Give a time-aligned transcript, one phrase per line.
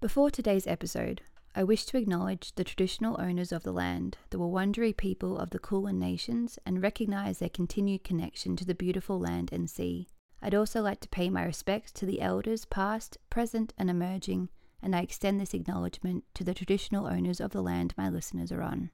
[0.00, 1.22] Before today's episode,
[1.56, 5.58] I wish to acknowledge the traditional owners of the land, the Wurundjeri people of the
[5.58, 10.06] Kulin Nations, and recognise their continued connection to the beautiful land and sea.
[10.40, 14.50] I'd also like to pay my respects to the elders past, present, and emerging,
[14.80, 18.62] and I extend this acknowledgement to the traditional owners of the land my listeners are
[18.62, 18.92] on.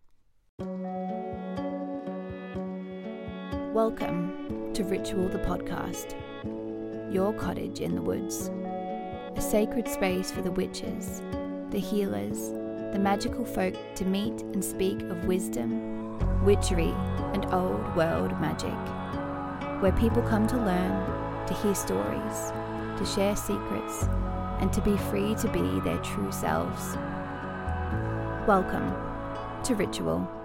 [3.75, 6.15] Welcome to Ritual the Podcast,
[7.13, 8.51] your cottage in the woods,
[9.37, 11.21] a sacred space for the witches,
[11.71, 12.51] the healers,
[12.93, 16.95] the magical folk to meet and speak of wisdom, witchery,
[17.33, 18.73] and old world magic,
[19.83, 22.53] where people come to learn, to hear stories,
[22.97, 24.05] to share secrets,
[24.61, 26.97] and to be free to be their true selves.
[28.47, 28.95] Welcome
[29.65, 30.44] to Ritual.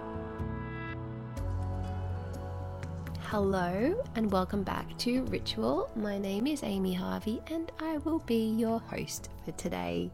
[3.30, 5.88] Hello and welcome back to Ritual.
[5.94, 10.10] My name is Amy Harvey and I will be your host for today.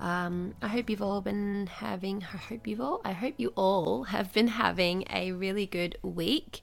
[0.00, 4.02] Um, I hope you've all been having, I hope you've all, I hope you all
[4.02, 6.62] have been having a really good week.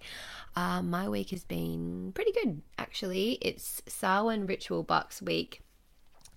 [0.57, 3.37] Uh, my week has been pretty good actually.
[3.41, 5.61] It's Samhain Ritual Box week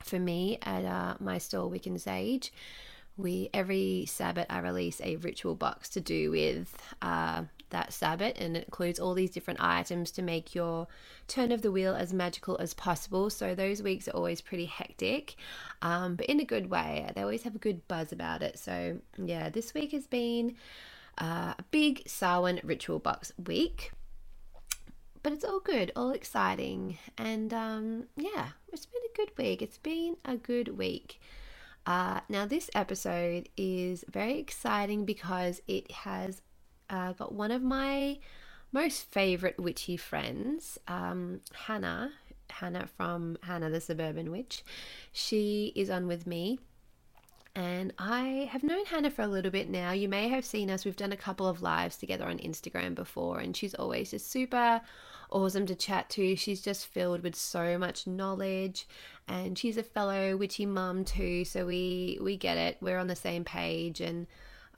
[0.01, 2.53] for me at uh, my store Wick and Sage
[3.17, 8.57] we every Sabbath I release a ritual box to do with uh, that Sabbath, and
[8.57, 10.87] it includes all these different items to make your
[11.29, 13.31] turn of the wheel as magical as possible.
[13.31, 15.37] So those weeks are always pretty hectic,
[15.83, 17.11] um, but in a good way.
[17.15, 18.59] They always have a good buzz about it.
[18.59, 20.57] So yeah, this week has been
[21.19, 23.93] uh, a big Samhain ritual box week.
[25.23, 29.61] But it's all good, all exciting, and um, yeah, it's been a good week.
[29.61, 31.21] It's been a good week.
[31.87, 36.41] Uh, now, this episode is very exciting because it has
[36.91, 38.19] uh, got one of my
[38.73, 42.13] most favorite witchy friends, um, Hana.
[42.51, 44.65] Hana from Hana the Suburban Witch.
[45.13, 46.59] She is on with me.
[47.55, 49.91] And I have known Hana for a little bit now.
[49.91, 50.85] You may have seen us.
[50.85, 54.81] We've done a couple of lives together on Instagram before, and she's always just super
[55.31, 56.37] awesome to chat to.
[56.37, 58.87] She's just filled with so much knowledge,
[59.27, 61.45] and she's a fellow witchy mum too.
[61.45, 62.77] So we we get it.
[62.81, 64.29] We're on the same page, and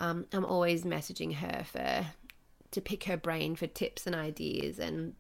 [0.03, 2.07] um, I'm always messaging her for
[2.73, 5.15] to pick her brain for tips and ideas and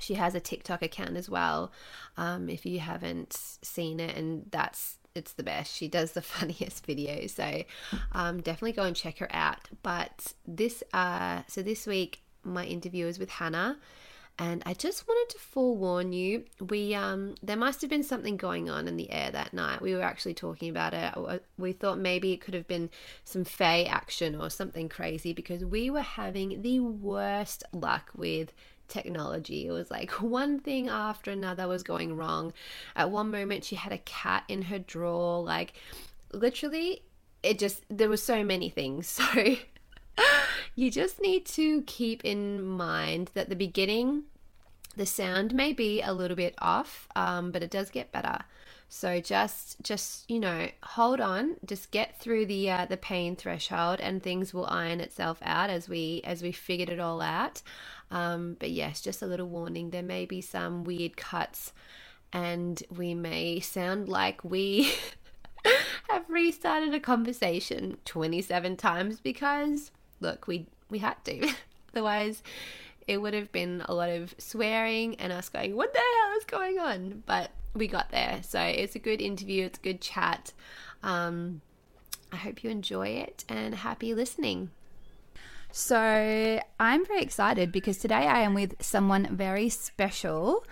[0.00, 1.72] she has a TikTok account as well.
[2.16, 5.74] Um, if you haven't seen it, and that's it's the best.
[5.74, 7.64] She does the funniest videos, so
[8.12, 9.68] um, definitely go and check her out.
[9.82, 13.78] But this, uh, so this week my interview is with Hana,
[14.38, 16.44] and I just wanted to forewarn you.
[16.60, 19.82] We um, there must have been something going on in the air that night.
[19.82, 21.44] We were actually talking about it.
[21.58, 22.90] We thought maybe it could have been
[23.24, 28.52] some Fey action or something crazy because we were having the worst luck with
[28.88, 29.66] technology.
[29.66, 32.52] It was like one thing after another was going wrong.
[32.94, 35.42] At one moment, she had a cat in her drawer.
[35.42, 35.74] Like,
[36.32, 37.02] literally,
[37.42, 39.20] it just, there were so many things.
[39.34, 39.56] So,
[40.74, 44.24] you just need to keep in mind that the beginning,
[44.96, 48.38] the sound may be a little bit off, um, but it does get better.
[48.94, 54.00] So just just you know hold on, just get through the uh, the pain threshold,
[54.00, 57.62] and things will iron itself out as we as we figured it all out.
[58.10, 61.72] Um, but yes, just a little warning: there may be some weird cuts,
[62.34, 64.92] and we may sound like we
[66.10, 69.90] have restarted a conversation twenty seven times because
[70.22, 71.52] look, we we had to.
[71.92, 72.42] Otherwise,
[73.06, 76.44] it would have been a lot of swearing and us going, "What the hell is
[76.44, 78.40] going on?" But we got there.
[78.42, 80.52] So it's a good interview, it's a good chat.
[81.02, 81.60] Um,
[82.32, 84.70] I hope you enjoy it and happy listening.
[85.70, 90.64] So I'm very excited because today I am with someone very special.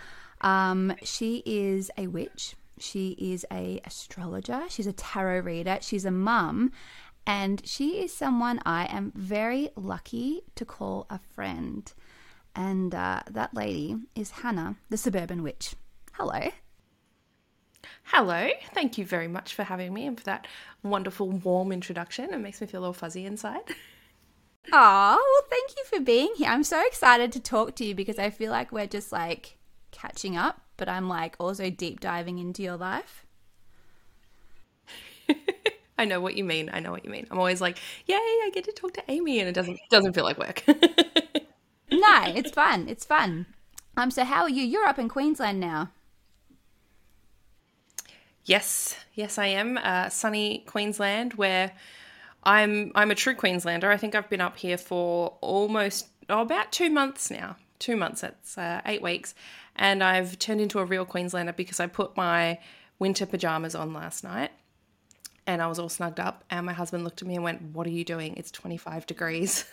[0.42, 2.54] Um, she is a witch.
[2.78, 4.62] She is a astrologer.
[4.68, 5.78] She's a tarot reader.
[5.80, 6.72] She's a mum,
[7.30, 11.90] and she is someone I am very lucky to call a friend.
[12.56, 15.76] And uh, that lady is Hana, the suburban witch.
[16.14, 16.50] Hello.
[18.02, 20.48] Hello, thank you very much for having me and for that
[20.82, 22.34] wonderful, warm introduction.
[22.34, 23.62] It makes me feel all fuzzy inside.
[24.72, 26.50] Oh, well, thank you for being here.
[26.50, 29.56] I'm so excited to talk to you because I feel like we're just like
[29.90, 33.24] catching up, but I'm like also deep diving into your life.
[36.00, 36.70] I know what you mean.
[36.72, 37.26] I know what you mean.
[37.30, 37.76] I'm always like,
[38.06, 40.64] "Yay, I get to talk to Amy," and it doesn't doesn't feel like work.
[41.92, 42.88] no, it's fun.
[42.88, 43.44] It's fun.
[43.98, 44.62] Um, so how are you?
[44.64, 45.90] You're up in Queensland now.
[48.46, 49.76] Yes, yes, I am.
[49.76, 51.72] Uh, sunny Queensland, where
[52.44, 53.90] I'm I'm a true Queenslander.
[53.90, 57.56] I think I've been up here for almost oh, about two months now.
[57.78, 58.22] Two months.
[58.22, 59.34] It's uh, eight weeks,
[59.76, 62.58] and I've turned into a real Queenslander because I put my
[62.98, 64.50] winter pajamas on last night,
[65.50, 66.44] and I was all snugged up.
[66.48, 68.36] And my husband looked at me and went, What are you doing?
[68.36, 69.64] It's 25 degrees.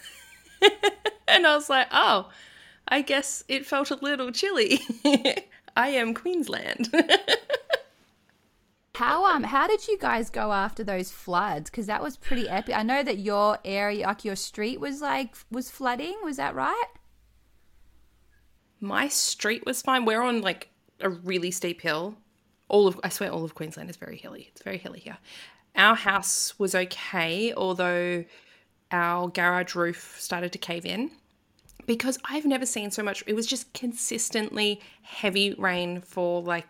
[1.27, 2.29] and I was like, Oh,
[2.87, 4.79] I guess it felt a little chilly.
[5.77, 6.93] I am Queensland.
[8.95, 11.69] How um how did you guys go after those floods?
[11.69, 12.75] Because that was pretty epic.
[12.75, 16.15] I know that your area, like your street, was like was flooding.
[16.23, 16.87] Was that right?
[18.79, 20.03] My street was fine.
[20.03, 20.69] We're on like
[20.99, 22.17] a really steep hill.
[22.69, 24.49] All of I swear, all of Queensland is very hilly.
[24.51, 25.19] It's very hilly here.
[25.77, 28.25] Our house was okay, although
[28.91, 31.11] our garage roof started to cave in
[31.85, 33.23] because I've never seen so much.
[33.27, 36.67] It was just consistently heavy rain for like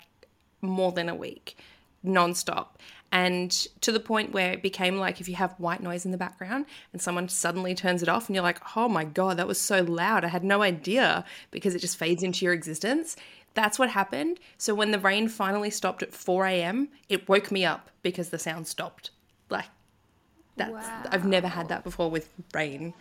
[0.62, 1.58] more than a week,
[2.06, 2.68] nonstop.
[3.12, 3.52] And
[3.82, 6.66] to the point where it became like if you have white noise in the background
[6.92, 9.82] and someone suddenly turns it off and you're like, oh my God, that was so
[9.82, 10.26] loud.
[10.26, 13.16] I had no idea because it just fades into your existence.
[13.58, 14.40] That's what happened.
[14.60, 18.38] So when the rain finally stopped at 4 a.m., it woke me up because the
[18.38, 19.10] sound stopped.
[19.50, 19.66] Like,
[20.58, 21.04] that's, wow.
[21.10, 22.94] I've never had that before with rain.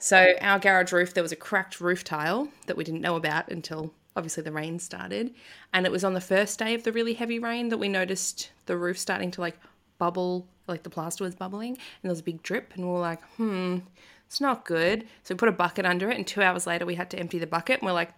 [0.00, 3.48] So our garage roof, there was a cracked roof tile that we didn't know about
[3.48, 5.32] until obviously the rain started.
[5.72, 8.50] And it was on the first day of the really heavy rain that we noticed
[8.66, 9.56] the roof starting to like
[9.98, 12.72] bubble, like the plaster was bubbling, and there was a big drip.
[12.74, 13.78] And we were like, hmm,
[14.32, 15.06] it's not good.
[15.24, 17.38] So we put a bucket under it, and two hours later we had to empty
[17.38, 17.80] the bucket.
[17.80, 18.14] And we're like,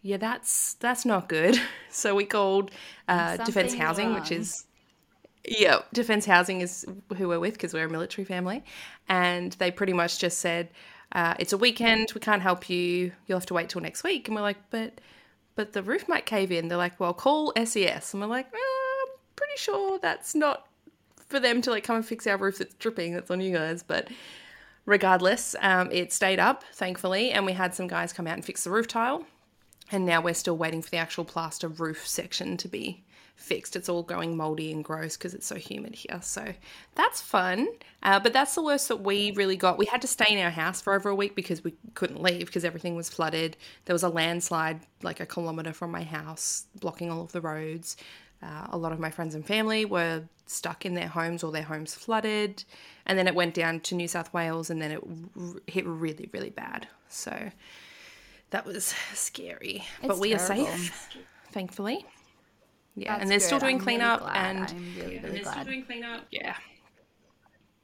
[0.00, 1.60] yeah, that's that's not good.
[1.90, 2.70] So we called
[3.08, 4.20] uh, Defence Housing, wrong.
[4.20, 4.66] which is
[5.48, 6.84] yeah, Defence Housing is
[7.16, 8.62] who we're with because we're a military family,
[9.08, 10.68] and they pretty much just said
[11.12, 13.12] uh, it's a weekend, we can't help you.
[13.26, 14.28] You'll have to wait till next week.
[14.28, 15.00] And we're like, but
[15.54, 16.68] but the roof might cave in.
[16.68, 18.12] They're like, well, call SES.
[18.12, 20.66] And we're like, I'm pretty sure that's not
[21.28, 23.14] for them to like come and fix our roof that's dripping.
[23.14, 23.82] That's on you guys.
[23.82, 24.08] But
[24.86, 28.64] regardless, um, it stayed up, thankfully, and we had some guys come out and fix
[28.64, 29.24] the roof tile.
[29.92, 33.04] And now we're still waiting for the actual plaster roof section to be
[33.36, 33.76] fixed.
[33.76, 36.20] It's all going moldy and gross because it's so humid here.
[36.22, 36.54] So
[36.94, 37.68] that's fun.
[38.02, 39.78] Uh, but that's the worst that we really got.
[39.78, 42.46] We had to stay in our house for over a week because we couldn't leave
[42.46, 43.56] because everything was flooded.
[43.84, 47.96] There was a landslide like a kilometre from my house, blocking all of the roads.
[48.42, 51.62] Uh, a lot of my friends and family were stuck in their homes or their
[51.62, 52.64] homes flooded.
[53.06, 55.00] And then it went down to New South Wales and then it
[55.38, 56.86] r- hit really, really bad.
[57.08, 57.50] So
[58.50, 59.84] that was scary.
[59.98, 60.66] It's but we terrible.
[60.66, 61.08] are safe,
[61.52, 62.04] thankfully.
[62.94, 63.44] Yeah, That's and they're good.
[63.44, 66.24] still doing I'm cleanup, really and I'm really, really they're still doing cleanup.
[66.30, 66.56] Yeah,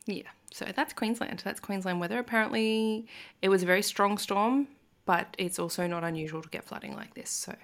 [0.06, 0.22] yeah.
[0.52, 1.42] So that's Queensland.
[1.44, 2.18] That's Queensland weather.
[2.18, 3.06] Apparently,
[3.42, 4.68] it was a very strong storm,
[5.04, 7.30] but it's also not unusual to get flooding like this.
[7.30, 7.54] So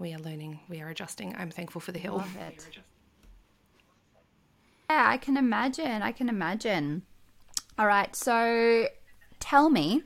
[0.00, 0.58] we are learning.
[0.68, 1.36] We are adjusting.
[1.36, 2.16] I'm thankful for the hill.
[2.16, 2.68] Love it.
[4.88, 6.02] Yeah, I can imagine.
[6.02, 7.02] I can imagine.
[7.78, 8.88] All right, so
[9.38, 10.02] tell me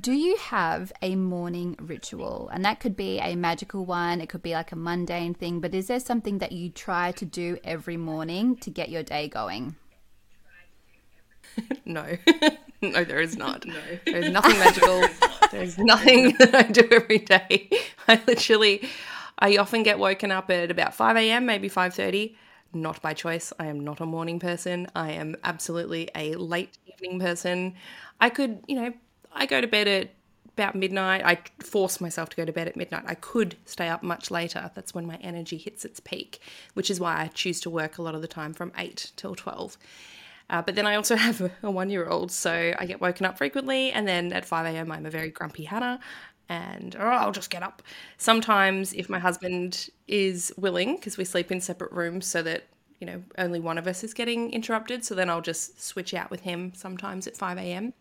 [0.00, 2.48] do you have a morning ritual?
[2.52, 5.74] And that could be a magical one, it could be like a mundane thing, but
[5.74, 9.74] is there something that you try to do every morning to get your day going?
[11.84, 12.16] no.
[12.82, 13.66] no, there is not.
[13.66, 13.74] No.
[14.04, 15.04] There's nothing magical.
[15.50, 17.70] There's nothing that I do every day.
[18.06, 18.88] I literally
[19.38, 22.34] I often get woken up at about 5 a.m., maybe 5:30
[22.72, 23.52] not by choice.
[23.58, 24.88] I am not a morning person.
[24.94, 27.74] I am absolutely a late evening person.
[28.20, 28.92] I could, you know,
[29.32, 30.10] I go to bed at
[30.54, 31.22] about midnight.
[31.24, 33.04] I force myself to go to bed at midnight.
[33.06, 34.70] I could stay up much later.
[34.74, 36.40] That's when my energy hits its peak,
[36.74, 39.34] which is why I choose to work a lot of the time from 8 till
[39.34, 39.78] 12.
[40.50, 43.38] Uh, but then I also have a, one year old, so I get woken up
[43.38, 43.90] frequently.
[43.92, 46.00] And then at 5 a.m., I'm a very grumpy Hana
[46.48, 47.82] and oh, I'll just get up.
[48.16, 52.64] Sometimes, if my husband is willing, because we sleep in separate rooms so that
[53.00, 56.30] you know only one of us is getting interrupted, so then I'll just switch out
[56.30, 57.92] with him sometimes at 5 a.m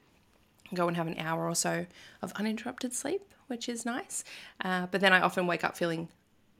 [0.73, 1.85] go and have an hour or so
[2.21, 4.23] of uninterrupted sleep, which is nice.
[4.63, 6.09] Uh, but then I often wake up feeling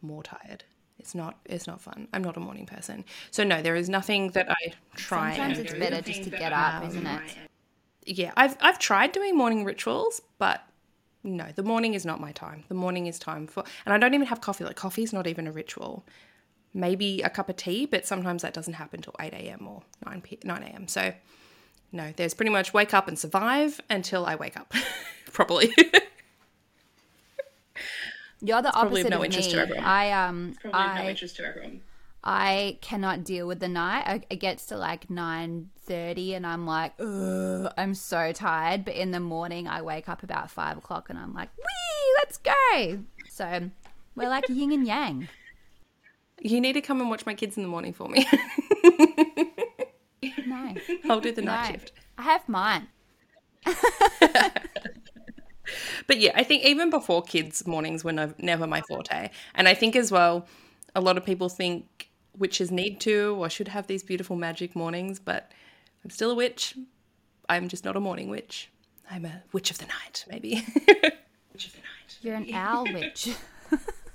[0.02, 0.64] more tired.
[1.00, 1.38] It's not.
[1.46, 2.08] It's not fun.
[2.14, 5.36] I'm not a morning person, so no, there is nothing that I try.
[5.36, 7.22] Sometimes it's better just to get up, isn't it?
[8.06, 10.62] Yeah, I've I've tried doing morning rituals, but
[11.24, 12.64] no, the morning is not my time.
[12.68, 14.64] The morning is time for, and I don't even have coffee.
[14.64, 16.06] Like coffee is not even a ritual.
[16.74, 19.68] Maybe a cup of tea, but sometimes that doesn't happen till eight a.m.
[19.68, 20.88] or nine p nine a.m.
[20.88, 21.14] So
[21.92, 24.74] no, there's pretty much wake up and survive until I wake up
[25.32, 25.74] properly.
[28.42, 29.78] You're the opposite no of me.
[29.78, 31.82] I um, probably I, no interest to everyone.
[32.24, 34.26] I cannot deal with the night.
[34.30, 38.86] It gets to like nine thirty, and I'm like, Ugh, I'm so tired.
[38.86, 42.38] But in the morning, I wake up about five o'clock, and I'm like, wee, let's
[42.38, 43.00] go.
[43.30, 43.72] So
[44.16, 45.30] we're like yin and yang.
[46.40, 48.28] You need to come and watch my kids in the morning for me.
[50.46, 50.74] No.
[51.10, 51.72] I'll do the night no.
[51.74, 51.92] shift.
[52.18, 52.88] I have mine.
[56.08, 59.30] but yeah, I think even before kids, mornings were no, never my forte.
[59.56, 60.48] And I think as well,
[60.96, 65.20] a lot of people think witches need to or should have these beautiful magic mornings,
[65.20, 65.52] but
[66.04, 66.78] I'm still a witch.
[67.50, 68.70] I'm just not a morning witch.
[69.10, 70.66] I'm a witch of the night, maybe.
[71.54, 72.18] witch of the night.
[72.22, 73.30] You're an owl witch.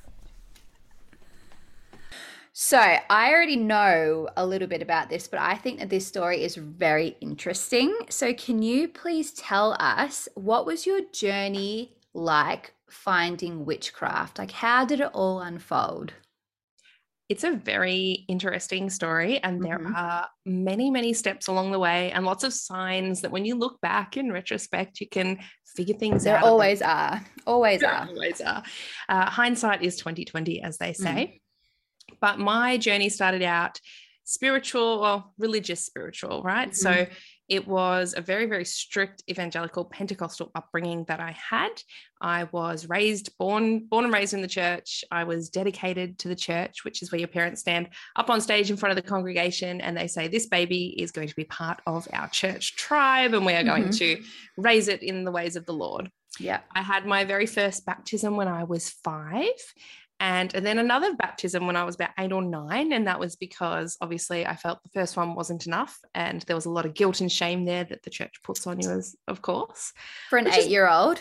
[2.53, 6.43] so I already know a little bit about this, but I think that this story
[6.45, 7.97] is very interesting.
[8.11, 14.39] So can you please tell us what was your journey like finding witchcraft?
[14.39, 16.13] Like how did it all unfold?
[17.29, 19.97] It's a very interesting story, and there Mhm.
[19.97, 23.81] are many, many steps along the way, and lots of signs that when you look
[23.81, 26.43] back in retrospect, you can figure things There out.
[26.43, 26.51] them.
[26.51, 27.25] always are.
[27.47, 28.07] Always There are.
[28.07, 28.63] always are.
[29.09, 31.41] Uh, hindsight is twenty twenty, as they say.
[32.23, 33.79] But my journey started out
[34.25, 36.75] spiritual, well, religious spiritual, right?
[36.75, 37.07] So
[37.49, 41.73] it was a very, very strict evangelical Pentecostal upbringing that I had.
[42.21, 45.05] I was raised, born, born and raised in the church.
[45.11, 48.71] I was dedicated to the church, which is where your parents stand up on stage
[48.71, 51.81] in front of the congregation and they say, This baby is going to be part
[51.87, 53.99] of our church tribe, and we are going Mhm.
[53.99, 54.23] to
[54.57, 56.11] raise it in the ways of the Lord.
[56.39, 56.61] Yeah.
[56.75, 59.61] I had my very first baptism when I was five.
[60.23, 62.93] And, and then another baptism when I was about eight or nine.
[62.93, 65.99] And that was because obviously I felt the first one wasn't enough.
[66.15, 68.81] And there was a lot of guilt and shame there that the church puts on
[68.81, 69.93] you, as of course.
[70.31, 71.19] For an eight year old.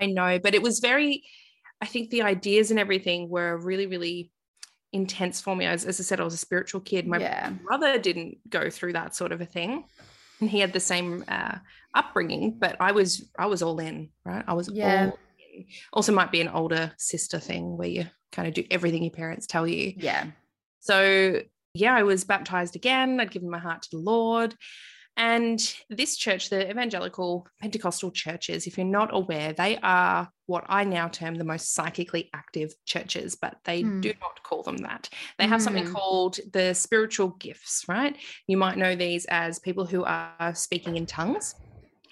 [0.00, 0.38] I know, I know.
[0.38, 1.24] but it was very,
[1.80, 4.30] I think the ideas and everything were really, really
[4.92, 5.64] intense for me.
[5.66, 7.06] As, as I said, I was a spiritual kid.
[7.06, 7.50] My Yeah.
[7.50, 9.84] brother didn't go through that sort of a thing.
[10.40, 11.56] And he had the same uh,
[11.94, 14.44] upbringing, but I was I was all in, right?
[14.46, 15.06] I was Yeah.
[15.10, 15.18] all.
[15.92, 19.46] Also might be an older sister thing where you kind of do everything your parents
[19.46, 19.94] tell you.
[19.96, 20.26] Yeah.
[20.80, 21.42] So,
[21.74, 23.20] yeah, I was baptized again.
[23.20, 24.54] I'd given my heart to the Lord.
[25.16, 25.58] And
[25.90, 31.08] this church, the evangelical Pentecostal churches, if you're not aware, they are what I now
[31.08, 34.00] term the most psychically active churches, but they Mm.
[34.00, 35.08] do not call them that.
[35.36, 35.92] They have something Mm.
[35.92, 38.16] called the spiritual gifts, right?
[38.46, 41.56] You might know these as people who are speaking in tongues.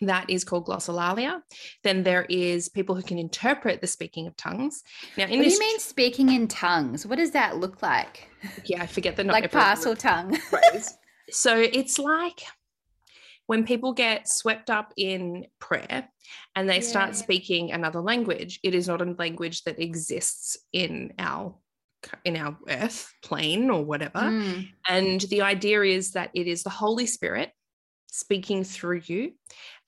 [0.02, 1.40] That is called glossolalia.
[1.82, 4.82] Then there is people who can interpret the speaking of tongues.
[5.16, 7.06] Now, in What do you mean speaking in tongues?
[7.06, 8.28] What does that look like?
[8.64, 10.38] yeah, I forget the not like Parseltongue.
[11.30, 12.42] So it's like
[13.46, 16.08] when people get swept up in prayer
[16.54, 16.80] and they Yeah.
[16.80, 21.56] start speaking another language, it is not a language that exists in our
[22.24, 24.20] in our earth plane or whatever.
[24.20, 24.68] Mm.
[24.88, 27.50] And the idea is that it is the Holy Spirit
[28.16, 29.32] speaking through you,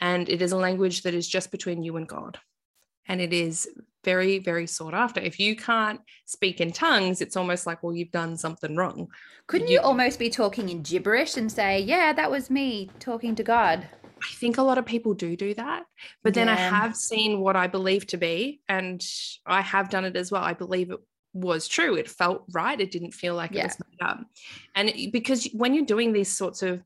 [0.00, 2.38] and it is a language that is just between you and God.
[3.06, 3.68] And it is
[4.04, 5.20] very, very sought after.
[5.20, 9.08] If you can't speak in tongues, it's almost like, well, you've done something wrong.
[9.46, 13.34] Couldn't You- you almost be talking in gibberish and say, "Yeah, that was me talking
[13.34, 13.88] to God"?
[14.22, 15.86] I think a lot of people do do that.
[16.22, 19.04] But then I have seen what I believe to be, and
[19.46, 20.42] I have done it as well.
[20.42, 20.98] I believe it
[21.32, 21.94] was true.
[21.94, 22.80] It felt right.
[22.80, 23.60] It didn't feel like Yeah.
[23.62, 24.24] it was made up.
[24.74, 26.82] And because when you're doing these sorts of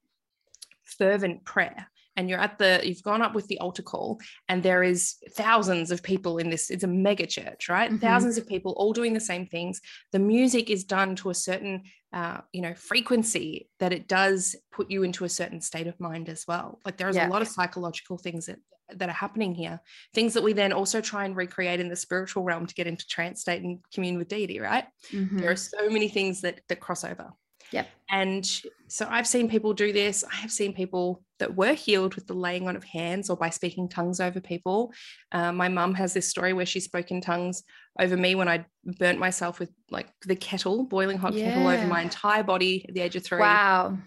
[0.85, 4.83] fervent prayer, and you're at the you've gone up with the altar call and there
[4.83, 7.91] is thousands of people in this it's a mega church right?
[7.91, 8.01] Mhm.
[8.01, 9.81] thousands of people all doing the same things.
[10.13, 14.91] The music is done to a certain uh, you know frequency that it does put
[14.91, 16.81] you into a certain state of mind as well.
[16.85, 17.29] Like there's Yeah.
[17.29, 18.59] a lot of psychological things that
[18.95, 19.81] that are happening here.
[20.13, 23.07] Things that we then also try and recreate in the spiritual realm to get into
[23.07, 24.85] trance state and commune with deity right?
[25.11, 25.41] Mhm.
[25.41, 27.33] there are so many things that that cross over
[27.73, 27.89] Yep.
[28.11, 32.27] and so i've seen people do this i have seen people that were healed with
[32.27, 34.93] the laying on of hands or by speaking tongues over people
[35.33, 37.63] uh, my mum has this story where she spoke in tongues
[37.99, 38.65] over me when i
[38.99, 43.01] burnt myself with like the kettle boiling hot kettle over my entire body at the
[43.01, 43.99] age of three Wow.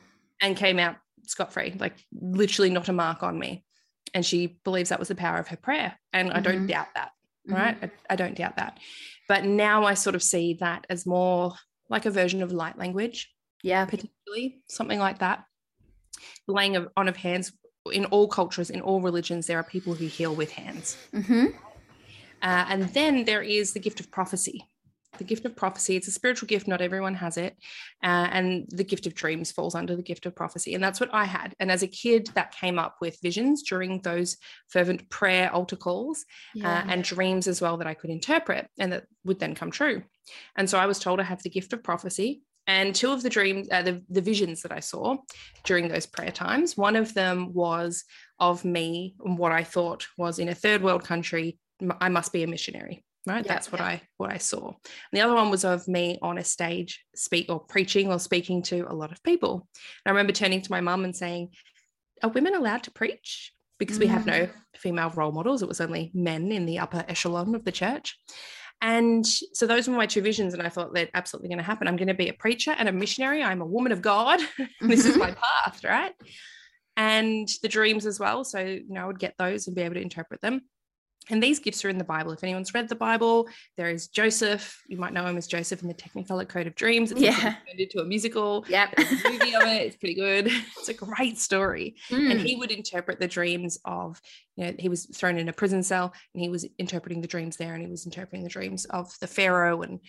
[0.41, 0.95] and came out
[1.27, 3.65] scot-free like literally not a mark on me
[4.13, 6.67] and she believes that was the power of her prayer and i don't Mhm.
[6.67, 7.12] doubt that
[7.50, 7.53] Mhm.
[7.53, 8.79] right I, I don't doubt that
[9.27, 11.53] but now i sort of see that as more
[11.89, 13.31] like a version of light language
[13.65, 13.86] Yeah.
[13.86, 15.45] particularly something like that.
[16.48, 17.51] Laying of, on of hands.
[17.93, 20.98] In all cultures in all religions there are people who heal with hands.
[21.13, 21.48] Hmm
[22.41, 24.63] uh, and then there is the gift of prophecy.
[25.17, 27.55] The gift of prophecy it's a spiritual gift not everyone has it.
[28.03, 30.75] Uh, and the gift of dreams falls under the gift of prophecy.
[30.75, 31.55] And that's what i had.
[31.60, 36.25] And as a kid that came up with visions during those fervent prayer altar calls
[36.63, 40.03] uh, and dreams as well that I could interpret and that would then come true.
[40.55, 42.43] And so I was told I have the gift of prophecy.
[42.67, 45.17] And two of the dreams, uh, the, the visions that I saw
[45.63, 48.03] during those prayer times, one of them was
[48.39, 51.60] of me and what I thought was in a third world country,
[52.01, 53.03] I must be a missionary.
[53.27, 53.43] Right.
[53.43, 53.53] Yeah.
[53.53, 54.67] That's what I what I saw.
[54.67, 54.75] And
[55.12, 58.86] the other one was of me on a stage speak or preaching or speaking to
[58.88, 59.67] a lot of people.
[59.74, 61.50] And I remember turning to my mum and saying,
[62.22, 63.51] Are women allowed to preach?
[63.79, 65.62] Because we have no female role models.
[65.62, 68.17] It was only men in the upper echelon of the church.
[68.82, 70.53] And so those were my two visions.
[70.53, 71.88] And I thought they're absolutely going to happen.
[71.88, 73.44] I'm going to be a preacher and a missionary.
[73.44, 74.39] I'm a woman of God.
[74.82, 75.39] this is my mm-hmm.
[75.39, 76.13] path, right?
[76.98, 78.44] And the dreams as well.
[78.44, 80.62] So, you know, I would get those and be able to interpret them.
[81.29, 82.32] And these gifts are in the Bible.
[82.32, 84.82] If anyone's read the Bible, there is Joseph.
[84.88, 87.12] You might know him as Joseph in the Technicolor Code of Dreams.
[87.12, 87.36] It's Yeah.
[87.65, 88.65] turned into a musical.
[88.70, 88.94] Yep.
[88.98, 89.82] A movie of it.
[89.88, 90.51] It's pretty good.
[90.77, 91.96] It's a great story.
[92.12, 92.46] And Mm.
[92.46, 94.22] he would interpret the dreams of,
[94.55, 97.58] you know, he was thrown in a prison cell and he was interpreting the dreams
[97.58, 100.00] there and he was interpreting the dreams of the Pharaoh and,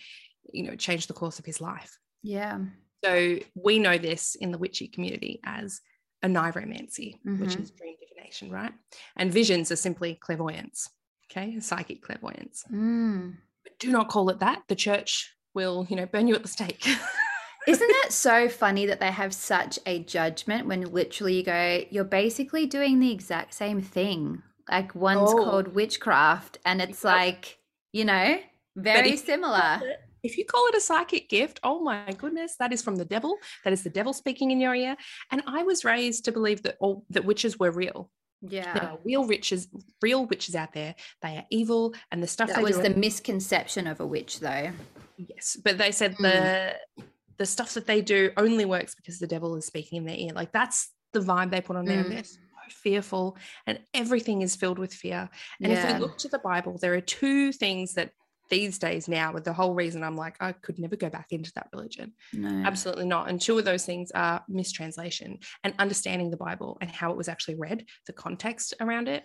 [0.53, 1.97] you know, changed the course of his life.
[2.21, 2.59] Yeah.
[3.03, 5.81] So we know this in the witchy community as
[6.23, 8.73] oneiromancy, which is dream divination, right?
[9.15, 10.89] And visions are simply clairvoyance,
[11.31, 12.63] okay, psychic clairvoyance.
[12.71, 13.35] Mm.
[13.63, 14.63] But do not call it that.
[14.67, 16.87] The church will, you know, burn you at the stake.
[17.67, 22.05] Isn't that so funny that they have such a judgment when literally you go, you're
[22.05, 24.41] basically doing the exact same thing.
[24.69, 25.43] Like one's Oh.
[25.43, 27.57] called witchcraft, and it's like,
[27.91, 28.37] you know,
[28.75, 29.81] very if you similar.
[30.23, 33.37] if you call it a psychic gift, oh my goodness, that is from the devil.
[33.65, 34.95] That is the devil speaking in your ear.
[35.31, 38.09] And I was raised to believe that all that witches were real.
[38.41, 38.91] There Yeah.
[38.93, 39.67] are real witches,
[40.01, 40.95] real witches out there.
[41.21, 44.71] They are evil, and the stuff That was the misconception of a witch, though.
[45.17, 46.21] Yes, but they said Mm.
[46.23, 47.03] the
[47.37, 50.31] the stuff that they do only works because the devil is speaking in their ear.
[50.33, 52.03] Like that's the vibe they put on there.
[52.03, 52.09] Mm.
[52.09, 52.39] They're so
[52.69, 55.29] fearful, and everything is filled with fear.
[55.61, 55.93] And if Yeah.
[55.93, 58.11] we look to the Bible, there are two things that
[58.49, 61.51] these days now, with the whole reason I'm like, I could never go back into
[61.55, 62.13] that religion.
[62.33, 62.63] No.
[62.65, 63.29] Absolutely not.
[63.29, 67.27] And two of those things are mistranslation and understanding the Bible and how it was
[67.27, 69.23] actually read, the context around it.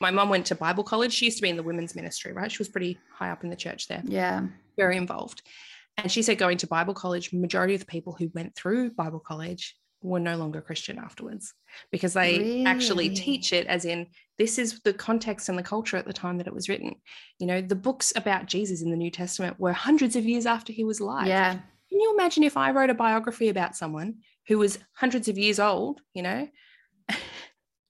[0.00, 1.12] My mom went to Bible college.
[1.12, 2.50] She used to be in the women's ministry, right?
[2.50, 4.46] She was pretty high up in the church there Yeah.
[4.76, 5.42] very involved.
[5.98, 9.20] And she said going to Bible college, majority of the people who went through Bible
[9.20, 11.54] college were no longer Christian afterwards
[11.90, 14.08] because they actually teach it as in
[14.42, 16.96] this is the context and the culture at the time that it was written.
[17.38, 20.72] You know, the books about Jesus in the New Testament were hundreds of years after
[20.72, 21.28] he was alive.
[21.28, 21.52] Yeah.
[21.52, 24.16] Can you imagine if I wrote a biography about someone
[24.48, 26.48] who was hundreds of years old, you know,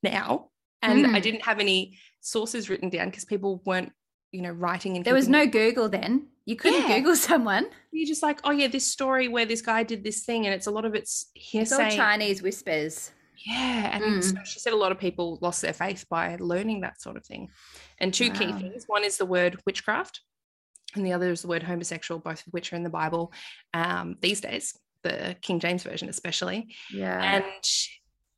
[0.02, 0.50] now,
[0.82, 1.22] and I Mm.
[1.22, 3.92] didn't have any sources written down because people weren't,
[4.32, 6.26] you know, writing and There was no Google then.
[6.44, 6.98] You couldn't Yeah.
[6.98, 7.66] Google someone.
[7.92, 10.66] you're just like, oh yeah, this story where this guy did this thing, and it's
[10.66, 11.96] a lot of it's It's all hearsay.
[11.96, 13.12] Chinese whispers.
[13.36, 14.22] Yeah, and Mm.
[14.22, 17.24] so she said a lot of people lost their faith by learning that sort of
[17.24, 17.50] thing.
[17.98, 20.20] And two key things: one is the word witchcraft,
[20.94, 23.32] and the other is the word homosexual, both of which are in the Bible
[23.74, 26.74] um, these days, the King James version especially.
[26.92, 27.20] Yeah.
[27.36, 27.64] And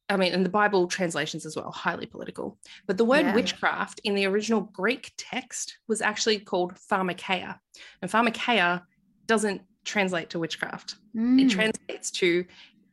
[0.09, 2.59] I mean, and the Bible translations as well, highly political.
[2.87, 3.35] But the word Yeah.
[3.35, 7.59] witchcraft in the original Greek text was actually called pharmakeia.
[8.03, 8.83] And pharmakeia
[9.27, 11.51] doesn't translate to witchcraft, it Mm.
[11.51, 12.45] translates to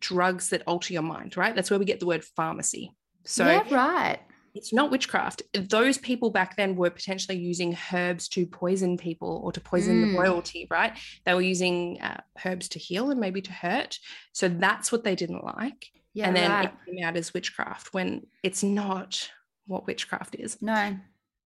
[0.01, 1.55] drugs that alter your mind, right?
[1.55, 2.91] That's where we get the word pharmacy.
[3.23, 4.19] So yeah, right.
[4.53, 5.43] it's not witchcraft.
[5.53, 10.11] Those people back then were potentially using herbs to poison people or to poison Mm.
[10.13, 10.97] the royalty, right?
[11.25, 13.97] They were using uh, herbs to heal and maybe to hurt.
[14.33, 16.65] So that's what they didn't like Yeah, and then right.
[16.65, 19.29] it came out as witchcraft when it's not
[19.67, 20.57] what witchcraft is.
[20.61, 20.97] No.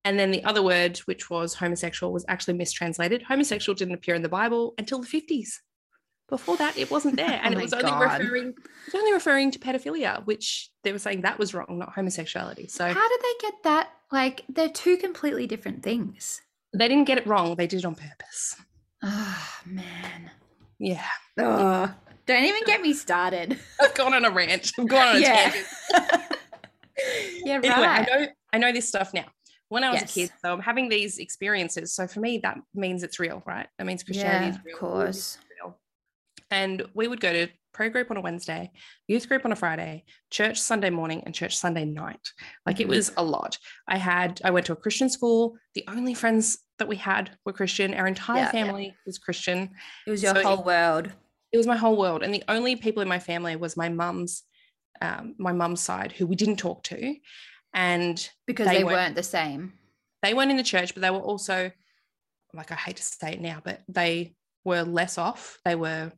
[0.06, 3.22] And then the other word, which was homosexual, was actually mistranslated.
[3.22, 5.60] Homosexual didn't appear in the Bible until the 50s.
[6.34, 7.28] Before that, it wasn't there.
[7.42, 8.00] Oh and Oh it was only God.
[8.20, 11.92] referring it was only referring to pedophilia, which they were saying that was wrong, not
[11.94, 12.66] homosexuality.
[12.66, 13.90] So How did they get that?
[14.10, 16.40] Like, they're two completely different things.
[16.76, 17.54] they didn't get it wrong.
[17.54, 18.56] They did it on purpose.
[19.04, 20.30] Oh, man.
[20.80, 21.04] Yeah.
[21.38, 21.94] Oh,
[22.26, 23.56] don't even get me started.
[23.80, 24.72] I've gone on a rant.
[24.78, 25.50] I've gone on a Yeah.
[25.50, 25.66] tangent.
[27.44, 28.08] yeah, anyway, right.
[28.10, 29.26] I know I know this stuff now.
[29.68, 30.10] When I was Yes.
[30.10, 31.94] a kid, so I'm having these experiences.
[31.94, 33.66] So for me, that means it's real, right?
[33.78, 35.38] That means Christianity yeah, is of course.
[36.54, 38.70] And we would go to prayer group on a Wednesday,
[39.08, 42.24] youth group on a Friday, church Sunday morning, and church Sunday night.
[42.66, 42.90] Like it Mhm.
[42.90, 43.58] was a lot.
[43.88, 45.56] I had I went to a Christian school.
[45.74, 47.92] The only friends that we had were Christian.
[47.94, 48.50] Our entire Yeah, yeah.
[48.66, 49.58] family was Christian.
[50.06, 51.10] It was your So- whole world.
[51.52, 52.22] It was my whole world.
[52.22, 54.44] And the only people in my family was my mum's,
[55.00, 57.16] um, my mum's side, who we didn't talk to.
[57.72, 59.62] And Because They they, weren't- weren't the same.
[60.22, 61.72] they weren't in the church, but they were also,
[62.52, 65.58] like, I hate to say it now, but they were less off.
[65.64, 66.12] They were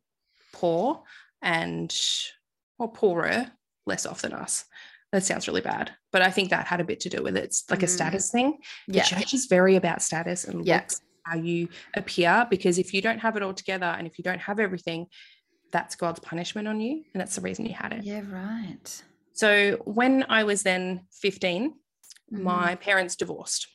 [0.61, 1.03] poor
[1.43, 1.95] and,
[2.79, 3.51] or poorer,
[3.87, 4.65] less off than us.
[5.13, 7.45] That sounds really bad, but I think that had a bit to do with it.
[7.45, 7.97] It's like a Mm.
[7.99, 8.59] status thing.
[8.89, 9.03] The Yeah.
[9.05, 10.77] church is very about status and Yeah.
[10.79, 14.25] looks, how you appear, because if you don't have it all together and if you
[14.25, 15.07] don't have everything,
[15.73, 17.05] that's God's punishment on you.
[17.13, 18.03] And that's the reason you had it.
[18.05, 19.03] Yeah, right.
[19.33, 21.75] So when I was then 15,
[22.33, 22.43] Mhm.
[22.43, 23.69] my parents divorced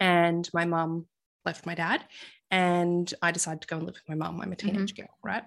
[0.00, 1.06] and my mum
[1.44, 2.04] left my dad
[2.54, 5.42] and i decided to go and live with my mum i'm a teenage girl right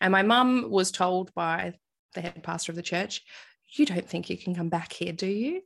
[0.00, 1.72] and my mum was told by
[2.14, 3.22] the head pastor of the church
[3.76, 5.62] you don't think you can come back here do you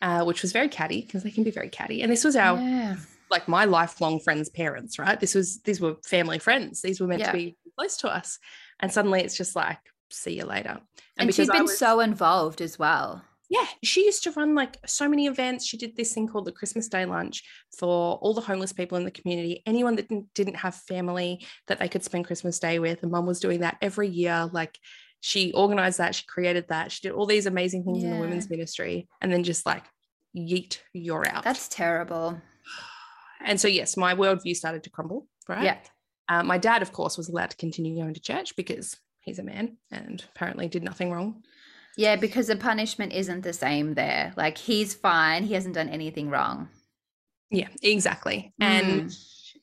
[0.00, 2.58] uh, which was very catty because they can be very catty and this was our
[2.58, 2.96] yeah.
[3.30, 5.18] like my lifelong friends' parents, right?
[5.18, 6.82] This was these were family friends.
[6.82, 7.32] These were meant Yeah.
[7.32, 8.38] to be close to us.
[8.80, 10.80] And suddenly it's just like, see you later.
[11.18, 13.24] And, because she's been was- so involved as well.
[13.50, 15.66] Yeah, she used to run like so many events.
[15.66, 17.42] She did this thing called the Christmas Day Lunch
[17.78, 21.78] for all the homeless people in the community, anyone that didn't, didn't have family that
[21.78, 23.02] they could spend Christmas Day with.
[23.02, 24.50] And mum was doing that every year.
[24.52, 24.78] Like
[25.20, 28.50] she organized that, she created that, she did all these amazing things in the women's
[28.50, 29.84] ministry, and then just like,
[30.36, 31.42] yeet, you're out.
[31.42, 32.40] That's terrible.
[33.44, 35.64] and so, yes, my worldview started to crumble, right?
[35.64, 35.78] Yeah.
[36.28, 39.42] Uh, my dad, of course, was allowed to continue going to church because he's a
[39.42, 41.42] man and apparently did nothing wrong.
[41.98, 44.32] Yeah, because the punishment isn't the same there.
[44.36, 45.42] Like he's fine.
[45.42, 46.68] He hasn't done anything wrong.
[47.50, 48.52] Yeah, exactly.
[48.60, 49.12] And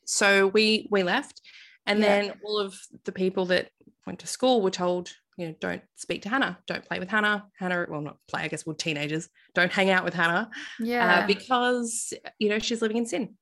[0.06, 1.42] so we we left,
[1.86, 2.06] and Yeah.
[2.06, 3.70] then all of the people that
[4.06, 7.46] went to school were told, you know, don't speak to Hana, don't play with Hana.
[7.58, 9.30] Hana, well, not play, I guess, we're teenagers.
[9.54, 11.20] Don't hang out with Hana Yeah.
[11.24, 13.38] uh, because you know she's living in sin,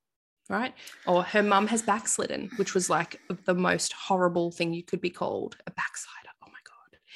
[0.52, 0.76] right?
[1.08, 5.10] Or her mum has backslidden, which was like the most horrible thing you could be
[5.10, 6.23] called, a backslider.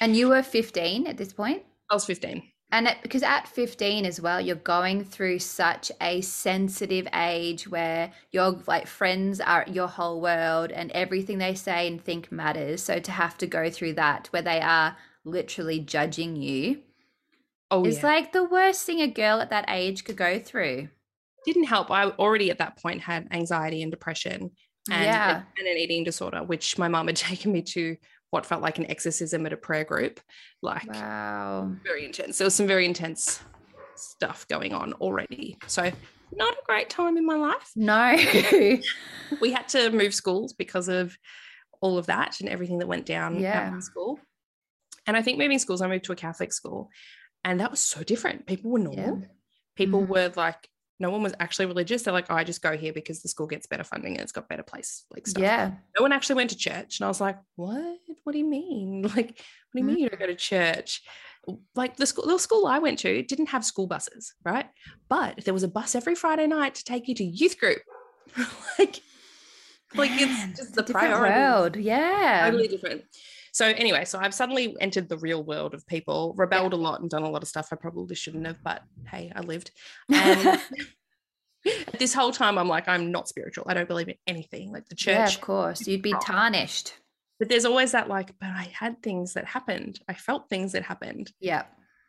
[0.00, 1.62] And you were 15 at this point?
[1.90, 2.42] I was fifteen.
[2.70, 8.12] And at, because at 15 as well, you're going through such a sensitive age where
[8.30, 12.82] your like friends are your whole world and everything they say and think matters.
[12.82, 16.82] So to have to go through that where they are literally judging you
[17.70, 18.06] Oh is yeah.
[18.06, 20.88] like the worst thing a girl at that age could go through.
[21.44, 21.90] didn't help.
[21.90, 24.50] I already at that point had anxiety and depression
[24.90, 25.42] and, yeah.
[25.58, 27.96] and an eating disorder, which my mom had taken me to
[28.30, 30.20] what felt like an exorcism at a prayer group.
[30.62, 31.72] Like Wow.
[31.84, 32.38] very intense.
[32.38, 33.40] There was some very intense
[33.96, 35.56] stuff going on already.
[35.66, 35.90] So
[36.32, 37.70] not a great time in my life.
[37.74, 38.16] No.
[39.40, 41.16] We had to move schools because of
[41.80, 43.72] all of that and everything that went down Yeah.
[43.74, 44.18] at school.
[45.06, 46.90] And I think moving schools, I moved to a Catholic school,
[47.44, 48.46] and that was so different.
[48.46, 49.22] People were normal.
[49.76, 50.08] People Mhm.
[50.08, 50.68] were like,
[51.00, 52.02] no one was actually religious.
[52.02, 54.32] They're like, oh, I just go here because the school gets better funding and it's
[54.32, 55.42] got better place, like stuff.
[55.42, 55.72] yeah.
[55.96, 56.98] No one actually went to church.
[56.98, 57.98] And I was like, what?
[58.24, 59.02] What do you mean?
[59.08, 59.34] Like, what do
[59.74, 59.86] you mm-hmm.
[59.86, 61.02] mean you don't go to church?
[61.74, 64.66] Like the school, the school I went to didn't have school buses, right?
[65.08, 67.78] But there was a bus every Friday night to take you to youth group.
[68.78, 69.00] like,
[69.94, 71.76] like Man, it's just the priority world.
[71.76, 72.42] Yeah.
[72.44, 73.04] totally different.
[73.58, 77.10] So anyway, so I've suddenly entered the real world of people, rebelled a lot and
[77.10, 79.72] done a lot of stuff I probably shouldn't have, but hey, I lived.
[80.08, 80.60] And um,
[81.98, 83.64] this whole time I'm like, I'm not spiritual.
[83.68, 85.16] I don't believe in anything like the church.
[85.16, 85.88] Yeah, of course.
[85.88, 86.92] You'd be tarnished.
[87.40, 89.98] But there's always that like, but I had things that happened.
[90.08, 91.32] I felt things that happened.
[91.40, 91.64] Yeah.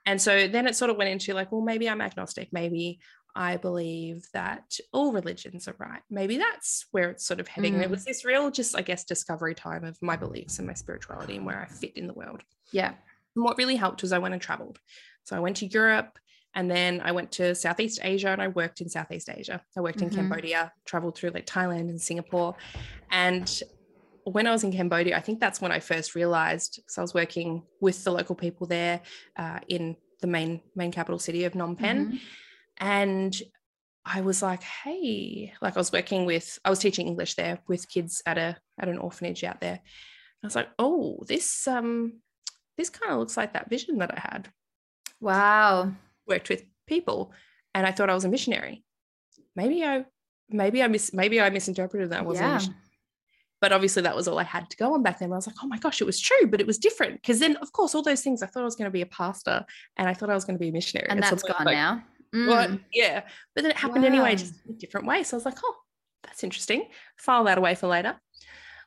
[0.05, 2.49] And so then it sort of went into like, well, maybe I'm agnostic.
[2.51, 2.99] Maybe
[3.35, 6.01] I believe that all religions are right.
[6.09, 7.75] Maybe that's where it's sort of heading.
[7.75, 7.91] And it Mm.
[7.91, 11.45] was this real, just I guess, discovery time of my beliefs and my spirituality and
[11.45, 12.41] where I fit in the world.
[12.71, 12.93] Yeah.
[13.35, 14.79] And what really helped was I went and traveled.
[15.23, 16.17] So I went to Europe
[16.55, 19.61] and then I went to Southeast Asia and I worked in Southeast Asia.
[19.77, 20.15] I worked in Mhm.
[20.15, 22.55] Cambodia, traveled through like Thailand and Singapore.
[23.11, 23.47] And
[24.23, 27.13] when I was in Cambodia, I think that's when I first realized, because I was
[27.13, 29.01] working with the local people there
[29.37, 32.19] uh, in the main main capital city of Phnom Penh Mhm.
[32.79, 33.39] And
[34.05, 37.89] I was like, hey, like I was working with, I was teaching English there with
[37.89, 39.79] kids at a at an orphanage out there.
[40.43, 42.21] I was like, oh, this um,
[42.77, 44.49] this kind of looks like that vision that I had.
[45.19, 45.91] Wow.
[46.27, 47.33] Worked with people,
[47.73, 48.83] and I thought I was a missionary.
[49.55, 50.05] Maybe I,
[50.49, 52.19] maybe I mis, maybe I misinterpreted that.
[52.19, 52.73] I wasn't a Yeah.
[53.61, 55.33] But obviously, that was all I had to go on back then.
[55.33, 57.21] I was like, oh my gosh, it was true, but it was different.
[57.21, 59.05] Because then, of course, all those things I thought I was going to be a
[59.05, 59.65] pastor,
[59.97, 61.75] and I thought I was going to be a missionary, And that's suddenly gone like,
[61.75, 62.03] now.
[62.31, 62.69] What?
[62.69, 62.83] Mm.
[62.93, 63.21] Yeah.
[63.55, 65.23] But then it happened anyway, just in a different way.
[65.23, 65.75] So I was like, oh,
[66.23, 66.87] that's interesting.
[67.17, 68.19] File that away for later.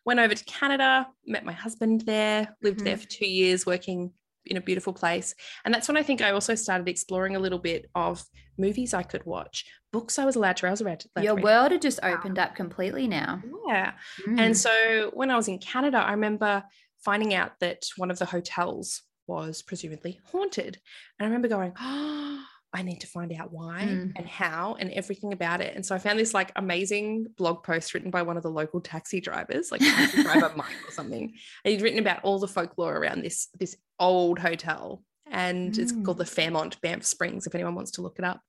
[0.05, 3.01] Went over to Canada, met my husband there, lived there Mhm.
[3.01, 4.13] for two years, working
[4.47, 5.35] in a beautiful place.
[5.65, 8.25] And that's when I think I also started exploring a little bit of
[8.59, 10.67] movies I could watch, books I was allowed to.
[10.67, 11.23] I was allowed to.
[11.23, 13.41] Your world had just opened up completely now.
[13.69, 13.93] Yeah.
[14.27, 14.41] Mm.
[14.41, 16.65] And so when I was in Canada, I remember
[17.05, 20.81] finding out that one of the hotels was presumably haunted.
[21.19, 24.13] And I remember going, oh, I need to find out why Mm.
[24.17, 25.75] and how and everything about it.
[25.77, 28.81] And so I found this like amazing blog post written by one of the local
[28.81, 31.35] taxi drivers, like taxi driver Mike or something.
[31.65, 35.03] And he'd written about all the folklore around this this old hotel.
[35.31, 36.05] And it's Mm.
[36.05, 38.41] called the Fairmont Banff Springs, if anyone wants to look it up.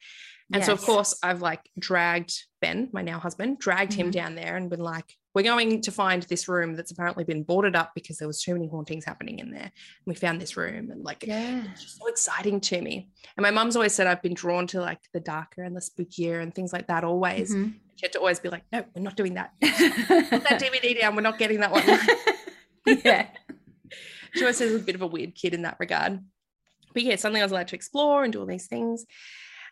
[0.51, 4.11] And so, of course, I've like dragged Ben, my now husband, dragged him Mhm.
[4.11, 7.75] down there and been like, we're going to find this room that's apparently been boarded
[7.75, 9.61] up because there was too many hauntings happening in there.
[9.63, 9.71] And
[10.05, 11.63] we found this room and like, Yeah.
[11.71, 13.09] it's just so exciting to me.
[13.35, 16.41] And my mum's always said I've been drawn to like the darker and the spookier
[16.41, 17.53] and things like that always.
[17.53, 17.73] Mhm.
[17.95, 19.53] She had to always be like, no, we're not doing that.
[19.61, 21.15] Put that DVD down.
[21.15, 21.83] We're not getting that one.
[23.05, 23.27] yeah.
[24.33, 26.19] she always says I was a bit of a weird kid in that regard.
[26.93, 29.05] But yeah, suddenly I was allowed to explore and do all these things.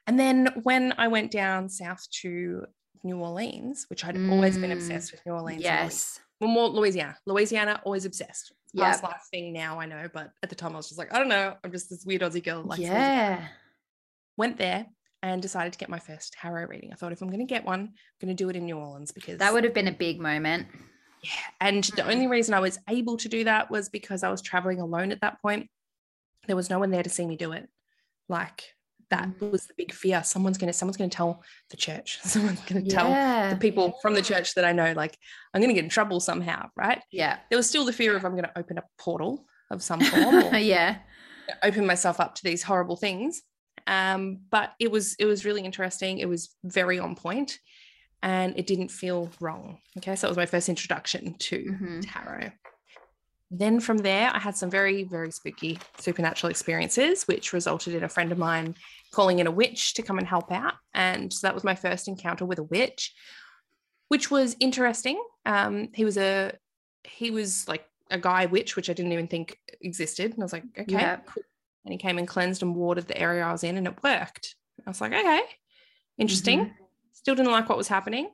[0.07, 2.65] And then when I went down south to
[3.03, 5.63] New Orleans, which I'd always been Mm, obsessed with New Orleans.
[5.63, 6.19] Yes.
[6.39, 7.17] Well, more Louisiana.
[7.25, 8.53] Louisiana, always obsessed.
[8.77, 9.11] Past Yep.
[9.11, 11.27] life thing now, I know, but at the time I was just like, I don't
[11.27, 11.55] know.
[11.63, 12.63] I'm just this weird Aussie girl.
[12.63, 13.47] Like yeah.
[14.37, 14.85] Went there
[15.21, 16.91] and decided to get my first tarot reading.
[16.91, 17.93] I thought if I'm going to get one, I'm
[18.27, 20.67] going to do it in New Orleans because That would have been a big moment.
[21.21, 21.29] Yeah.
[21.59, 22.11] And the Mm.
[22.11, 25.21] only reason I was able to do that was because I was traveling alone at
[25.21, 25.69] that point.
[26.47, 27.69] There was no one there to see me do it.
[28.29, 28.73] Like
[29.11, 29.51] that Mm.
[29.51, 30.23] was the big fear.
[30.23, 32.19] Someone's gonna someone's gonna tell the church.
[32.23, 33.53] Someone's gonna tell Yeah.
[33.53, 35.15] the people from the church that I know, like,
[35.53, 37.01] I'm gonna get in trouble somehow, right?
[37.11, 37.37] Yeah.
[37.49, 40.57] There was still the fear of I'm gonna open a portal of some form or
[40.57, 40.97] yeah.
[41.63, 43.41] open myself up to these horrible things.
[43.87, 46.17] Um, but it was it was really interesting.
[46.19, 47.59] It was very on point
[48.23, 49.79] and it didn't feel wrong.
[49.97, 50.15] Okay.
[50.15, 52.05] So it was my first introduction to Mhm.
[52.11, 52.51] tarot.
[53.53, 58.07] Then from there, I had some very, very spooky supernatural experiences, which resulted in a
[58.07, 58.75] friend of mine
[59.11, 60.73] calling in a witch to come and help out.
[60.93, 63.13] And so that was my first encounter with a witch,
[64.07, 65.21] which was interesting.
[65.45, 66.53] Um, he was a
[67.03, 70.33] he was like a guy witch, which I didn't even think existed.
[70.33, 71.19] And I was like, okay, Yeah.
[71.83, 74.55] And he came and cleansed and watered the area I was in, and it worked.
[74.85, 75.41] I was like, okay,
[76.17, 76.65] interesting.
[76.65, 76.73] Mhm.
[77.13, 78.29] Still didn't like what was happening.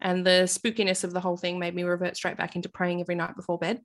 [0.00, 3.14] And the spookiness of the whole thing made me revert straight back into praying every
[3.14, 3.80] night before bed.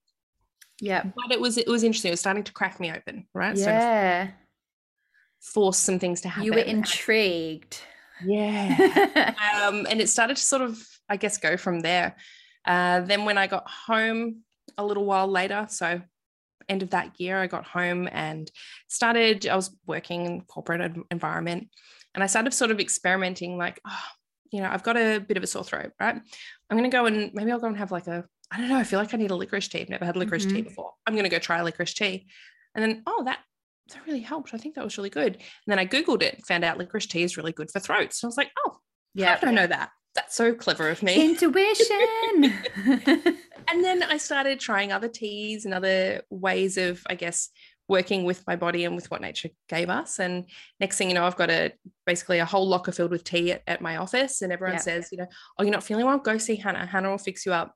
[0.79, 1.03] Yeah.
[1.03, 2.09] But it was it was interesting.
[2.09, 3.55] It was starting to crack me open, right?
[3.57, 4.31] Yeah.
[5.41, 6.45] Force some things to happen.
[6.45, 7.81] You were intrigued.
[8.23, 9.33] Yeah.
[9.63, 12.15] um, and it started to sort of, I guess, go from there.
[12.65, 14.41] Uh, then when I got home
[14.77, 16.01] a little while later, so
[16.69, 18.51] end of that year, I got home and
[18.87, 19.47] started.
[19.47, 21.69] I was working in corporate environment,
[22.13, 24.03] and I started sort of experimenting, like, oh,
[24.51, 26.15] you know, I've got a bit of a sore throat, right?
[26.69, 28.83] I'm gonna go and maybe I'll go and have like a, I don't know, I
[28.83, 29.81] feel like I need a licorice tea.
[29.81, 30.91] I've never had licorice tea before.
[31.05, 32.27] I'm gonna go try licorice tea,
[32.75, 33.39] and then oh, that
[33.93, 34.53] that really helped.
[34.53, 35.35] I think that was really good.
[35.35, 38.21] And then I googled it, found out licorice tea is really good for throats.
[38.21, 38.77] And I was like, oh,
[39.13, 39.37] yeah.
[39.41, 39.89] I don't know that?
[40.15, 41.29] That's so clever of me.
[41.29, 42.53] Intuition.
[43.67, 47.49] and then I started trying other teas and other ways of, I guess,
[47.89, 50.19] working with my body and with what nature gave us.
[50.19, 50.45] And
[50.79, 51.71] next thing you know, I've got a
[52.05, 54.41] basically a whole locker filled with tea at, at my office.
[54.41, 54.81] And everyone Yeah.
[54.81, 56.17] says, you know, oh, you're not feeling well?
[56.17, 56.85] Go see Hana.
[56.85, 57.73] Hana will fix you up.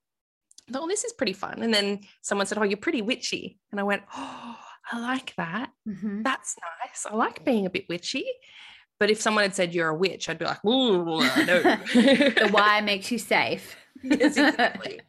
[0.67, 1.62] I thought, oh, this is pretty fun.
[1.63, 3.60] And then someone said, oh, you're pretty witchy.
[3.71, 4.58] And I went, oh,
[4.89, 5.72] I like that.
[5.88, 6.24] Mhm.
[6.24, 7.06] That's nice.
[7.10, 8.26] I like being a bit witchy.
[9.00, 11.62] But if someone had said you're a witch, I'd be like, ooh, no.
[11.94, 13.76] The why makes you safe.
[14.04, 15.02] yes, exactly.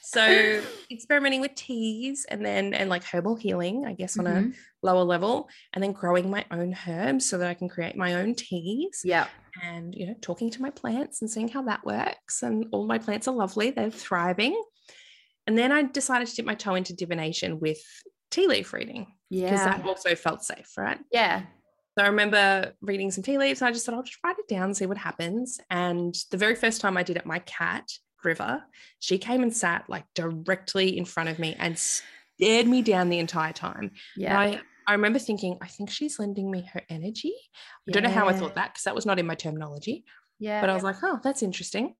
[0.00, 4.54] So experimenting with teas and then and like herbal healing, I guess on a Mhm.
[4.82, 8.34] lower level, and then growing my own herbs so that I can create my own
[8.34, 9.26] teas Yeah.
[9.62, 12.42] and you know, talking to my plants and seeing how that works.
[12.42, 14.62] And all my plants are lovely, they're thriving.
[15.46, 17.80] And then I decided to dip my toe into divination with
[18.34, 19.50] tea leaf reading Yeah.
[19.50, 19.76] because Yeah.
[19.78, 20.98] that also felt safe, right?
[21.12, 21.42] Yeah.
[21.96, 24.48] So I remember reading some tea leaves and I just thought I'll just write it
[24.48, 25.60] down see what happens.
[25.70, 27.88] And the very first time I did it, my cat,
[28.24, 28.64] River,
[28.98, 33.18] she came and sat like directly in front of me and stared me down the
[33.20, 33.92] entire time.
[34.16, 34.38] Yeah.
[34.38, 37.34] I, I remember thinking, I think she's lending me her energy.
[37.88, 40.04] I don't know how I thought that because that was not in my terminology.
[40.40, 40.60] Yeah.
[40.60, 41.94] But I was like, oh, that's interesting.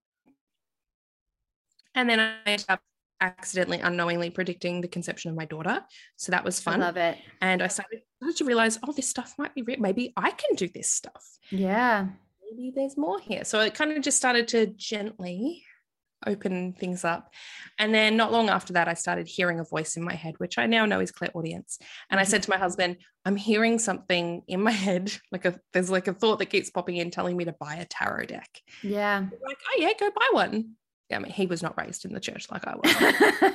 [1.94, 2.80] And then I ended up
[3.20, 5.84] accidentally, unknowingly predicting the conception of my daughter.
[6.16, 6.80] So that was I fun.
[6.80, 7.18] love it.
[7.40, 9.78] And I started, started to realize, oh, this stuff might be real.
[9.80, 11.24] Maybe I can do this stuff.
[11.50, 12.06] Yeah.
[12.50, 13.44] Maybe there's more here.
[13.44, 15.62] So it kind of just started to gently
[16.26, 17.32] open things up.
[17.78, 20.58] And then not long after that, I started hearing a voice in my head, which
[20.58, 21.78] I now know is clairaudience.
[22.10, 25.90] And I said to my husband, I'm hearing something in my head, like a there's
[25.90, 28.48] like a thought that keeps popping in, telling me to buy a tarot deck.
[28.82, 29.18] Yeah.
[29.20, 30.76] Like, oh yeah, go buy one.
[31.10, 33.52] Yeah, I mean, he was not raised in the church like I was.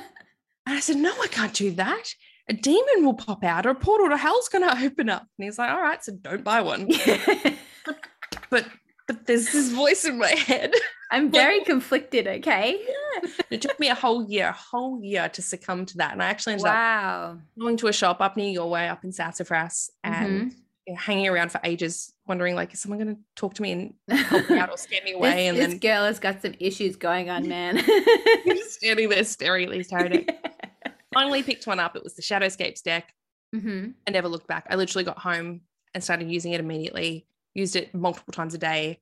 [0.66, 2.04] And I said, No, I can't do that.
[2.48, 5.22] A demon will pop out or a portal to hell's going to open up.
[5.38, 6.88] And he's like, All right, so don't buy one.
[8.50, 8.66] But,
[9.06, 10.72] but there's this voice in my head.
[11.10, 12.80] I'm very conflicted, okay?
[13.48, 16.12] It took me a whole year, a whole year to succumb to that.
[16.12, 17.38] And I actually ended up Wow.
[17.58, 20.22] going to a shop up near your way, up in Sassafras, Mm-hmm.
[20.24, 20.54] and know,
[20.96, 24.48] hanging around for ages, wondering, like, is someone going to talk to me and help
[24.50, 25.30] me out or scare me away?
[25.30, 27.78] This, and this then girl has got some issues going on, man.
[28.68, 30.32] standing there staring at these tarot decks.
[31.12, 31.96] Finally picked one up.
[31.96, 33.12] It was the Shadowscapes deck.
[33.52, 34.66] hmm I never looked back.
[34.70, 35.62] I literally got home
[35.94, 39.00] and started using it immediately, used it multiple times a day,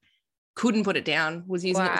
[0.54, 1.90] couldn't put it down, was using it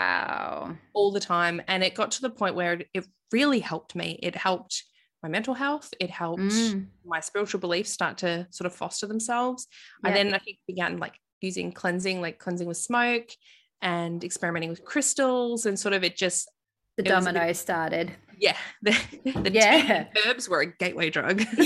[0.93, 1.61] all the time.
[1.67, 4.19] And it got to the point where it, it really helped me.
[4.21, 4.83] It helped
[5.23, 6.87] my mental health, it helped Mm.
[7.05, 9.67] my spiritual beliefs start to sort of foster themselves.
[10.03, 13.29] I then I think began like using cleansing, like cleansing with smoke
[13.81, 16.49] and experimenting with crystals and sort of it just
[16.97, 18.11] The it a bit- domino started.
[18.39, 18.91] yeah the,
[19.23, 20.05] the Yeah.
[20.25, 21.41] herbs were a gateway drug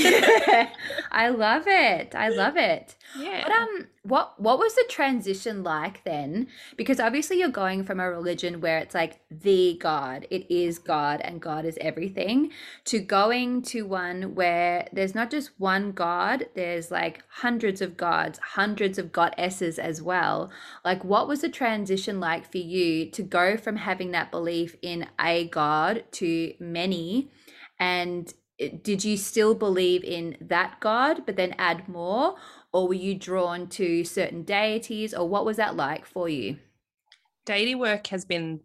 [1.12, 2.16] I love it.
[2.16, 2.96] I love it.
[3.20, 6.48] yeah But um, what what was the transition like then?
[6.76, 10.28] Because obviously you're going from a religion where it's like the god.
[10.30, 12.52] It is god and god is everything
[12.86, 18.40] to going to one where there's not just one god there's like hundreds of gods
[18.40, 20.52] hundreds of goddesses as well.
[20.84, 25.08] Like what was the transition like for you to go from having that belief in
[25.18, 27.32] a god to many?
[27.80, 32.36] And eh, did you still believe in that god but then add more
[32.74, 36.58] or were you drawn to certain deities or what was that like for you?
[37.46, 38.62] Deity work has been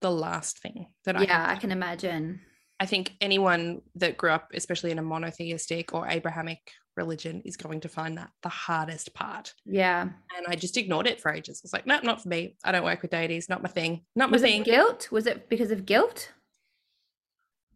[0.00, 2.40] the last thing that i yeah i can imagine.
[2.78, 6.60] I think anyone that grew up especially in a monotheistic or abrahamic
[6.96, 9.52] religion is going to find that the hardest part.
[9.64, 10.02] Yeah.
[10.02, 11.60] And i just ignored it for ages.
[11.64, 12.56] It's like no not for me.
[12.64, 13.48] I don't work with deities.
[13.48, 14.04] Not my thing.
[14.14, 14.60] Not my was thing.
[14.62, 15.08] it guilt?
[15.10, 16.32] Was it because of guilt?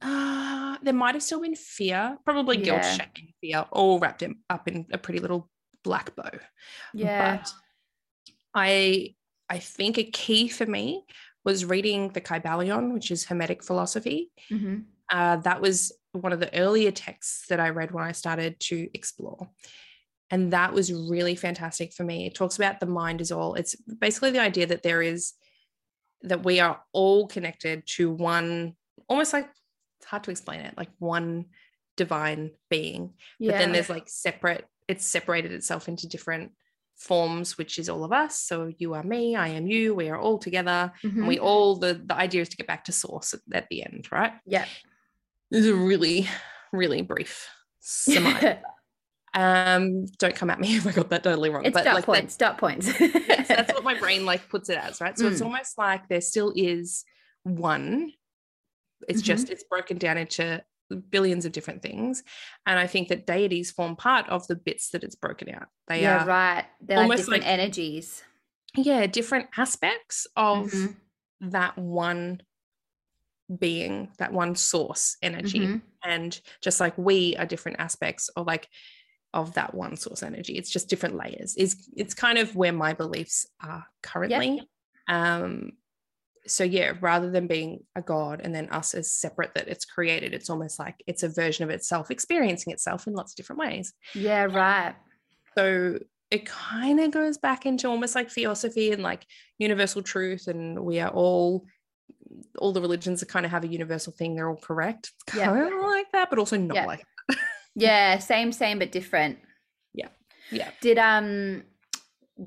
[0.00, 2.90] Uh, there might have still been fear probably guilt Yeah.
[2.96, 5.48] shame fear all wrapped in, up in a pretty little
[5.82, 6.30] black bow
[6.94, 7.52] yeah But
[8.54, 9.14] I
[9.48, 11.04] I think a key for me
[11.44, 14.30] was reading the Kybalion, which is Hermetic philosophy.
[14.48, 18.58] hmm Uh, that was one of the earlier texts that I read when I started
[18.60, 19.50] to explore.
[20.30, 22.26] And that was really fantastic for me.
[22.26, 23.54] It talks about the mind is all.
[23.54, 25.34] It's basically the idea that there is,
[26.22, 28.74] that we are all connected to one,
[29.08, 29.50] almost like,
[29.98, 31.46] it's hard to explain it, like one
[31.96, 36.52] divine being yeah but then there's like separate it's separated itself into different
[36.96, 40.18] forms which is all of us so you are me i am you we are
[40.18, 41.16] all together Mhm.
[41.18, 43.82] and we all the the idea is to get back to source at, at the
[43.84, 44.66] end right yeah
[45.50, 46.28] this is a really
[46.72, 47.48] really brief
[47.80, 48.58] summary
[49.34, 52.04] um don't come at me if i got that totally wrong it's but dot like
[52.06, 55.18] that- points dot points yes, that's what my brain like puts it as, right?
[55.18, 55.46] So it's Mm.
[55.46, 57.04] almost like there still is
[57.44, 58.12] one.
[59.08, 59.24] It's Mhm.
[59.24, 60.62] just it's broken down into
[60.96, 62.22] billions of different things,
[62.66, 65.68] and I think that deities form part of the bits that it's broken out.
[65.88, 66.64] They yeah are right.
[66.80, 68.22] They're like different like- energies.
[68.74, 70.96] Yeah different aspects of Mhm.
[71.42, 72.40] that one
[73.58, 75.82] being, that one source energy, Mhm.
[76.02, 78.68] and just like we are different aspects of like
[79.34, 80.56] of that one source energy.
[80.58, 81.56] It's just different layers.
[81.56, 84.68] Is it's kind of where my beliefs are currently.
[85.08, 85.72] Um
[86.46, 90.34] so yeah rather than being a god and then us as separate that it's created
[90.34, 93.92] it's almost like it's a version of itself experiencing itself in lots of different ways
[94.14, 94.94] yeah right
[95.56, 95.98] so
[96.30, 99.24] it kind of goes back into almost like theosophy and like
[99.58, 101.64] universal truth and we are all
[102.58, 105.46] all the religions that kind of have a universal thing they're all correct it's Yeah.
[105.46, 106.86] kind of like that but also not Yeah.
[106.86, 107.04] like
[107.74, 109.38] yeah same same but different
[109.94, 110.08] yeah
[110.50, 110.70] yeah.
[110.80, 111.62] Did um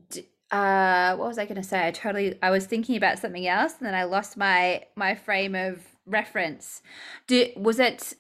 [0.10, 1.86] d- uh what was I going to say?
[1.86, 5.54] I totally I was thinking about something else and then I lost my my frame
[5.54, 6.82] of reference.
[7.28, 8.14] Did was it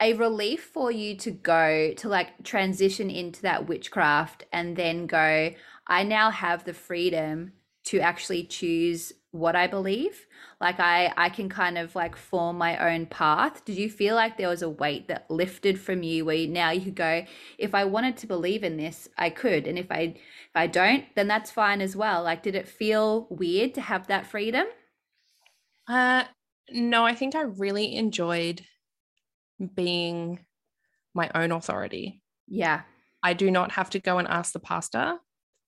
[0.00, 5.54] a relief for you to go to like transition into that witchcraft and then go
[5.88, 7.52] I now have the freedom
[7.84, 10.26] to actually choose what I believe?
[10.60, 13.64] Like I I can kind of like form my own path.
[13.64, 16.70] Did you feel like there was a weight that lifted from you where you, now
[16.70, 17.24] you could go
[17.58, 19.66] if I wanted to believe in this, I could.
[19.66, 20.14] And if I
[20.54, 22.22] if I don't, then that's fine as well.
[22.22, 24.66] Like did it feel weird to have that freedom?
[25.88, 26.24] Uh,
[26.70, 28.62] no, I think I really enjoyed
[29.74, 30.40] being
[31.14, 32.22] my own authority.
[32.48, 32.82] Yeah.
[33.22, 35.16] I do not have to go and ask the pastor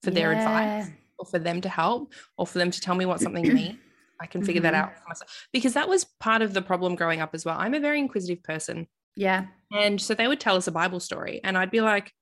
[0.03, 3.21] for their advice or for them to help or for them to tell me what
[3.21, 3.77] something means.
[4.21, 4.77] I can figure that Mhm.
[4.77, 7.57] out for myself because that was part of the problem growing up as well.
[7.59, 8.87] I'm a very inquisitive person.
[9.15, 9.47] Yeah.
[9.71, 12.13] And so they would tell us a Bible story, and I'd be like,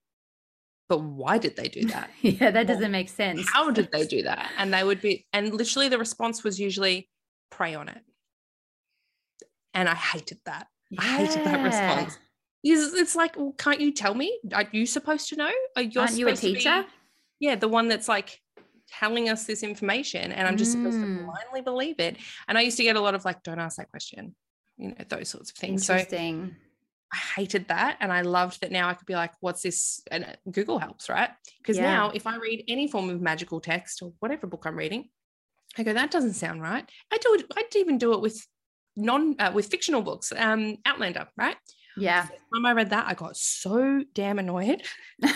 [0.89, 2.09] but why did they do that?
[2.21, 3.47] Yeah, that doesn't make sense.
[3.51, 4.51] How did they do that?
[4.57, 7.09] And they would be, and literally the response was usually
[7.51, 8.01] pray on it.
[9.73, 10.67] And I hated that.
[10.99, 12.17] I hated that response.
[12.63, 14.39] It's like, well, can't you tell me?
[14.53, 15.51] Are you supposed to know?
[15.75, 16.85] Are you Aren't you a to be- teacher?
[17.39, 18.39] yeah, the one that's like
[18.99, 21.25] telling us this information, and I'm just supposed to Mm.
[21.25, 22.17] blindly believe it.
[22.47, 24.35] And I used to get a lot of like, don't ask that question,
[24.77, 25.85] you know, those sorts of things.
[25.87, 26.55] So Interesting.
[27.13, 27.97] I hated that.
[27.99, 30.01] And I loved that now I could be like, what's this?
[30.11, 31.29] And uh, Google helps, right?
[31.59, 31.83] Because Yeah.
[31.83, 35.09] now if I read any form of magical text or whatever book I'm reading,
[35.77, 36.89] I go, that doesn't sound right.
[37.11, 38.45] I do it, I'd even do it with
[38.95, 41.57] non uh, with fictional books, um, Outlander, right?
[41.97, 42.23] yeah.
[42.23, 44.81] First time I read that, I got so damn annoyed.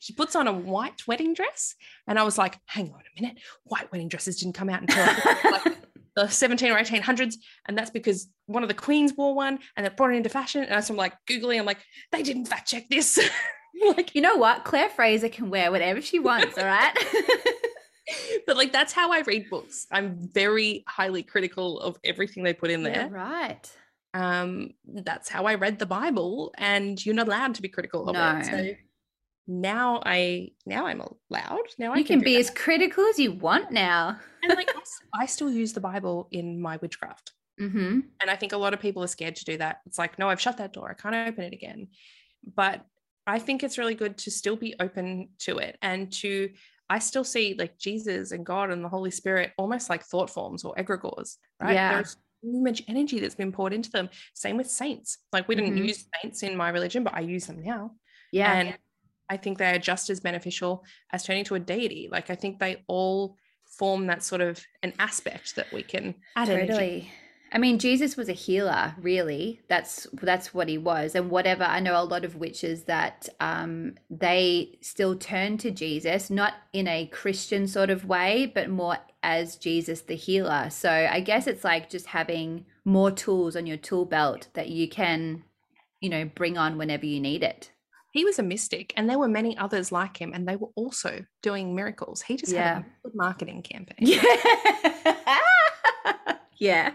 [0.00, 1.74] She puts on a white wedding dress,
[2.06, 5.04] and I was like, hang on a minute, white wedding dresses didn't come out until
[5.50, 5.78] like
[6.18, 7.34] the 17 or 1800s,
[7.66, 10.64] and that's because one of the queens wore one, and they brought it into fashion.
[10.64, 11.78] And so I'm like googling, I'm like,
[12.12, 13.18] they didn't fact check this.
[13.96, 14.64] like, you know what?
[14.64, 16.92] Claire Fraser can wear whatever she wants, all right?
[18.46, 19.86] but like that's how I read books.
[19.92, 23.08] I'm very highly critical of everything they put in Yeah, there.
[23.10, 23.70] right.
[24.14, 28.14] Um, that's how I read the Bible, and you're not allowed to be critical of
[28.16, 28.36] No.
[28.38, 28.44] it.
[28.46, 28.74] So
[29.46, 31.66] now I now I'm allowed.
[31.78, 32.40] Now I You can be that.
[32.40, 34.18] as critical as you want now.
[34.42, 34.70] and like
[35.14, 37.32] I still use the Bible in my witchcraft.
[37.60, 38.00] Mm-hmm.
[38.20, 39.80] And I think a lot of people are scared to do that.
[39.86, 40.90] It's like, no, I've shut that door.
[40.90, 41.88] I can't open it again.
[42.54, 42.84] But
[43.26, 46.50] I think it's really good to still be open to it and to,
[46.88, 50.64] I still see like Jesus and God and the Holy Spirit almost like thought forms
[50.64, 51.74] or egregores, right?
[51.74, 51.94] Yeah.
[51.94, 54.08] There's so much energy that's been poured into them.
[54.34, 55.18] Same with saints.
[55.32, 55.88] Like we didn't Mhm.
[55.88, 57.96] use saints in my religion, but I use them now.
[58.32, 58.52] Yeah.
[58.52, 58.78] And
[59.28, 62.08] I think they are just as beneficial as turning to a deity.
[62.10, 63.36] Like I think they all
[63.78, 66.68] form that sort of an aspect that we can add energy.
[66.68, 67.12] totally.
[67.50, 69.62] I mean, Jesus was a healer, really.
[69.68, 71.14] That's that's what he was.
[71.14, 76.28] And whatever I know, a lot of witches that um, they still turn to Jesus,
[76.28, 80.68] not in a Christian sort of way, but more as Jesus the healer.
[80.68, 84.88] So I guess it's like just having more tools on your tool belt that you
[84.88, 85.44] can,
[86.00, 87.70] you know, bring on whenever you need it.
[88.10, 91.24] He was a mystic and there were many others like him and they were also
[91.42, 92.74] doing miracles he just Yeah.
[92.76, 94.22] had a good marketing campaign Yeah.
[96.58, 96.92] yeah.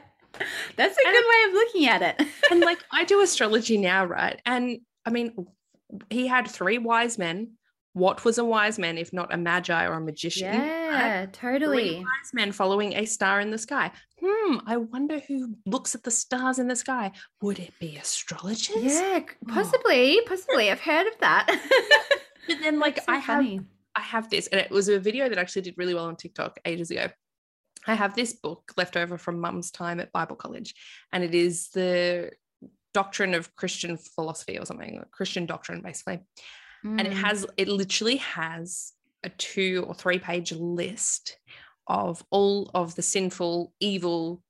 [0.76, 2.28] That's a And good way of looking at it.
[2.52, 5.46] and like i do astrology now right and i mean
[6.10, 7.52] he had three wise men
[7.94, 10.68] what was a wise man if not a magi or a magician right?
[10.68, 11.96] Yeah, Three totally.
[11.98, 13.92] wise men following a star in the sky
[14.22, 18.76] hmm i wonder who looks at the stars in the sky would it be astrologers
[18.78, 20.72] Yeah, c- possibly, possibly.
[20.72, 21.46] I've heard of that.
[22.48, 23.46] but then like So i have.
[23.96, 26.60] I have this, and it was a video that actually did really well on TikTok
[26.66, 27.10] ages ago.
[27.86, 30.74] I have this book left over from mum's time at Bible college,
[31.12, 32.32] and it is the
[32.96, 36.22] doctrine of Christian philosophy or something, Christian doctrine, basically.
[36.84, 37.22] And it Mm.
[37.24, 41.38] has, it literally has a two or three page list
[41.88, 44.42] of all of the sinful, evil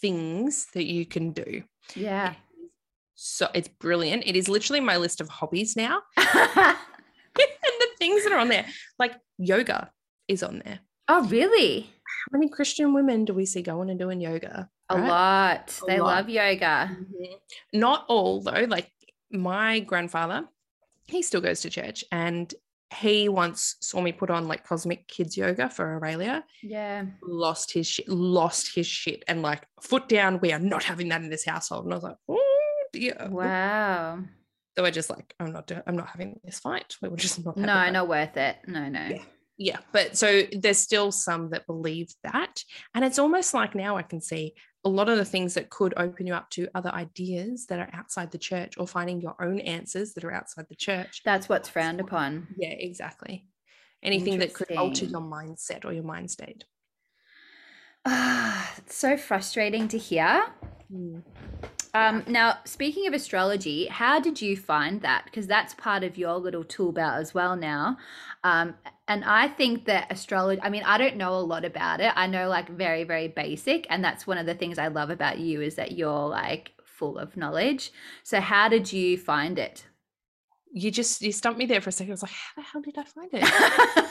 [0.00, 1.62] things that you can do.
[1.94, 2.34] yeah.
[3.20, 4.24] So it's brilliant.
[4.26, 6.02] It is literally my list of hobbies now.
[6.16, 6.76] and
[7.36, 8.66] the things that are on there,
[8.98, 9.90] like yoga
[10.28, 10.78] is on there.
[11.08, 11.80] oh, really?
[12.30, 14.68] How many Christian women do we see going and doing yoga?
[14.90, 15.08] A right?
[15.08, 15.80] lot.
[15.82, 16.06] A they lot.
[16.16, 16.96] love yoga.
[17.00, 17.38] Mhm.
[17.72, 18.66] Not all though.
[18.68, 18.90] Like
[19.32, 20.46] my grandfather,
[21.08, 22.52] he still goes to church and
[22.94, 27.04] he once saw me put on like cosmic kids yoga for Aurelia, Yeah.
[27.22, 31.22] lost his shit, lost his shit, and like foot down, we are not having that
[31.22, 31.84] in this household.
[31.84, 33.28] And I was like, oh dear.
[33.30, 34.20] Wow.
[34.76, 36.96] So we're just like, I'm not doing, I'm not having this fight.
[37.02, 37.56] We were just not.
[37.56, 37.92] No, that.
[37.92, 38.56] not worth it.
[38.66, 39.06] No, no.
[39.08, 39.22] Yeah.
[39.58, 42.62] yeah but so there's still some that believe that
[42.94, 44.54] and it's almost like now i can see
[44.84, 47.90] a lot of the things that could open you up to other ideas that are
[47.92, 51.68] outside the church or finding your own answers that are outside the church That's what's
[51.68, 52.46] frowned upon.
[52.58, 53.44] yeah exactly
[54.02, 56.64] anything that could alter your mindset or your mind state
[58.06, 60.46] Ah, it's so frustrating to hear.
[61.94, 65.24] Um, now, speaking of astrology, how did you find that?
[65.24, 67.98] Because that's part of your little tool belt as well now.
[68.44, 68.74] Um,
[69.08, 72.12] and I think that astrology, I mean, I don't know a lot about it.
[72.14, 73.86] I know like very, very basic.
[73.90, 77.18] And that's one of the things I love about you is that you're like full
[77.18, 77.92] of knowledge.
[78.22, 79.84] So, how did you find it?
[80.70, 82.82] you just you stumped me there for a second i was like how the hell
[82.82, 84.08] did i find it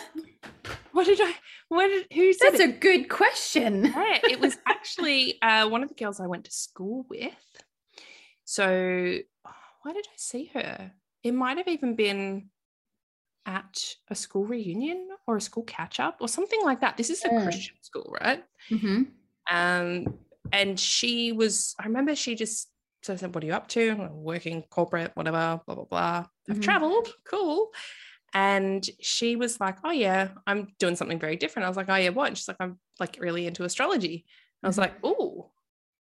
[0.91, 1.31] what did i
[1.69, 2.69] what did who said that's it?
[2.69, 3.85] a good question.
[3.85, 7.33] yeah, it was actually uh, one of the girls I went to school with.
[8.45, 9.19] So,
[9.81, 10.91] why did I see her?
[11.23, 12.49] It might have even been
[13.47, 16.97] at a school reunion or a school catch up or something like that.
[16.97, 17.43] This is a Mm.
[17.43, 18.43] Christian school, right?
[18.69, 19.03] hmm
[19.49, 20.19] Um,
[20.51, 22.69] and she was, I remember she just
[23.03, 23.91] so I said, What are you up to?
[23.91, 26.25] "I'm Working corporate, whatever, blah, blah, blah.
[26.49, 26.61] I've Mhm.
[26.61, 27.71] traveled, cool.
[28.33, 31.65] And she was like, Oh, yeah, I'm doing something very different.
[31.65, 32.27] I was like, Oh, yeah, what?
[32.27, 34.25] And she's like, I'm like really into astrology.
[34.63, 34.79] I was Mhm.
[34.81, 35.51] like, Oh,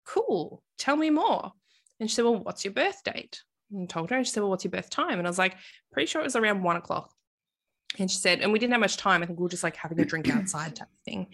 [0.06, 0.64] cool.
[0.78, 1.54] Tell me more.
[2.00, 3.42] And she said, Well, what's your birth date?
[3.72, 5.18] And I told her, and she said, Well, what's your birth time?
[5.18, 5.56] And I was like,
[5.92, 7.12] Pretty sure it was around one o'clock.
[8.00, 9.22] And she said, and we didn't have much time.
[9.22, 11.28] I think we were just like having a drink outside type of thing.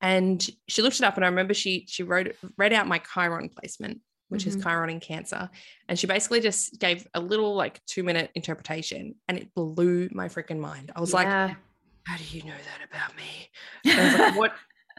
[0.00, 3.50] And she looked it up, and I remember she she wrote read out my Chiron
[3.50, 4.62] placement, which is Mhm.
[4.62, 5.50] Chiron in Cancer,
[5.88, 10.28] and she basically just gave a little like two minute interpretation, and it blew my
[10.28, 10.90] freaking mind.
[10.96, 13.50] I was like, "How do you know that about me?"
[13.84, 14.52] And I was like, "What?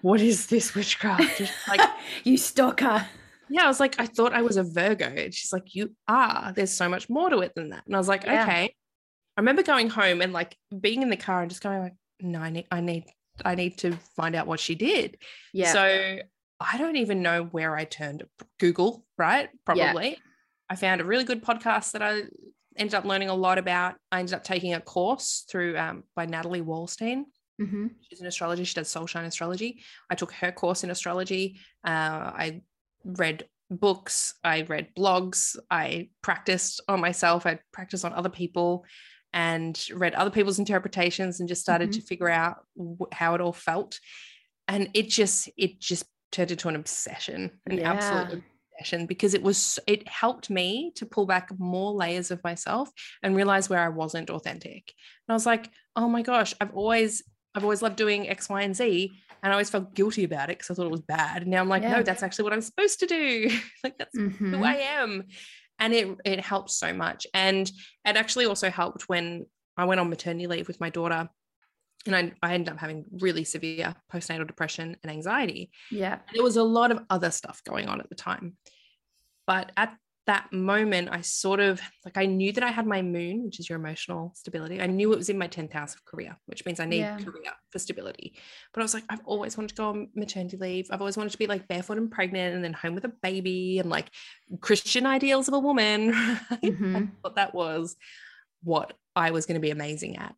[0.03, 1.81] What is this witchcraft?" Just like,
[2.23, 3.07] you stalker.
[3.49, 6.53] yeah, I was like, I thought I was a Virgo, and she's like, "You are."
[6.53, 8.43] There's so much more to it than that, and I was like, Yeah.
[8.43, 8.75] "Okay."
[9.37, 12.39] I remember going home and like being in the car and just going like, "No,
[12.39, 13.05] I need, I need,
[13.45, 15.17] I need to find out what she did."
[15.53, 15.71] Yeah.
[15.73, 16.17] So
[16.59, 18.23] I don't even know where I turned.
[18.59, 19.49] Google, right?
[19.65, 20.17] Probably.
[20.69, 22.23] I found a really good podcast that I
[22.77, 23.95] ended up learning a lot about.
[24.11, 27.23] I ended up taking a course through um, by Natalie Wallstein.
[27.59, 28.63] hmm She's an astrologer.
[28.63, 29.81] She does Soulshine Astrology.
[30.09, 31.59] I took her course in astrology.
[31.85, 32.61] Uh, I
[33.03, 34.33] read books.
[34.43, 35.57] I read blogs.
[35.69, 37.45] I practiced on myself.
[37.45, 38.85] I practiced on other people.
[39.33, 41.93] And read other people's interpretations and just started Mhm.
[41.95, 42.65] to figure out
[43.13, 43.99] how it all felt
[44.67, 47.91] and it just it just turned into an obsession an Yeah.
[47.91, 48.43] absolute
[48.77, 52.89] obsession because it was it helped me to pull back more layers of myself
[53.23, 54.93] and realize where I wasn't authentic
[55.27, 57.21] and I was like oh my gosh I've always
[57.55, 59.11] I've always loved doing X Y and Z
[59.43, 61.61] and I always felt guilty about it because I thought it was bad and now
[61.61, 61.97] I'm like Yeah.
[61.97, 63.49] no that's actually what I'm supposed to do
[63.83, 64.65] like that's who Mhm.
[64.65, 65.23] I am.
[65.81, 67.27] And it it helped so much.
[67.33, 67.69] And
[68.05, 71.29] it actually also helped when I went on maternity leave with my daughter.
[72.05, 75.71] And I, I ended up having really severe postnatal depression and anxiety.
[75.91, 76.13] Yeah.
[76.13, 78.57] And there was a lot of other stuff going on at the time.
[79.45, 79.95] But at
[80.27, 83.67] that moment, I sort of like I knew that I had my moon, which is
[83.69, 84.79] your emotional stability.
[84.79, 87.17] I knew it was in my 10th house of career, which means I need Yeah.
[87.17, 88.37] career for stability.
[88.73, 90.87] But I was like, I've always wanted to go on maternity leave.
[90.91, 93.79] I've always wanted to be like barefoot and pregnant and then home with a baby
[93.79, 94.11] and like
[94.59, 96.09] Christian ideals of a woman.
[96.11, 96.39] right?
[96.63, 97.95] I thought that was
[98.63, 100.35] what I was going to be amazing at.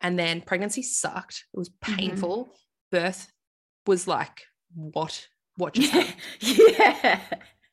[0.00, 1.44] And then pregnancy sucked.
[1.52, 1.96] It was Mhm.
[1.96, 2.54] painful.
[2.92, 3.32] Birth
[3.86, 4.42] was like,
[4.74, 5.26] what?
[5.56, 6.14] What just happened?
[6.40, 7.20] yeah.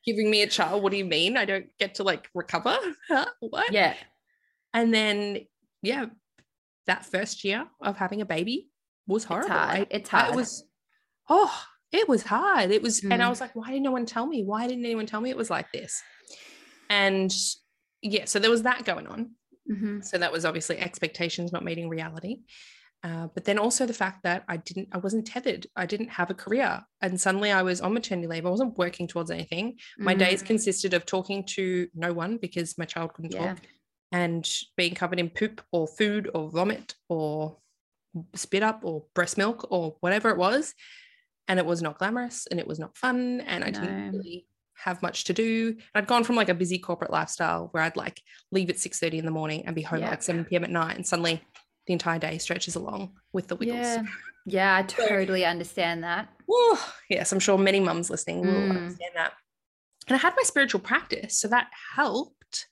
[0.05, 0.81] Giving me a child.
[0.83, 1.37] What do you mean?
[1.37, 2.77] I don't get to like recover?
[3.07, 3.25] Huh?
[3.39, 3.71] what?
[3.71, 3.95] Yeah.
[4.73, 5.39] And then,
[5.81, 6.05] yeah,
[6.87, 8.69] that first year of having a baby
[9.07, 9.47] was horrible.
[9.51, 9.79] It's hard.
[9.79, 10.29] I- It's hard.
[10.29, 10.63] It was,
[11.29, 12.71] oh, it was hard.
[12.71, 13.29] It was, and I Mm.
[13.29, 14.43] was like, why didn't no one tell me?
[14.43, 16.01] Why didn't anyone tell me it was like this?
[16.89, 17.31] And
[18.01, 19.31] yeah, so there was that going on.
[19.69, 20.03] Mhm.
[20.03, 22.37] So that was obviously expectations not meeting reality.
[23.03, 25.65] Uh, but then also the fact that I didn't, I wasn't tethered.
[25.75, 26.81] I didn't have a career.
[27.01, 28.45] And suddenly I was on maternity leave.
[28.45, 29.77] I wasn't working towards anything.
[29.97, 33.55] My days consisted of talking to no one because my child couldn't Yeah.
[33.55, 33.63] talk
[34.11, 34.47] and
[34.77, 37.57] being covered in poop or food or vomit or
[38.35, 40.75] spit up or breast milk or whatever it was.
[41.47, 43.41] And it was not glamorous and it was not fun.
[43.41, 44.45] And I didn't really
[44.75, 45.75] have much to do.
[45.95, 48.21] I'd gone from like a busy corporate lifestyle where I'd like
[48.51, 50.07] leave at 6:30 in the morning and be home Yeah.
[50.07, 50.63] at like 7 p.m.
[50.63, 50.95] at night.
[50.97, 51.41] And suddenly
[51.91, 53.77] the entire day stretches along with the wiggles.
[53.85, 54.03] Yeah.
[54.45, 56.29] Yeah, I totally understand that.
[56.49, 58.69] Oh, yes, I'm sure many mums listening will Mm.
[58.77, 59.33] understand that.
[60.07, 62.67] And I had my spiritual practice, so that helped.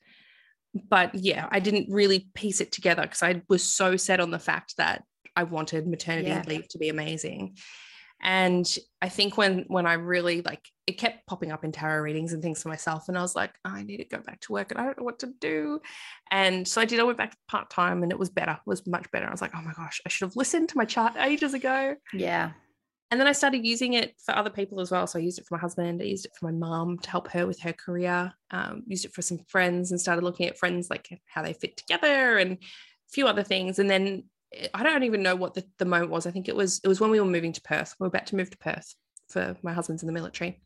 [0.74, 4.40] But yeah, I didn't really piece it together because I was so set on the
[4.40, 5.04] fact that
[5.36, 6.44] I wanted maternity Yeah.
[6.48, 7.58] leave to be amazing.
[8.22, 8.68] And
[9.02, 12.42] I think when when I really like it kept popping up in tarot readings and
[12.42, 14.80] things for myself, and I was like, I need to go back to work and
[14.80, 15.80] I don't know what to do.
[16.32, 17.00] And so I did.
[17.00, 18.54] I went back part time, and it was better.
[18.54, 19.28] It was much better.
[19.28, 21.96] I was like, oh my gosh, I should have listened to my chart ages ago.
[22.14, 22.52] Yeah.
[23.12, 25.08] And then I started using it for other people as well.
[25.08, 27.28] So I used it for my husband, I used it for my mom to help
[27.32, 30.92] her with her career, um, used it for some friends and started looking at friends
[30.92, 32.58] like how they fit together and a
[33.12, 33.80] few other things.
[33.80, 34.26] And then
[34.74, 36.26] I don't even know what the, the moment was.
[36.26, 37.96] I think it was it was when we were moving to Perth.
[38.00, 38.96] We were about to move to Perth
[39.30, 40.62] for my husband's in the military.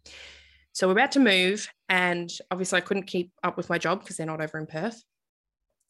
[0.72, 4.18] So we're about to move, and obviously I couldn't keep up with my job because
[4.18, 5.04] they're not over in Perth.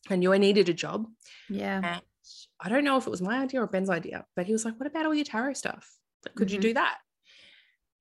[0.09, 1.05] I knew I needed a job.
[1.49, 1.77] Yeah.
[1.83, 2.01] And
[2.59, 4.77] I don't know if it was my idea or Ben's idea, but he was like,
[4.79, 5.89] What about all your tarot stuff?
[6.25, 6.61] Like, could you Mhm.
[6.63, 6.97] do that?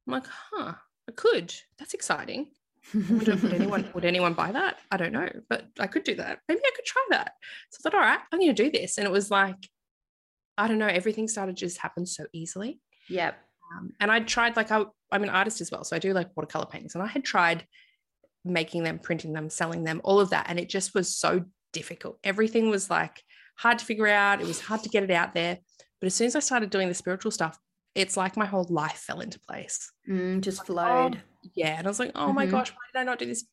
[0.07, 0.75] I'm like, Huh,
[1.09, 1.55] I could.
[1.79, 2.49] That's exciting.
[2.95, 4.79] Would, anyone would anyone buy that?
[4.91, 6.41] I don't know, but I could do that.
[6.49, 7.35] Maybe I could try that.
[7.71, 8.99] So I thought, all right, I'm going to do this.
[8.99, 9.69] And it was like,
[10.63, 12.81] I don't know, everything started just happen so easily.
[13.09, 13.37] Yep.
[13.77, 16.29] Um, and I tried like I, I'm an artist as well, so I do like
[16.37, 17.67] watercolor paintings, and I had tried
[18.45, 22.19] making them, printing them, selling them, all of that, and it just was so difficult.
[22.25, 23.23] Everything was like
[23.57, 24.41] hard to figure out.
[24.41, 25.59] It was hard to get it out there.
[26.01, 27.59] But as soon as I started doing the spiritual stuff,
[27.95, 29.91] it's like my whole life fell into place.
[30.09, 31.21] Mm, just flowed.
[31.55, 32.51] Yeah, and I was like, oh my Mhm.
[32.51, 33.45] gosh, why did I not do this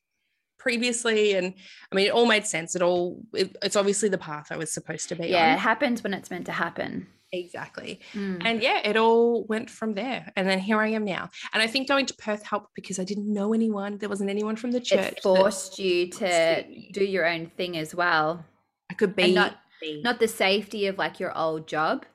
[0.60, 1.34] previously?
[1.34, 1.53] And
[1.91, 2.76] I mean, it all made sense.
[2.76, 6.03] It all it, it's obviously the path I was supposed to be yeah, it happens
[6.03, 7.07] when it's meant to happen.
[7.32, 7.99] Exactly.
[8.14, 8.41] Mm.
[8.43, 10.32] And yeah, it all went from there.
[10.36, 11.30] And then here I am now.
[11.53, 13.97] And I think going to Perth helped because I didn't know anyone.
[13.99, 15.14] There wasn't anyone from the church.
[15.14, 18.43] it forced you to do your own thing as well.
[18.89, 20.01] I could be not- me.
[20.01, 22.05] Not the safety of like your old job.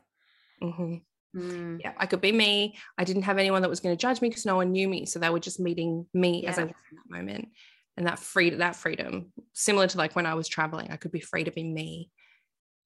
[0.63, 1.03] Mhm.
[1.35, 1.81] Mm.
[1.81, 2.77] Yeah, I could be me.
[2.99, 5.07] I didn't have anyone that was going to judge me because no one knew me.
[5.07, 7.49] So they were just meeting me as I was in that moment.
[7.97, 11.21] And that free that freedom, similar to like when I was traveling, I could be
[11.21, 12.11] free to be me.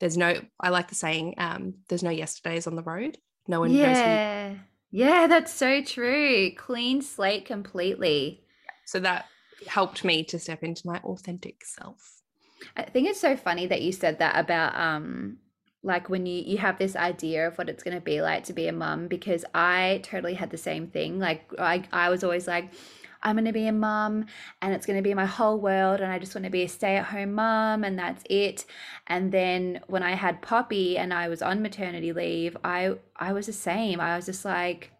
[0.00, 3.18] There's no, I like the saying, um, there's no yesterdays on the road.
[3.48, 4.54] No one Yeah.
[4.90, 6.52] Yeah, that's so true.
[6.56, 8.44] Clean slate completely.
[8.86, 9.26] So that
[9.66, 12.20] helped me to step into my authentic self.
[12.76, 15.38] I think it's so funny that you said that about um
[15.82, 18.52] like when you you have this idea of what it's going to be like to
[18.52, 21.18] be a mum because I totally had the same thing.
[21.18, 22.72] Like I I was always like
[23.22, 24.26] I'm going to be a mum
[24.62, 26.68] and it's going to be my whole world and I just want to be a
[26.68, 28.64] stay-at-home mum and that's it.
[29.06, 33.46] And then when I had Poppy and I was on maternity leave, I I was
[33.46, 34.00] the same.
[34.00, 34.92] I was just like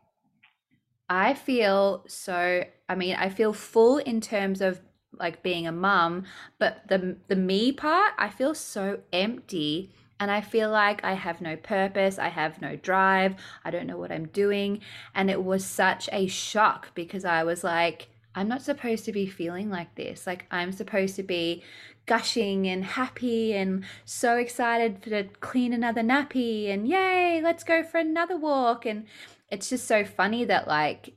[1.09, 4.81] I feel so I mean, I feel full in terms of
[5.19, 6.25] like being a mum,
[6.59, 11.41] but the the me part, I feel so empty and I feel like I have
[11.41, 14.81] no purpose, I have no drive, I don't know what I'm doing,
[15.15, 19.27] and it was such a shock because I was like I'm not supposed to be
[19.27, 20.25] feeling like this.
[20.25, 21.65] Like I'm supposed to be
[22.07, 27.99] gushing and happy and so excited to clean another nappy and yay, let's go for
[27.99, 29.07] another walk and
[29.51, 31.15] it's just so funny that like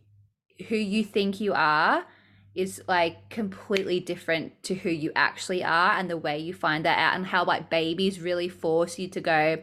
[0.67, 2.05] who you think you are
[2.53, 6.97] is like completely different to who you actually are and the way you find that
[6.97, 9.57] out and how like babies really force you to go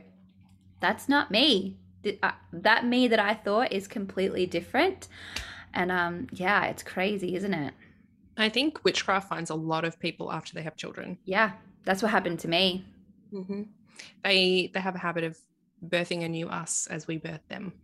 [0.80, 1.76] that's not me.
[2.22, 5.08] Uh, that me that i thought is completely different.
[5.74, 7.74] And um yeah it's crazy isn't it?
[8.36, 11.18] I think witchcraft finds a lot of people after they have children.
[11.24, 11.52] Yeah
[11.84, 12.86] that's what happened to me.
[13.32, 13.62] Mm-hmm.
[14.24, 15.36] they they have a habit of
[15.86, 17.74] birthing a new us as we birth them.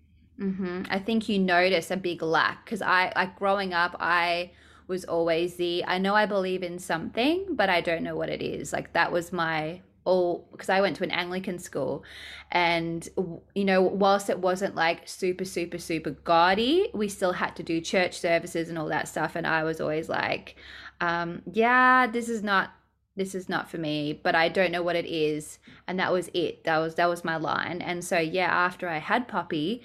[0.40, 0.82] Mm-hmm.
[0.90, 4.50] i think you notice a big lack because i like growing up i
[4.86, 8.42] was always the I know I believe in something, but I don't know what it
[8.42, 8.72] is.
[8.72, 12.04] Like that was my all because I went to an Anglican school
[12.50, 13.08] and
[13.54, 17.80] you know whilst it wasn't like super super super gaudy we still had to do
[17.80, 20.56] church services and all that stuff and I was always like
[21.00, 22.74] um yeah this is not
[23.16, 25.58] this is not for me but I don't know what it is.
[25.86, 26.64] And that was it.
[26.64, 27.80] That was that was my line.
[27.80, 29.82] And so yeah after I had Poppy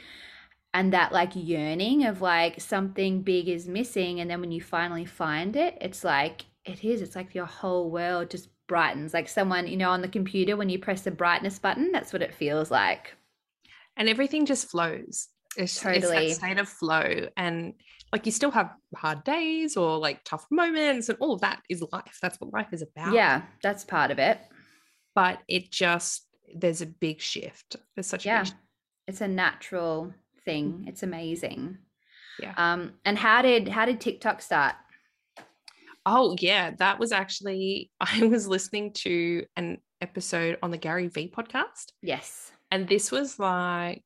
[0.73, 5.05] and that like yearning of like something big is missing and then when you finally
[5.05, 9.13] find it it's like it is it's like your whole world just brightens.
[9.13, 12.21] Like someone you know on the computer when you press the brightness button that's what
[12.21, 13.17] it feels like.
[13.97, 15.27] And everything just flows.
[15.57, 16.27] It's, totally.
[16.27, 17.27] it's that state of flow.
[17.35, 17.73] And
[18.13, 21.83] like you still have hard days or like tough moments and all of that is
[21.91, 22.17] life.
[22.21, 23.13] That's what life is about.
[23.13, 24.39] Yeah that's part of it.
[25.15, 27.75] But it just there's a big shift.
[27.95, 28.45] There's such yeah.
[28.45, 28.51] a
[29.07, 30.13] it's a natural
[30.49, 30.71] thing.
[30.71, 30.87] Mm-hmm.
[30.87, 31.77] It's amazing.
[32.39, 32.53] Yeah.
[32.57, 34.75] Um, and how did how did TikTok start?
[36.05, 41.31] Oh yeah, that was actually I was listening to an episode on the Gary Vee
[41.35, 41.91] podcast.
[42.01, 42.51] Yes.
[42.71, 44.03] And this was like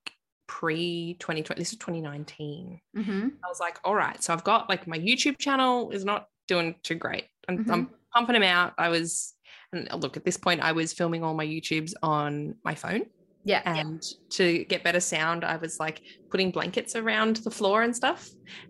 [0.47, 3.27] pre 2020 this was 2019 mm-hmm.
[3.43, 6.75] i was like all right so i've got like my youtube channel is not doing
[6.83, 7.71] too great i'm, mm-hmm.
[7.71, 9.33] I'm pumping them out i was
[9.71, 13.05] and look at this point i was filming all my youtubes on my phone
[13.43, 13.61] yeah.
[13.65, 18.29] And to get better sound, I was like putting blankets around the floor and stuff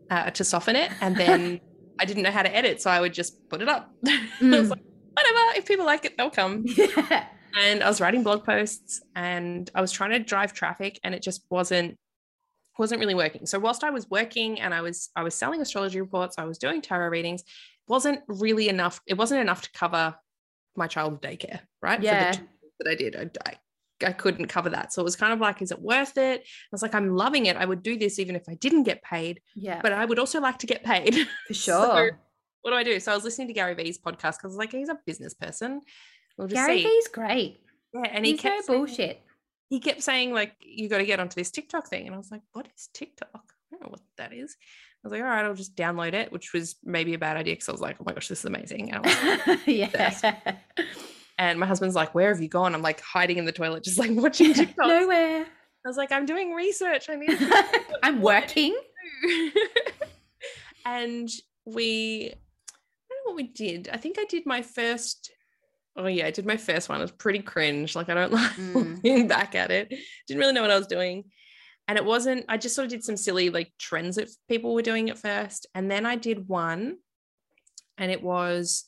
[0.10, 0.92] uh, to soften it.
[1.02, 1.62] And then
[2.00, 2.82] I didn't know how to edit.
[2.82, 3.94] So I would just put it up.
[4.06, 4.28] Mm.
[4.56, 5.58] I was like, whatever.
[5.58, 6.66] If people like it, they'll come.
[6.66, 7.28] Yeah.
[7.56, 11.22] And I was writing blog posts and I was trying to drive traffic and it
[11.22, 12.00] just wasn't
[12.80, 13.46] wasn't really working.
[13.46, 16.58] So whilst I was working and I was I was selling astrology reports, I was
[16.58, 17.44] doing tarot readings,
[17.88, 19.00] wasn't really enough.
[19.06, 20.16] It wasn't enough to cover
[20.76, 22.02] my child daycare, right?
[22.02, 22.32] Yeah.
[22.32, 22.48] For the
[22.80, 23.16] that I did.
[23.16, 23.58] I, I
[24.06, 24.94] I couldn't cover that.
[24.94, 26.42] So it was kind of like, is it worth it?
[26.42, 27.58] I was like, I'm loving it.
[27.58, 29.42] I would do this even if I didn't get paid.
[29.56, 29.82] Yeah.
[29.82, 31.28] But I would also like to get paid.
[31.48, 31.86] For sure.
[31.86, 32.10] so
[32.62, 33.00] what do I do?
[33.00, 35.34] So I was listening to Gary Vee's podcast because I was like, he's a business
[35.34, 35.82] person.
[36.38, 36.88] We'll Gary see.
[36.88, 37.60] Vee's great.
[37.94, 38.10] Yeah.
[38.12, 38.98] And he's he kept no bullshit.
[38.98, 39.18] Saying,
[39.70, 42.06] he kept saying, like, you got to get onto this TikTok thing.
[42.06, 43.30] And I was like, what is TikTok?
[43.34, 43.40] I
[43.72, 44.56] don't know what that is.
[45.04, 47.54] I was like, all right, I'll just download it, which was maybe a bad idea
[47.54, 48.94] because I was like, oh my gosh, this is amazing.
[49.66, 50.56] Yeah.
[51.38, 52.76] And my husband's like, Where have you gone?
[52.76, 54.88] I'm like hiding in the toilet, just like watching TikTok.
[54.88, 55.46] Nowhere.
[55.86, 57.10] I was like, I'm doing research.
[57.10, 57.38] I need
[58.04, 58.78] I'm working.
[60.86, 61.30] and
[61.66, 63.90] we I don't know what we did.
[63.92, 65.32] I think I did my first
[65.96, 67.00] Oh yeah, I did my first one.
[67.00, 67.96] It was pretty cringe.
[67.96, 68.96] Like I don't like mm.
[68.96, 69.94] looking back at it.
[70.28, 71.26] Didn't really know what I was doing.
[71.88, 74.82] And it wasn't, I just sort of did some silly like trends that people were
[74.82, 75.68] doing at first.
[75.76, 76.98] And then I did one
[77.98, 78.86] and it was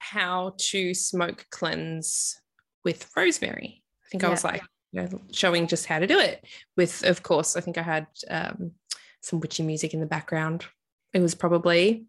[0.00, 2.40] how to smoke cleanse
[2.84, 3.84] with rosemary.
[4.04, 4.28] I think yeah.
[4.28, 6.44] I was like, you know, showing just how to do it.
[6.76, 8.72] With, of course, I think I had um,
[9.20, 10.66] some witchy music in the background.
[11.12, 12.06] It was probably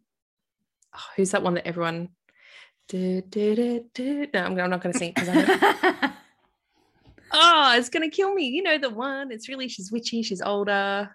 [0.96, 2.10] oh, who's that one that everyone.
[2.88, 4.28] Do, do, do.
[4.34, 6.12] No, I'm, I'm not going to sing it
[7.32, 8.48] oh, it's going to kill me.
[8.48, 9.32] You know the one.
[9.32, 10.24] It's really she's witchy.
[10.24, 11.10] She's older.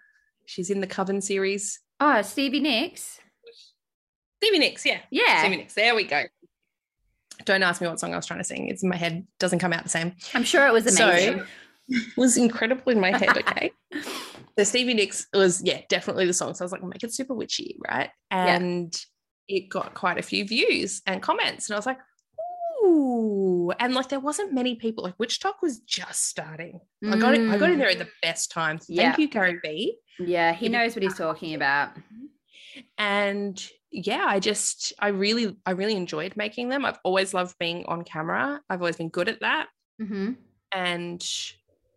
[0.46, 1.80] She's in the Coven series.
[2.00, 3.20] Oh, Stevie Nicks.
[4.42, 5.00] Stevie Nicks, yeah.
[5.10, 5.40] Yeah.
[5.40, 5.74] Stevie Nicks.
[5.74, 6.22] There we go.
[7.46, 8.68] Don't ask me what song I was trying to sing.
[8.68, 9.26] It's in my head.
[9.38, 10.14] Doesn't come out the same.
[10.34, 11.38] I'm sure it was amazing.
[11.38, 11.46] So,
[11.88, 13.38] it was incredible in my head.
[13.38, 13.72] Okay.
[14.58, 16.54] so Stevie Nicks was, yeah, definitely the song.
[16.54, 18.10] So I was like, make it super witchy, right?
[18.30, 18.94] And
[19.48, 19.58] yeah.
[19.58, 21.68] it got quite a few views and comments.
[21.68, 21.98] And I was like,
[22.84, 23.72] ooh.
[23.78, 26.80] And like there wasn't many people, like WitchTok was just starting.
[27.04, 27.14] Mm.
[27.14, 28.78] I got it, I got in there at the best time.
[28.78, 29.16] Thank yeah.
[29.16, 29.96] you, Gary Vee.
[30.18, 31.90] Yeah, he knows what he's talking about.
[32.98, 36.84] And yeah, I just I really I really enjoyed making them.
[36.84, 38.60] I've always loved being on camera.
[38.68, 39.68] I've always been good at that.
[40.00, 40.32] Mm-hmm.
[40.72, 41.26] And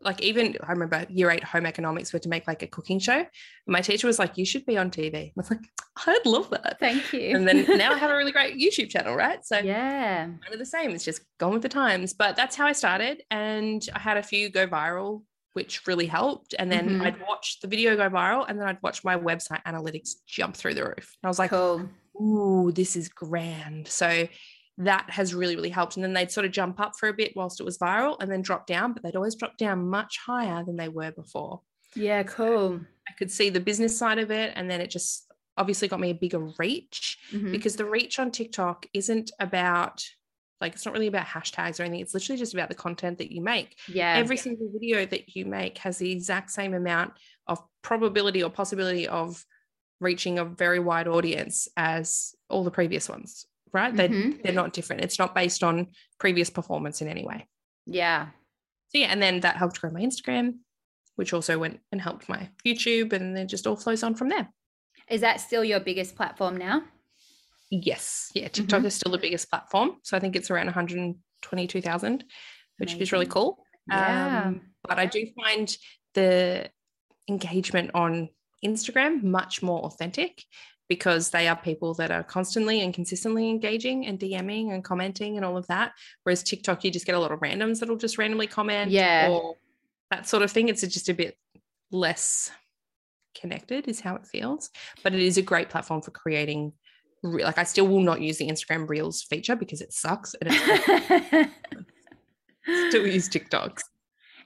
[0.01, 3.25] like even I remember year eight home economics were to make like a cooking show.
[3.67, 5.59] My teacher was like, "You should be on TV." I was like,
[6.07, 7.35] "I'd love that." Thank you.
[7.35, 9.45] And then now I have a really great YouTube channel, right?
[9.45, 10.91] So yeah, kind of the same.
[10.91, 12.13] It's just gone with the times.
[12.13, 15.23] But that's how I started, and I had a few go viral,
[15.59, 16.55] which really helped.
[16.57, 17.01] And then Mhm.
[17.05, 20.73] I'd watch the video go viral, and then I'd watch my website analytics jump through
[20.75, 21.17] the roof.
[21.21, 21.89] And I was like, cool.
[22.15, 24.29] "Ooh, this is grand." So
[24.77, 25.97] that has really, really helped.
[25.97, 28.31] And then they'd sort of jump up for a bit whilst it was viral, and
[28.31, 31.61] then drop down, but they'd always drop down much higher than they were before.
[31.93, 32.79] Yeah, cool.
[33.09, 36.11] I could see the business side of it, and then it just obviously got me
[36.11, 37.51] a bigger reach Mhm.
[37.51, 40.05] because the reach on TikTok isn't about
[40.61, 42.01] like it's not really about hashtags or anything.
[42.01, 43.77] It's literally just about the content that you make.
[43.87, 47.13] Yeah, Every single video that you make has the exact same amount
[47.47, 49.45] of probability or possibility of
[50.01, 53.95] reaching a very wide audience as all the previous ones, right?
[53.95, 54.41] They Mhm.
[54.43, 55.03] they're not different.
[55.03, 55.87] It's not based on
[56.19, 57.47] previous performance in any way.
[57.85, 58.29] yeah.
[58.91, 60.57] So yeah, and then that helped grow my Instagram,
[61.15, 64.49] which also went and helped my YouTube, and then just all flows on from there.
[65.07, 66.81] Is that still your biggest platform now?
[67.69, 68.31] Yes.
[68.33, 68.47] Yeah.
[68.47, 69.97] TikTok is still the biggest platform.
[70.03, 72.23] So I think it's around 122,000,
[72.77, 73.63] which is really cool.
[73.87, 74.43] Yeah.
[74.45, 75.75] Um, but I do find
[76.15, 76.69] the
[77.29, 78.29] engagement on
[78.65, 80.43] Instagram much more authentic
[80.87, 85.45] because they are people that are constantly and consistently engaging and DMing and commenting and
[85.45, 85.91] all of that.
[86.23, 89.29] Whereas TikTok, you just get a lot of randoms that'll just randomly comment Yeah.
[89.29, 89.55] or
[90.09, 90.67] that sort of thing.
[90.67, 91.37] It's just a bit
[91.91, 92.49] less
[93.39, 94.71] connected, is how it feels.
[95.03, 96.73] But it is a great platform for creating.
[97.23, 100.51] Re- Like I still will not use the Instagram Reels feature because it sucks, and
[100.51, 101.51] it's
[102.89, 103.81] still use TikToks.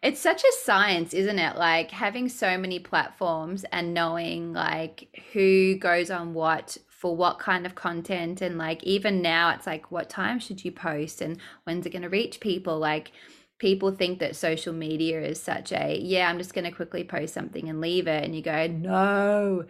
[0.03, 1.55] It's such a science, isn't it?
[1.55, 7.65] Like having so many platforms and knowing like who goes on what for what kind
[7.65, 11.85] of content and like even now it's like what time should you post and when's
[11.85, 12.79] it going to reach people?
[12.79, 13.11] Like
[13.59, 17.33] people think that social media is such a yeah, I'm just going to quickly post
[17.33, 19.63] something and leave it and you go, "No."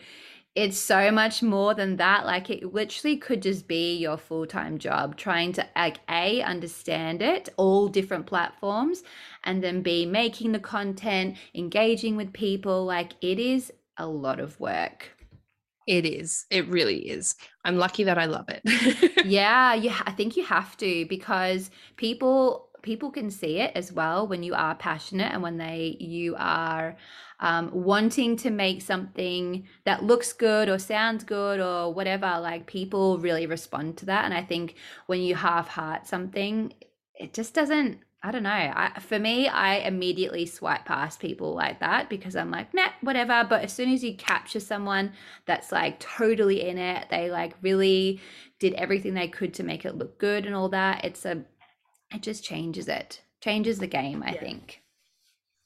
[0.56, 2.26] It's so much more than that.
[2.26, 7.50] Like it literally could just be your full-time job trying to like a understand it
[7.58, 9.04] all different platforms
[9.44, 12.86] and then B, making the content, engaging with people.
[12.86, 15.10] Like it is a lot of work.
[15.88, 16.46] It is.
[16.50, 17.36] It really is.
[17.66, 19.26] I'm lucky that I love it.
[19.26, 23.92] yeah, you ha- I think you have to because people people can see it as
[23.92, 26.96] well when you are passionate and when they you are
[27.40, 33.18] um, wanting to make something that looks good or sounds good or whatever like people
[33.18, 34.26] really respond to that.
[34.26, 34.76] And i think
[35.08, 36.74] when you half heart something
[37.16, 38.50] it just doesn't i don't know.
[38.50, 43.46] I, for me i immediately swipe past people like that because i'm like nah whatever.
[43.50, 45.14] But as soon as you capture someone
[45.46, 48.20] that's like totally in it they like really
[48.60, 51.44] did everything they could to make it look good and all that it's a
[52.14, 54.40] it just changes it changes the game i Yeah.
[54.40, 54.82] think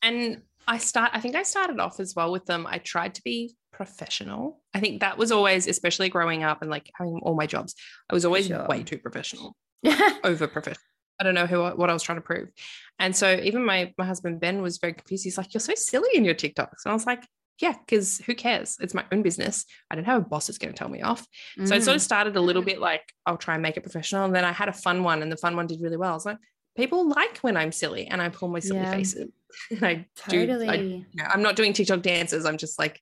[0.01, 2.67] and I start I think I started off as well with them.
[2.67, 4.61] I tried to be professional.
[4.73, 7.73] I think that was always, especially growing up and like having all my jobs,
[8.09, 8.67] I was always Sure.
[8.67, 9.55] way too professional,
[10.25, 10.83] over professional.
[11.21, 12.49] I don't know who what I was trying to prove.
[12.99, 15.23] And so even my my husband Ben was very confused.
[15.23, 16.83] He's like, You're so silly in your TikToks.
[16.83, 17.23] And I was like,
[17.59, 18.77] Yeah, because who cares?
[18.79, 19.65] It's my own business.
[19.89, 21.25] I don't have a boss that's going to tell me off.
[21.65, 21.95] So it sort Mm.
[21.95, 24.25] of started a little bit like I'll try and make it professional.
[24.25, 26.11] And then I had a fun one, and the fun one did really well.
[26.11, 26.37] I was like,
[26.75, 28.91] people like when I'm silly and I pull my silly Yeah.
[28.91, 29.31] faces.
[29.71, 30.61] and I do.
[30.69, 32.45] I, you know, I'm not doing TikTok dances.
[32.45, 33.01] I'm just like,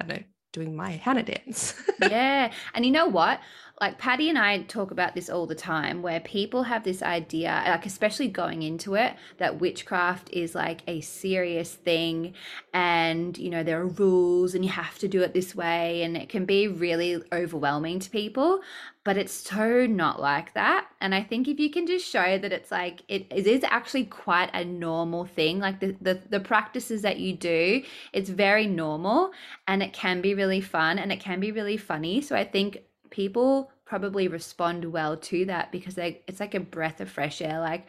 [0.00, 1.74] I don't know, doing my Hana dance.
[2.02, 2.52] yeah.
[2.74, 3.38] And you know what?
[3.80, 7.62] Like Patty and I talk about this all the time where people have this idea,
[7.66, 12.34] like especially going into it, that witchcraft is like a serious thing
[12.72, 16.02] and, you know, there are rules and you have to do it this way.
[16.02, 18.60] And it can be really overwhelming to people,
[19.02, 20.86] but it's so not like that.
[21.00, 24.04] And I think if you can just show that it's like, it, it is actually
[24.04, 29.32] quite a normal thing, like the, the, the practices that you do, it's very normal
[29.66, 32.20] and it can be really fun and it can be really funny.
[32.20, 32.78] So I think
[33.14, 37.60] people probably respond well to that because they it's like a breath of fresh air
[37.60, 37.86] like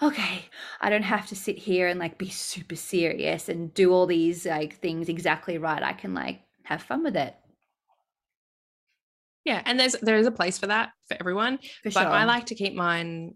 [0.00, 0.44] okay
[0.80, 4.46] i don't have to sit here and like be super serious and do all these
[4.46, 7.34] like things exactly right i can like have fun with it
[9.44, 11.58] yeah, and there's there is a place for that for everyone.
[11.82, 13.32] for but sure I like to keep mine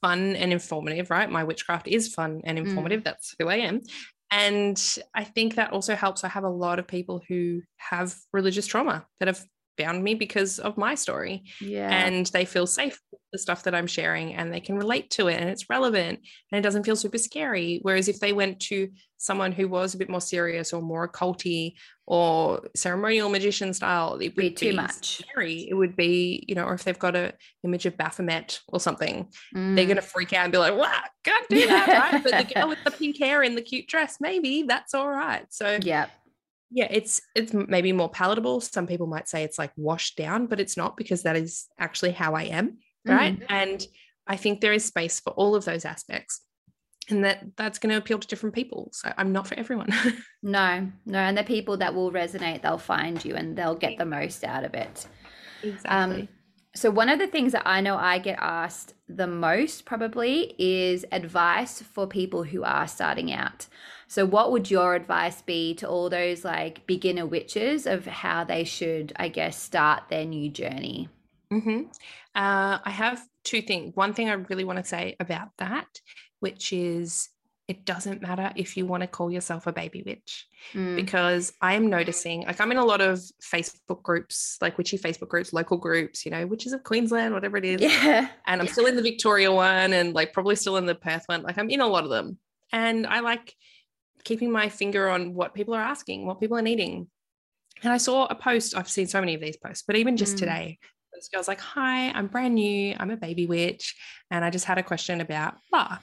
[0.00, 1.30] fun and informative, right?
[1.30, 2.66] My witchcraft is fun and Mm.
[2.66, 3.04] informative.
[3.04, 3.82] That's who I am.
[4.30, 4.80] And
[5.14, 6.24] I think that also helps.
[6.24, 9.44] I have a lot of people who have religious trauma that have
[9.76, 11.90] found me because of my story Yeah.
[11.90, 15.28] and they feel safe with the stuff that I'm sharing and they can relate to
[15.28, 16.20] it and it's relevant
[16.52, 17.80] and it doesn't feel super scary.
[17.82, 21.72] Whereas if they went to someone who was a bit more serious or more occulty
[22.06, 25.22] or ceremonial magician style, it would Be too much.
[25.22, 25.66] Scary.
[25.68, 27.32] It would be, you know, or if they've got a
[27.64, 29.88] image of Baphomet or something, they're Mm.
[29.88, 31.04] gonna freak out and be like, "What?
[31.24, 34.18] Can't do that, right?" But the girl with the pink hair and the cute dress,
[34.20, 35.46] maybe that's all right.
[35.50, 36.06] So yeah.
[36.74, 40.60] Yeah it's it's maybe more palatable some people might say it's like washed down but
[40.60, 43.86] it's not because that is actually how i am right and
[44.26, 46.42] i think there is space for all of those aspects
[47.10, 49.88] and that that's going to appeal to different people so i'm not for everyone
[50.44, 51.18] No, no.
[51.18, 54.62] And the people that will resonate, they'll find you and they'll get the most out
[54.62, 55.06] of it.
[55.62, 56.28] exactly Um,
[56.76, 61.06] so one of the things that I know I get asked the most probably is
[61.12, 63.68] advice for people who are starting out.
[64.14, 68.62] So what would your advice be to all those like beginner witches of how they
[68.62, 71.08] should, I guess, start their new journey?
[71.50, 71.82] hmm
[72.34, 76.00] uh, i have two things one thing i really want to say about that
[76.40, 77.28] which is
[77.68, 81.74] it doesn't matter if you want to call yourself a baby witch Mm, because I
[81.74, 85.76] am noticing, like, I'm in a lot of Facebook groups, like witchy Facebook groups, local
[85.76, 87.82] groups, you know, witches of Queensland, whatever it is.
[87.82, 88.28] yeah.
[88.46, 91.42] And I'm still in the Victoria one and like probably still in the Perth one.
[91.42, 92.38] Like, I'm in a lot of them.
[92.72, 93.54] And I like
[94.24, 97.08] keeping my finger on what people are asking, what people are needing.
[97.82, 100.36] And I saw a post, I've seen so many of these posts, but even just
[100.36, 100.40] Mm.
[100.40, 100.78] today,
[101.12, 102.96] this girl's like, Hi, I'm brand new.
[102.98, 103.94] I'm a baby witch.
[104.30, 105.98] And I just had a question about blah.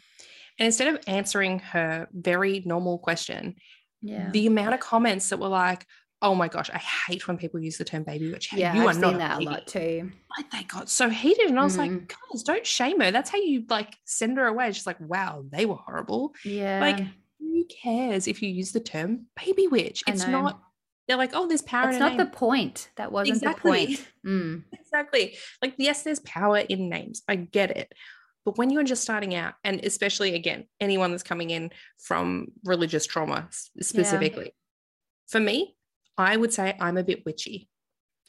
[0.59, 3.55] And instead of answering her very normal question,
[4.01, 4.29] Yeah.
[4.31, 5.85] the amount of comments that were like,
[6.23, 8.53] oh my gosh, I hate when people use the term baby witch.
[8.53, 10.11] yeah, you I've are not seen that a baby." lot too.
[10.37, 11.47] Like they got so heated.
[11.49, 11.79] And I was Mm.
[11.79, 13.09] like, guys, don't shame her.
[13.09, 14.71] That's how you like send her away.
[14.71, 16.35] She's like, wow, they were horrible.
[16.45, 16.79] Yeah.
[16.79, 17.07] Like,
[17.41, 20.03] who cares if you use the term baby witch?
[20.07, 20.61] It's not,
[21.07, 22.89] they're like, oh, there's power a not the point.
[22.95, 23.85] That wasn't Exactly.
[23.85, 24.07] the point.
[24.25, 25.35] Mm, exactly.
[25.63, 27.23] Like, yes, there's power in names.
[27.27, 27.91] I get it.
[28.45, 33.05] But when you're just starting out, and especially again, anyone that's coming in from religious
[33.07, 34.53] trauma specifically,
[35.27, 35.75] for me,
[36.17, 37.67] I would say I'm a bit witchy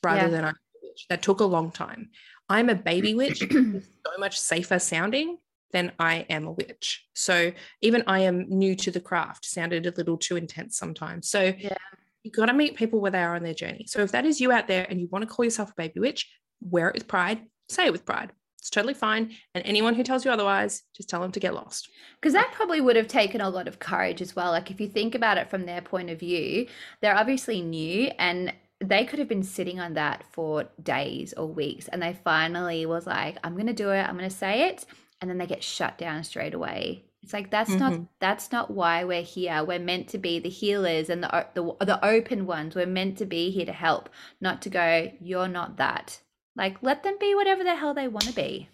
[0.03, 0.29] rather Yeah.
[0.29, 1.07] than I'm a witch.
[1.11, 2.11] That took a long time.
[2.49, 3.83] I'm a baby witch, so
[4.19, 5.37] much safer sounding
[5.73, 7.05] than I am a witch.
[7.15, 11.29] So even I am new to the craft, sounded a little too intense sometimes.
[11.29, 11.77] So Yeah.
[12.23, 13.87] you got to meet people where they are on their journey.
[13.89, 16.01] So if that is you out there and you want to call yourself a baby
[16.01, 18.33] witch, wear it with pride, say it with pride.
[18.59, 19.35] It's totally fine.
[19.57, 21.89] And anyone who tells you otherwise, just tell them to get lost.
[22.21, 24.53] Because that probably would have taken a lot of courage as well.
[24.53, 26.69] Like, if you think about it from their point of view,
[27.01, 31.89] they're obviously new and they could have been sitting on that for days or weeks.
[31.89, 34.03] And they finally was like, I'm going to do it.
[34.03, 34.87] I'm going to say it.
[35.23, 37.07] And then they get shut down straight away.
[37.23, 38.09] It's like that's not Mhm.
[38.21, 39.65] that's not why we're here.
[39.65, 42.75] We're meant to be the healers and the the the open ones.
[42.75, 44.11] We're meant to be here to help,
[44.41, 45.13] not to go.
[45.21, 46.21] You're not that.
[46.57, 48.69] Like let them be whatever the hell they want to be.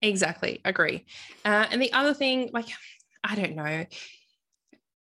[0.00, 0.60] Exactly.
[0.64, 1.06] Agree.
[1.44, 2.66] Uh, and the other thing, like,
[3.22, 3.86] I don't know.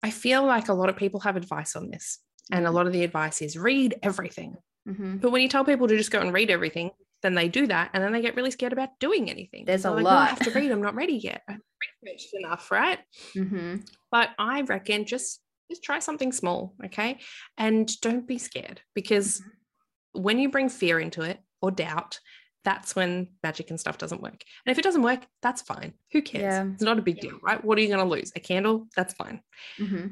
[0.04, 2.20] I feel like a lot of people have advice on this.
[2.52, 2.76] And a Mhm.
[2.76, 4.58] lot of the advice is read everything.
[4.86, 7.67] hmm But when you tell people to just go and read everything, then they do
[7.67, 7.91] that.
[7.93, 9.65] And then they get really scared about doing anything.
[9.65, 10.72] There's a like, "No, I lot." have to read.
[10.72, 11.41] I'm not ready yet.
[11.47, 11.65] I haven't
[12.03, 12.99] researched enough, right?
[13.34, 13.78] hmm
[14.11, 17.19] But I reckon just just try something small, okay?
[17.57, 20.22] And don't be scared because Mm-hmm.
[20.24, 22.19] when you bring fear into it or doubt,
[22.65, 24.43] that's when magic and stuff doesn't work.
[24.65, 25.93] And if it doesn't work, that's fine.
[26.11, 26.43] Who cares?
[26.43, 26.65] Yeah.
[26.74, 27.63] It's not a big deal, right?
[27.63, 28.32] What are you going to lose?
[28.36, 28.88] A candle?
[28.97, 29.41] That's fine.
[29.80, 30.07] hmm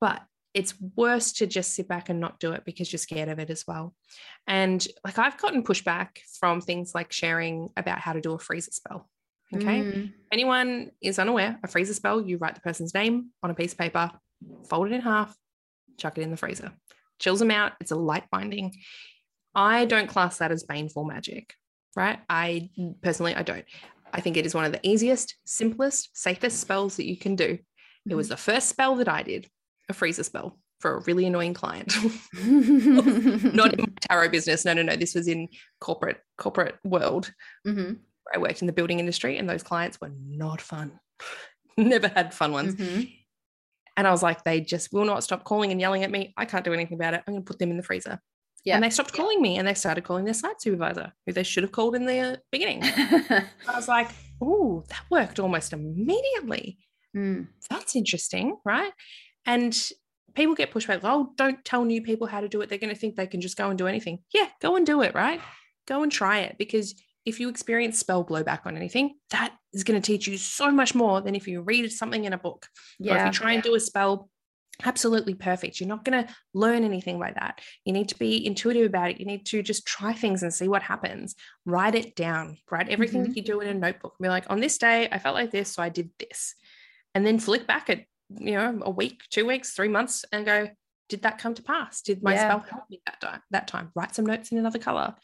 [0.00, 0.22] But
[0.54, 3.50] it's worse to just sit back and not do it because you're scared of it
[3.50, 3.94] as well.
[4.46, 8.72] And like I've gotten pushback from things like sharing about how to do a freezer
[8.72, 9.08] spell.
[9.54, 9.82] Okay.
[9.82, 10.12] Mm.
[10.32, 13.78] anyone is unaware, a freezer spell, you write the person's name on a piece of
[13.78, 14.10] paper,
[14.66, 15.36] fold it in half,
[15.98, 16.72] chuck it in the freezer.
[17.18, 17.72] Chills them out.
[17.78, 18.74] It's a light binding.
[19.54, 21.54] I don't class that as baneful magic,
[21.94, 22.18] right?
[22.30, 22.70] I
[23.02, 23.64] personally, I don't.
[24.12, 27.58] I think it is one of the easiest, simplest, safest spells that you can do.
[28.08, 29.48] It was the first spell that I did,
[29.88, 31.94] a freezer spell for a really annoying client.
[32.44, 34.64] Not in my tarot business.
[34.64, 34.96] No, no, no.
[34.96, 35.48] This was in
[35.80, 37.32] corporate corporate world.
[37.64, 37.92] hmm
[38.32, 40.98] I worked in the building industry and those clients were not fun.
[41.76, 42.74] Never had fun ones.
[42.74, 43.02] hmm
[43.96, 46.32] And I was like, they just will not stop calling and yelling at me.
[46.36, 47.22] I can't do anything about it.
[47.26, 48.20] I'm going to put them in the freezer.
[48.64, 48.76] Yeah.
[48.76, 51.64] And they stopped calling me and they started calling their site supervisor, who they should
[51.64, 52.80] have called in the beginning.
[52.84, 54.08] I was like,
[54.40, 56.78] oh, that worked almost immediately.
[57.16, 57.48] Mm.
[57.68, 58.92] That's interesting, right?
[59.46, 59.76] And
[60.34, 62.68] people get pushed back, oh, don't tell new people how to do it.
[62.68, 64.20] They're going to think they can just go and do anything.
[64.32, 65.40] Yeah, go and do it, right?
[65.86, 70.00] Go and try it because if you experience spell blowback on anything, that is going
[70.00, 72.66] to teach you so much more than if you read something in a book.
[73.04, 74.28] Or if you try and do a spell
[74.84, 75.78] absolutely perfect.
[75.80, 77.60] You're not going to learn anything by that.
[77.84, 79.20] You need to be intuitive about it.
[79.20, 81.34] You need to just try things and see what happens.
[81.66, 82.56] Write it down.
[82.70, 83.26] Write everything Mhm.
[83.28, 84.16] that you do in a notebook.
[84.20, 86.54] Be like, on this day, I felt like this, so I did this.
[87.14, 88.04] And then flick back at,
[88.38, 90.68] you know, a week, two weeks, three months and go,
[91.08, 92.02] did that come to pass?
[92.02, 92.48] Did my Yeah.
[92.48, 93.42] spell help me that time?
[93.50, 93.90] That time?
[93.94, 95.14] Write some notes in another color.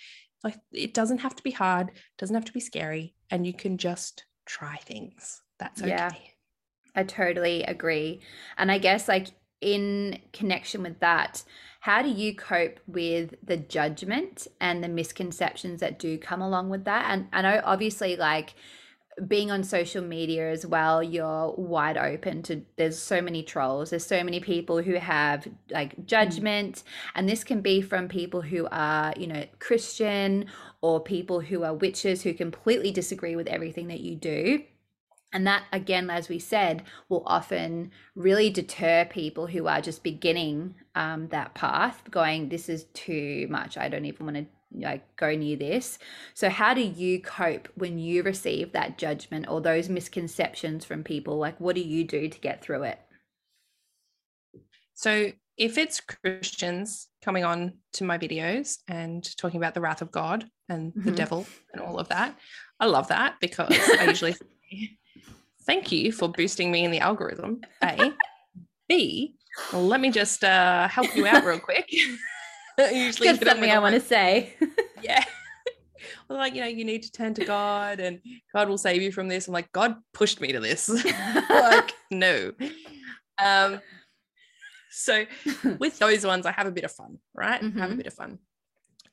[0.44, 3.78] Like it doesn't have to be hard, doesn't have to be scary, and you can
[3.78, 5.42] just try things.
[5.58, 5.90] That's okay.
[5.90, 6.10] Yeah.
[6.94, 8.20] I totally agree.
[8.56, 9.28] And I guess, like,
[9.60, 11.44] in connection with that,
[11.80, 16.84] how do you cope with the judgment and the misconceptions that do come along with
[16.84, 17.06] that?
[17.10, 18.54] And I know, obviously, like,
[19.26, 24.06] being on social media as well, you're wide open to there's so many trolls, there's
[24.06, 26.82] so many people who have like judgment,
[27.14, 30.46] and this can be from people who are, you know, Christian
[30.80, 34.62] or people who are witches who completely disagree with everything that you do.
[35.32, 40.74] And that, again, as we said, will often really deter people who are just beginning
[40.94, 43.76] um, that path, going, This is too much.
[43.76, 45.98] I don't even want to like go near this.
[46.34, 51.38] So, how do you cope when you receive that judgment or those misconceptions from people?
[51.38, 53.00] Like, what do you do to get through it?
[54.94, 60.10] So if it's Christians coming on to my videos and talking about the wrath of
[60.10, 61.16] God and the Mhm.
[61.16, 62.36] devil and all of that,
[62.80, 64.32] I love that because I usually
[64.72, 64.98] say,
[65.62, 67.60] thank you for boosting me in the algorithm.
[67.84, 68.12] A.
[68.88, 69.36] B.
[69.72, 71.88] Let me just uh, help you out real quick.
[72.92, 74.54] Usually something I want to say.
[75.02, 75.24] yeah.
[76.28, 78.20] Well, like, you know, you need to turn to God and
[78.54, 79.48] God will save you from this.
[79.48, 80.88] I'm like, God pushed me to this.
[81.50, 82.52] like, no.
[83.42, 83.80] Um,
[84.90, 85.24] so
[85.78, 87.60] with those ones, I have a bit of fun, right?
[87.62, 87.96] I have a Mhm.
[87.96, 88.38] bit of fun.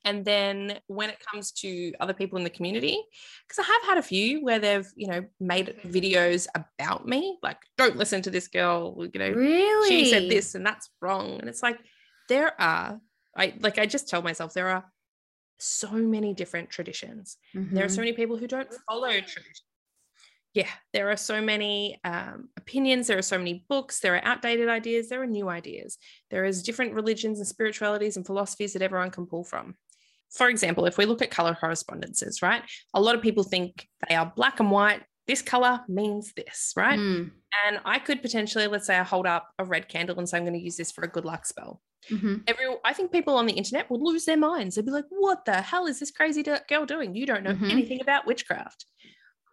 [0.03, 3.01] And then when it comes to other people in the community,
[3.47, 7.57] because I have had a few where they've, you know, made videos about me, like,
[7.77, 9.89] don't listen to this girl, you know, really?
[9.89, 11.39] she said this and that's wrong.
[11.39, 11.79] And it's like,
[12.29, 12.99] there are,
[13.35, 14.85] I like, I just tell myself there are
[15.59, 17.37] so many different traditions.
[17.53, 18.05] There are so Mhm.
[18.05, 19.63] many people who don't follow traditions.
[20.53, 23.07] Yeah, there are so many um, opinions.
[23.07, 23.99] There are so many books.
[23.99, 25.09] There are outdated ideas.
[25.09, 25.97] There are new ideas.
[26.29, 29.75] There is different religions and spiritualities and philosophies that everyone can pull from.
[30.31, 32.63] For example, if we look at color correspondences, right?
[32.93, 35.03] A lot of people think they are black and white.
[35.27, 36.99] This color means this, right?
[36.99, 37.31] Mm.
[37.65, 40.43] And I could potentially, let's say, I hold up a red candle and say I'm
[40.43, 42.43] going to use this for a good luck spell Mhm.
[42.47, 44.75] every I think people on the internet would lose their minds.
[44.75, 47.15] They'd be like, "What the hell is this crazy girl doing?
[47.15, 47.71] You don't know Mhm.
[47.71, 48.85] anything about witchcraft."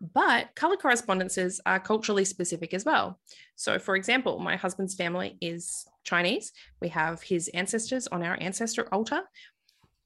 [0.00, 3.20] But color correspondences are culturally specific as well.
[3.54, 6.52] So, for example, my husband's family is Chinese.
[6.80, 9.22] We have his ancestors on our ancestor altar.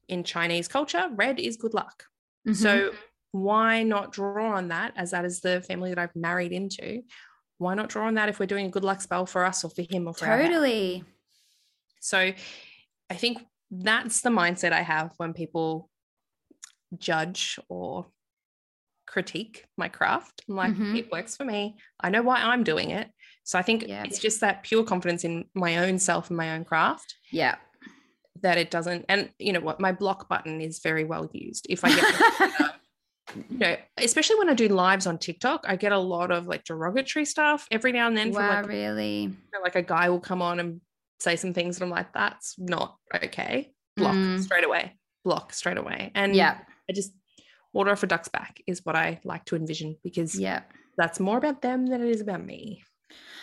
[0.07, 2.05] In Chinese culture, red is good luck.
[2.47, 2.55] Mhm.
[2.55, 2.93] So,
[3.31, 7.03] why not draw on that as that is the family that I've married into?
[7.57, 9.69] Why not draw on that if we're doing a good luck spell for us or
[9.71, 11.03] for him or for our totally.
[12.07, 12.31] So
[13.09, 15.89] I think that's the mindset I have when people
[16.97, 18.07] judge or
[19.05, 20.43] critique my craft.
[20.47, 20.97] I'm like, Mhm.
[20.97, 21.75] it works for me.
[21.99, 23.11] I know why I'm doing it.
[23.43, 24.03] So I think Yeah.
[24.05, 27.57] it's just that pure confidence in my own self and my own craft Yeah.
[28.41, 29.05] that it doesn't.
[29.09, 29.81] And you know what?
[29.81, 31.65] My block button is very well used.
[31.69, 32.05] If I get,
[33.49, 36.63] you know, especially when I do lives on TikTok, I get a lot of like
[36.63, 39.21] derogatory stuff every now and then from wow, like really?
[39.23, 40.79] you know, like a guy will come on and
[41.19, 43.71] say some things and I'm like, that's not okay.
[43.95, 44.39] Block Mm.
[44.43, 44.93] straight away.
[45.23, 46.11] Block straight away.
[46.15, 46.59] And Yeah.
[46.89, 47.13] I just
[47.73, 50.61] water off a duck's back is what I like to envision because Yeah.
[50.97, 52.83] that's more about them than it is about me.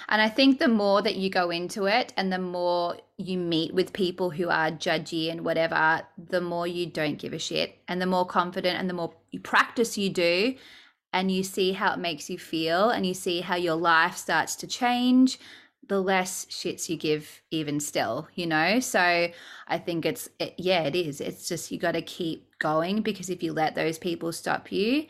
[0.08, 3.72] And I think the more that you go into it and the more you meet
[3.72, 8.00] with people who are judgy and whatever, the more you don't give a shit and
[8.02, 10.56] the more confident and the more you practice you do
[11.14, 14.56] and you see how it makes you feel and you see how your life starts
[14.56, 15.38] to change,
[15.88, 18.80] the less shits you give even still, you know?
[18.80, 19.28] So
[19.68, 21.20] I think it's, it, yeah, it is.
[21.20, 25.06] It's just you got to keep going because if you let those people stop you,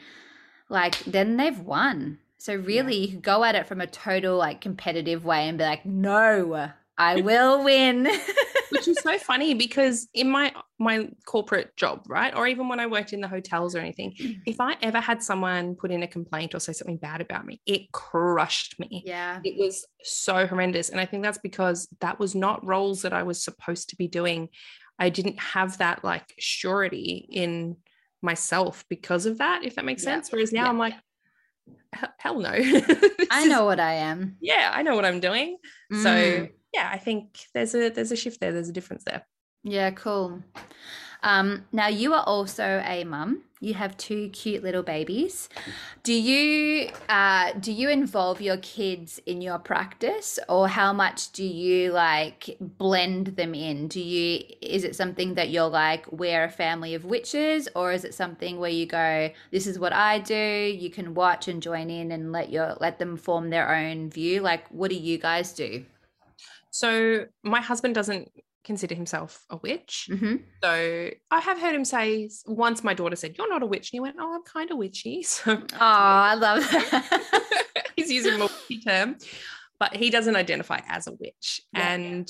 [0.68, 2.18] like then they've won.
[2.38, 5.64] So really you could go at it from a total like competitive way and be
[5.64, 8.06] like, no, I will win.
[8.74, 12.34] Which is so funny because in my my corporate job, right?
[12.36, 14.14] Or even when I worked in the hotels or anything,
[14.46, 17.60] if I ever had someone put in a complaint or say something bad about me,
[17.66, 19.02] it crushed me.
[19.06, 19.40] yeah.
[19.44, 23.22] it was so horrendous and i think that's because that was not roles that i
[23.22, 24.48] was supposed to be doing
[24.98, 27.76] i didn't have that like surety in
[28.22, 30.10] myself because of that if that makes Yeah.
[30.14, 30.68] sense whereas now Yeah.
[30.68, 30.94] i'm like
[32.18, 32.50] hell no
[33.30, 34.36] I know what I am.
[34.40, 35.56] yeah i know what i'm doing
[35.92, 36.50] so Mm.
[36.74, 39.24] Yeah i think there's a there's a shift there there's a difference there
[39.66, 40.42] Yeah, cool.
[41.22, 43.44] Um, now you are also a mum.
[43.60, 45.48] You have two cute little babies.
[46.02, 51.42] Do you uh, do you involve your kids in your practice, or how much do
[51.42, 53.88] you like blend them in?
[53.88, 58.04] Do you is it something that you're like we're a family of witches, or is
[58.04, 60.34] it something where you go, this is what I do,
[60.78, 64.42] you can watch and join in and let your let them form their own view?
[64.42, 65.86] Like, what do you guys do?
[66.74, 68.32] So my husband doesn't
[68.64, 70.08] consider himself a witch.
[70.10, 70.36] Mm-hmm.
[70.60, 73.92] So I have heard him say once my daughter said, You're not a witch.
[73.92, 75.22] And he went, Oh, I'm kind of witchy.
[75.28, 77.86] So Oh, I love that.
[77.94, 79.18] he's using a more witchy term,
[79.78, 81.60] but he doesn't identify as a witch.
[81.72, 81.92] Yeah.
[81.92, 82.28] and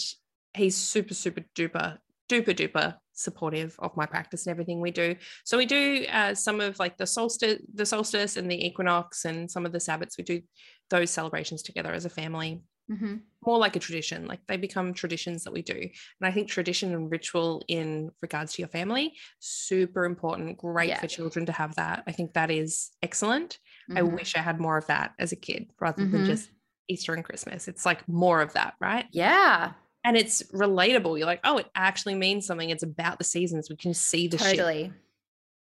[0.53, 1.97] he's super, super duper,
[2.29, 5.17] duper, duper supportive of my practice and everything we do.
[5.45, 9.51] So we do uh, some of like the solstice, the solstice and the equinox and
[9.51, 10.19] some of the Sabbats.
[10.19, 10.43] We do
[10.91, 12.61] those celebrations together as a family
[12.91, 13.17] mm-hmm.
[13.47, 15.91] more like a tradition like they become traditions that we do and
[16.23, 21.01] i think tradition and ritual in regards to your family super important great Yeah.
[21.01, 23.59] for children to have that i think that is excellent
[23.97, 24.13] i Mhm.
[24.15, 26.11] wish i had more of that as a kid rather Mhm.
[26.13, 26.51] than just
[26.89, 29.73] easter and christmas it's like more of that right Yeah,
[30.05, 33.77] and it's relatable you're like oh it actually means something it's about the seasons we
[33.77, 34.93] can see the shit totally.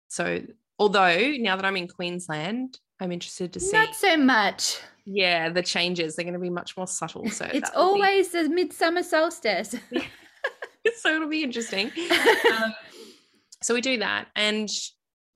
[0.07, 0.41] so
[0.79, 4.79] although now that i'm in queensland i'm interested to see Not so much.
[5.05, 8.31] Yeah the changes they're going to be much more subtle so It's will be- always
[8.31, 9.75] the midsummer solstice.
[10.97, 11.91] so it'll be interesting.
[12.51, 12.73] Um,
[13.63, 14.69] so we do that, and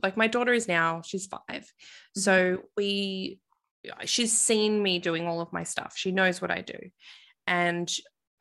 [0.02, 1.72] like my daughter is now she's 5
[2.16, 3.40] so we
[4.04, 5.94] she's seen me doing all of my stuff.
[5.96, 6.78] She knows what I do,
[7.46, 7.90] and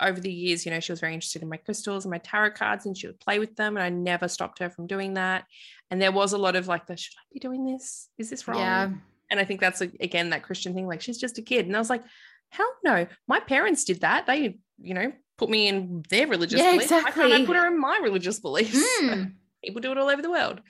[0.00, 2.52] over the years, you know, she was very interested in my crystals and my tarot
[2.52, 5.44] cards, and she would play with them, and I never stopped her from doing that.
[5.90, 8.08] And there was a lot of like, the should I be doing this?
[8.18, 8.58] Is this wrong?
[8.58, 8.90] yeah.
[9.34, 11.66] And I think that's again that Christian thing, like she's just a kid.
[11.66, 12.04] And I was like,
[12.50, 14.26] hell no, my parents did that.
[14.26, 16.92] They, you know, put me in their religious Yeah, beliefs.
[16.92, 18.78] Why can't I put her in my religious beliefs?
[19.02, 19.32] Mm.
[19.64, 20.60] People do it all over the world.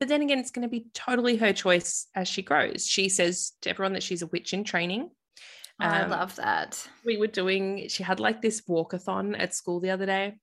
[0.00, 2.86] But then again, it's going to be totally her choice as she grows.
[2.86, 5.10] She says to everyone that she's a witch in training.
[5.80, 6.88] Oh, I Um, love that.
[7.04, 10.38] We were doing, she had like this walkathon at school the other day.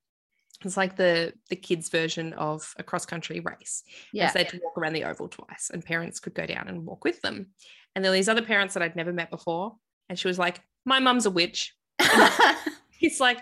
[0.65, 3.83] It's like the the kids version of a cross country race.
[4.11, 4.29] Yeah.
[4.29, 6.85] So they had to walk around the oval twice, and parents could go down and
[6.85, 7.47] walk with them.
[7.95, 9.75] And there were these other parents that I'd never met before.
[10.09, 11.75] And she was like, My mum's a witch.
[12.91, 13.39] He's like,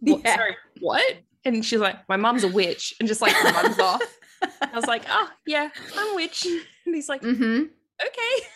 [0.00, 0.36] "What- Yeah.
[0.36, 1.16] Sorry, what?
[1.44, 2.94] And she's like, My mum's a witch.
[2.98, 4.02] And just like runs off.
[4.42, 6.46] I was like, Oh, yeah, I'm a witch.
[6.86, 7.64] And he's like, mm-hmm.
[8.06, 8.46] Okay.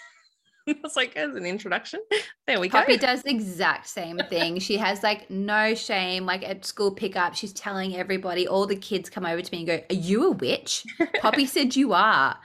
[0.69, 2.01] I was like, As an introduction,
[2.47, 2.79] there we go.
[2.79, 4.59] Poppy does the exact same thing.
[4.59, 6.27] She has like no shame.
[6.27, 9.67] Like at school pickup, she's telling everybody, all the kids come over to me and
[9.67, 10.85] go, Are you a witch?
[11.21, 12.39] Poppy said you are.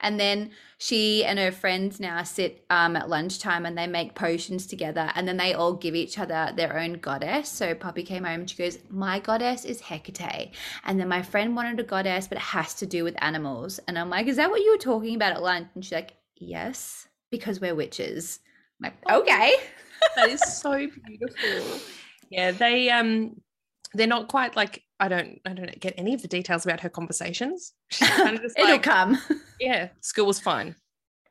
[0.00, 4.66] And then she and her friends now sit um, at lunchtime and they make potions
[4.66, 7.48] together and then they all give each other their own goddess.
[7.48, 10.52] So Poppy came home and she goes, My goddess is Hecate.
[10.84, 13.80] And then my friend wanted a goddess, but it has to do with animals.
[13.88, 15.68] And I'm like, Is that what you were talking about at lunch?
[15.74, 18.40] And she's like, Yes, because we're witches.
[18.82, 19.20] I'm like, Oh.
[19.22, 19.54] okay.
[20.16, 20.72] that is so
[21.06, 21.80] beautiful.
[22.30, 23.40] Yeah, they um
[23.94, 26.88] they're not quite like I don't I don't get any of the details about her
[26.88, 27.72] conversations.
[27.90, 29.18] She's kind of just It'll like, come.
[29.60, 30.74] yeah, school was fine.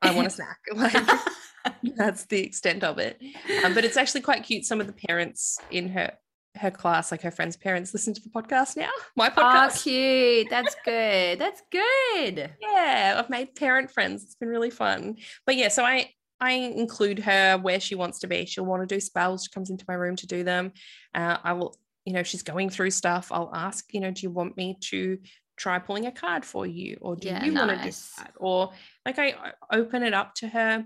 [0.02, 0.60] I want a snack.
[1.66, 3.18] Like that's the extent of it.
[3.64, 4.66] Um, but it's actually quite cute.
[4.66, 6.12] Some of the parents in her
[6.56, 8.90] her class, like her friends' parents, listen to the podcast now.
[9.16, 9.80] My podcast.
[9.80, 10.50] Oh, cute.
[10.50, 11.40] That's good.
[11.40, 12.52] That's good.
[12.62, 14.24] yeah, I've made parent friends.
[14.24, 15.18] It's been really fun.
[15.46, 18.46] But yeah, so I I include her where she wants to be.
[18.46, 19.46] She'll want to do spells.
[19.46, 20.74] She comes into my room to do them.
[21.16, 24.30] Uh, I will, you know, she's going through stuff, I'll ask, you know, do you
[24.30, 25.20] want me to
[25.56, 28.34] try pulling a card for you, or do Yeah, you want to do that?
[28.38, 28.72] Or
[29.06, 29.36] like I
[29.72, 30.84] open it up to her.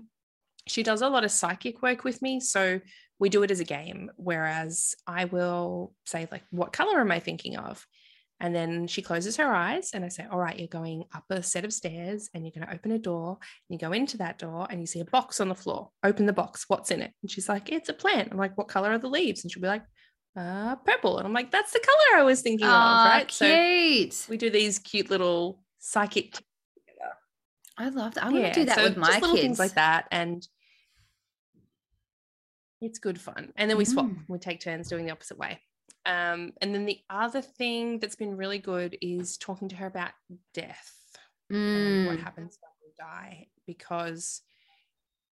[0.68, 2.80] She does a lot of psychic work with me, so
[3.18, 4.10] we do it as a game.
[4.16, 7.84] Whereas I will say like, what color am I thinking of?
[8.40, 11.42] And then she closes her eyes, and I say, All right, you're going up a
[11.42, 13.30] set of stairs and you're going to open a door.
[13.30, 13.40] And
[13.70, 15.90] you go into that door and you see a box on the floor.
[16.04, 16.64] Open the box.
[16.68, 17.12] What's in it?
[17.20, 18.28] And she's like, It's a plant.
[18.30, 19.42] I'm like, What color are the leaves?
[19.42, 19.82] And she'll be like,
[20.36, 21.18] uh, Purple.
[21.18, 22.72] And I'm like, That's the color I was thinking of.
[22.72, 22.74] Oh,
[23.08, 24.12] Right.
[24.12, 26.38] So we do these cute little psychic.
[27.76, 28.24] I love that.
[28.24, 29.46] I want yeah, to do that so with my just little kids.
[29.46, 30.06] things like that.
[30.10, 30.46] And
[32.80, 33.52] it's good fun.
[33.56, 34.24] And then we swap, Mm.
[34.28, 35.60] we take turns doing the opposite way.
[36.06, 40.12] Um, and then the other thing that's been really good is talking to her about
[40.54, 40.94] death
[41.50, 44.42] and what Mm, happens when we die because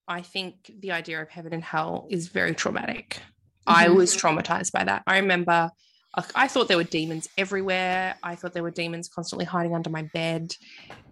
[0.07, 3.21] I think the idea of heaven and hell is very traumatic.
[3.67, 3.95] I Mhm.
[3.95, 5.03] was traumatized by that.
[5.07, 5.71] I remember
[6.35, 8.15] I thought there were demons everywhere.
[8.21, 10.53] I thought there were demons constantly hiding under my bed.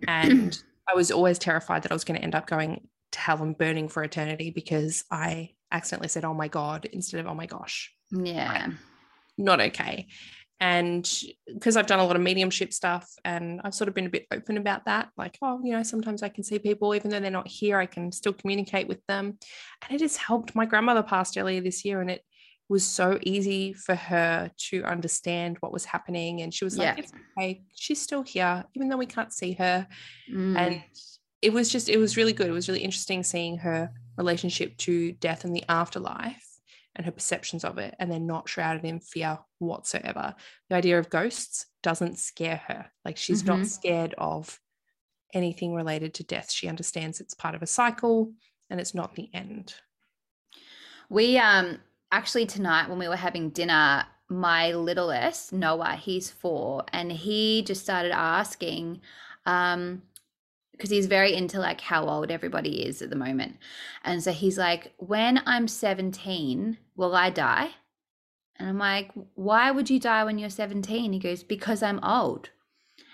[0.07, 0.55] And
[0.87, 3.57] I was always terrified that I was going to end up going to hell and
[3.57, 7.91] burning for eternity because I accidentally said, oh my God, instead of oh my gosh
[8.11, 8.67] yeah.
[9.37, 10.07] not okay.
[10.59, 11.09] and
[11.51, 14.27] because I've done a lot of mediumship stuff and I've sort of been a bit
[14.31, 17.31] open about that, like, oh, you know, sometimes I can see people, even though they're
[17.31, 19.39] not here, I can still communicate with them.
[19.81, 20.53] And it has helped.
[20.53, 22.23] My grandmother passed earlier this year and it
[22.69, 26.41] was so easy for her to understand what was happening.
[26.41, 27.03] And she was like, Yeah.
[27.03, 29.87] it's okay, she's still here, even though we can't see her.
[30.31, 30.57] Mm.
[30.57, 30.83] And
[31.41, 32.47] it was just, it was really good.
[32.47, 33.91] It was really interesting seeing her
[34.21, 36.47] relationship to death and the afterlife
[36.95, 40.35] and her perceptions of it, and they're not shrouded in fear whatsoever.
[40.69, 42.91] The idea of ghosts doesn't scare her.
[43.05, 43.47] Like she's Mhm.
[43.47, 44.59] not scared of
[45.33, 46.51] anything related to death.
[46.51, 48.33] She understands it's part of a cycle
[48.69, 49.73] and it's not the end.
[51.09, 51.79] We um
[52.11, 57.81] actually tonight when we were having dinner, my littlest Noah, he's four, and he just
[57.83, 59.01] started asking,
[59.45, 60.01] um,
[60.71, 63.57] because he's very into like how old everybody is at the moment,
[64.03, 67.71] and so he's like, "When I'm 17, will I die?"
[68.57, 72.49] And I'm like, "Why would you die when you're 17?" He goes, "Because I'm old."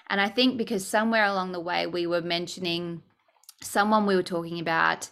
[0.09, 3.03] And I think because somewhere along the way we were mentioning
[3.61, 5.09] someone we were talking about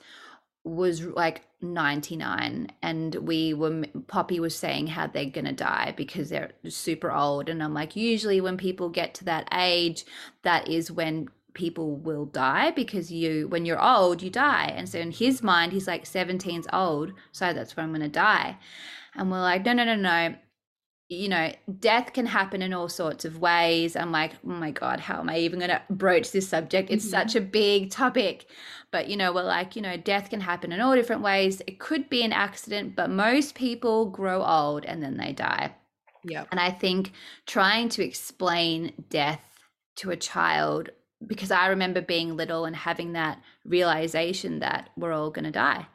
[0.63, 6.29] was like 99 and we were poppy was saying how they're going to die because
[6.29, 10.05] they're super old and i'm like usually when people get to that age
[10.43, 14.99] that is when people will die because you when you're old you die and so
[14.99, 18.57] in his mind he's like 17's old so that's when i'm going to die
[19.15, 20.35] and we're like no no no no
[21.09, 23.95] you know, death can happen in all sorts of ways.
[23.95, 26.89] I'm like, oh my God, how am I even going to broach this subject?
[26.89, 27.11] It's Mhm.
[27.11, 28.47] such a big topic.
[28.91, 31.61] But, you know, we're like, you know, death can happen in all different ways.
[31.67, 35.75] It could be an accident, but most people grow old and then they die.
[36.23, 36.45] Yeah.
[36.49, 37.11] And I think
[37.45, 39.43] trying to explain death
[39.97, 40.89] to a child,
[41.25, 45.87] because I remember being little and having that realization that we're all going to die.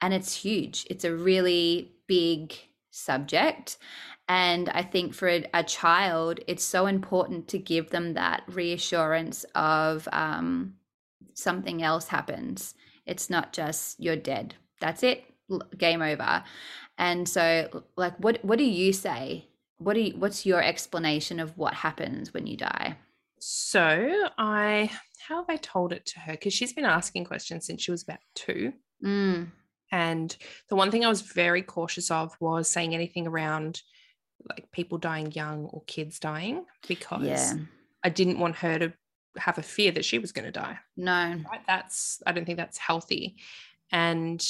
[0.00, 2.54] And it's huge, it's a really big
[2.90, 3.78] subject.
[4.28, 9.44] And I think for a, a child, it's so important to give them that reassurance
[9.54, 10.74] of um,
[11.34, 12.74] something else happens.
[13.04, 14.54] It's not just you're dead.
[14.80, 15.24] That's it.
[15.76, 16.42] Game over.
[16.96, 19.48] And so, like, what what do you say?
[19.78, 22.96] What do you, what's your explanation of what happens when you die?
[23.46, 24.90] So I,
[25.28, 26.32] how have I told it to her?
[26.32, 28.72] Because she's been asking questions since she was about two.
[29.04, 29.48] Mm,
[29.92, 30.34] And
[30.70, 33.82] the one thing I was very cautious of was saying anything around
[34.48, 37.52] like people dying young or kids dying because yeah.
[38.02, 38.92] I didn't want her to
[39.36, 40.78] have a fear that she was going to die.
[40.96, 41.36] No.
[41.50, 41.60] Right?
[41.66, 43.36] That's, I don't think that's healthy.
[43.92, 44.42] And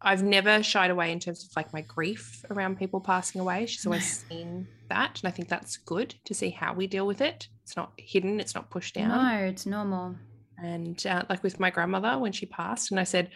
[0.00, 3.66] I've never shied away in terms of like my grief around people passing away.
[3.66, 5.20] She's always seen that.
[5.22, 7.48] And I think that's good to see how we deal with it.
[7.68, 9.10] It's not hidden, it's not pushed down.
[9.10, 10.16] No, it's normal.
[10.56, 13.28] And uh, like with my grandmother when she passed, and I said,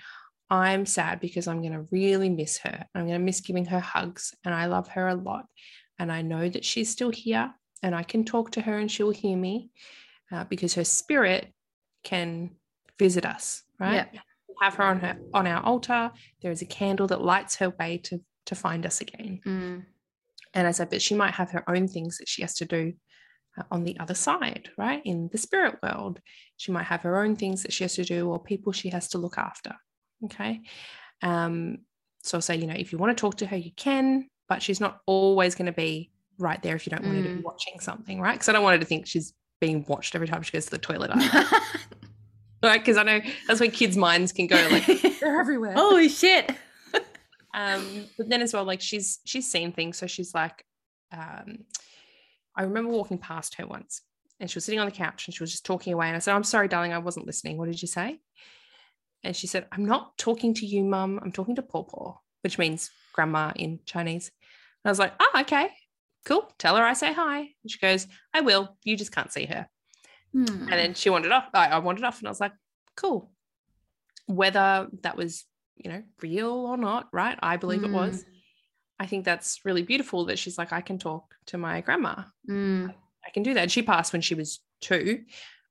[0.48, 2.86] I'm sad because I'm going to really miss her.
[2.94, 5.44] I'm going to miss giving her hugs, and I love her a lot.
[5.98, 7.52] And I know that she's still here,
[7.82, 9.68] and I can talk to her and she'll hear me
[10.32, 11.52] uh, because her spirit
[12.02, 12.52] can
[12.98, 14.08] visit us, right?
[14.14, 14.20] Yeah.
[14.62, 16.10] Have her on her on our altar.
[16.40, 19.40] There is a candle that lights her way to to find us again.
[19.44, 19.84] Mm,
[20.54, 22.94] And I said, but she might have her own things that she has to do
[23.70, 25.02] on the other side, right?
[25.04, 26.20] In the spirit world,
[26.56, 29.08] she might have her own things that she has to do or people she has
[29.08, 29.74] to look after.
[30.24, 30.60] Okay.
[31.22, 31.78] Um,
[32.22, 34.62] so I'll say, you know, if you want to talk to her, you can, but
[34.62, 37.34] she's not always going to be right there if you don't want her to be
[37.40, 37.42] Mm.
[37.44, 38.32] watching something, right?
[38.34, 40.70] Because I don't want her to think she's being watched every time she goes to
[40.70, 41.10] the toilet.
[42.62, 42.80] right?
[42.80, 44.86] Because I know that's where kids' minds can go, like,
[45.20, 45.74] they're everywhere.
[45.74, 46.50] Holy shit.
[47.54, 50.64] um but then as well like she's she's seen things so she's like
[51.14, 51.58] um
[52.56, 54.02] i remember walking past her once
[54.40, 56.18] and she was sitting on the couch and she was just talking away and i
[56.18, 58.18] said i'm sorry darling i wasn't listening what did you say
[59.24, 62.58] and she said i'm not talking to you mum i'm talking to paw paw which
[62.58, 64.30] means grandma in chinese
[64.84, 65.68] and i was like oh okay
[66.24, 69.46] cool tell her i say hi and she goes i will you just can't see
[69.46, 69.68] her
[70.32, 70.46] Hmm.
[70.46, 71.48] and then she wandered off.
[71.52, 72.52] I, I wandered off and I was like,
[72.96, 73.30] cool.
[74.24, 75.44] Whether that was,
[75.76, 77.38] you know, real or not, right?
[77.42, 78.24] I believe it was.
[79.02, 82.22] I think that's really beautiful that she's like, I can talk to my grandma.
[82.48, 82.94] Mm,
[83.26, 83.62] I can do that.
[83.62, 85.24] And she passed when she was two,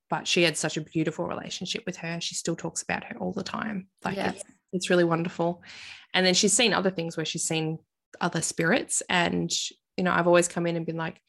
[0.09, 2.19] but she had such a beautiful relationship with her.
[2.19, 3.87] She still talks about her all the time.
[4.03, 4.31] Like Yeah.
[4.31, 4.43] it's,
[4.73, 5.63] it's really wonderful.
[6.13, 7.79] And then she's seen other things where she's seen
[8.19, 9.01] other spirits.
[9.07, 9.49] And,
[9.95, 11.21] you know, I've always come in and been like,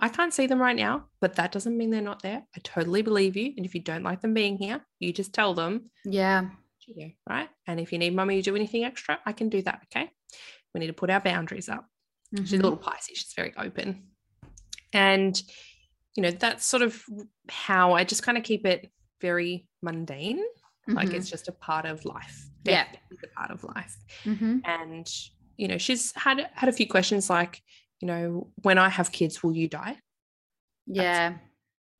[0.00, 2.42] I can't see them right now, but that doesn't mean they're not there.
[2.56, 3.52] I totally believe you.
[3.56, 6.50] And if you don't like them being here, you just tell them, yeah.
[6.86, 7.48] "Yeah, right?
[7.66, 9.82] And if you need mummy to do anything extra, I can do that.
[9.86, 10.10] Okay.
[10.74, 11.88] We need to put our boundaries up.
[12.36, 12.62] She's a Mhm.
[12.62, 13.18] little Pisces.
[13.18, 14.10] She's very open.
[14.92, 15.40] And,
[16.14, 17.02] you know, that's sort of
[17.48, 18.90] how I just kind of keep it
[19.20, 20.42] very mundane.
[20.86, 21.14] Like Mhm.
[21.14, 22.48] it's just a part of life.
[22.64, 22.86] Yeah.
[23.10, 23.96] It's a part of life.
[24.24, 24.60] Mhm.
[24.64, 25.06] And,
[25.56, 27.62] you know, she's had had a few questions like,
[28.00, 30.00] you know, when I have kids, will you die?
[30.86, 31.38] Yeah.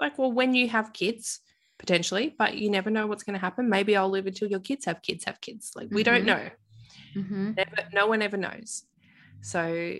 [0.00, 1.40] Like, well, when you have kids,
[1.78, 3.68] potentially, but you never know what's going to happen.
[3.68, 5.72] Maybe I'll live until your kids have kids have kids.
[5.76, 6.26] Like, we don't Mhm.
[6.26, 6.50] know.
[7.18, 7.52] Mm-hmm.
[7.56, 8.84] Never, no one ever knows.
[9.40, 9.94] So,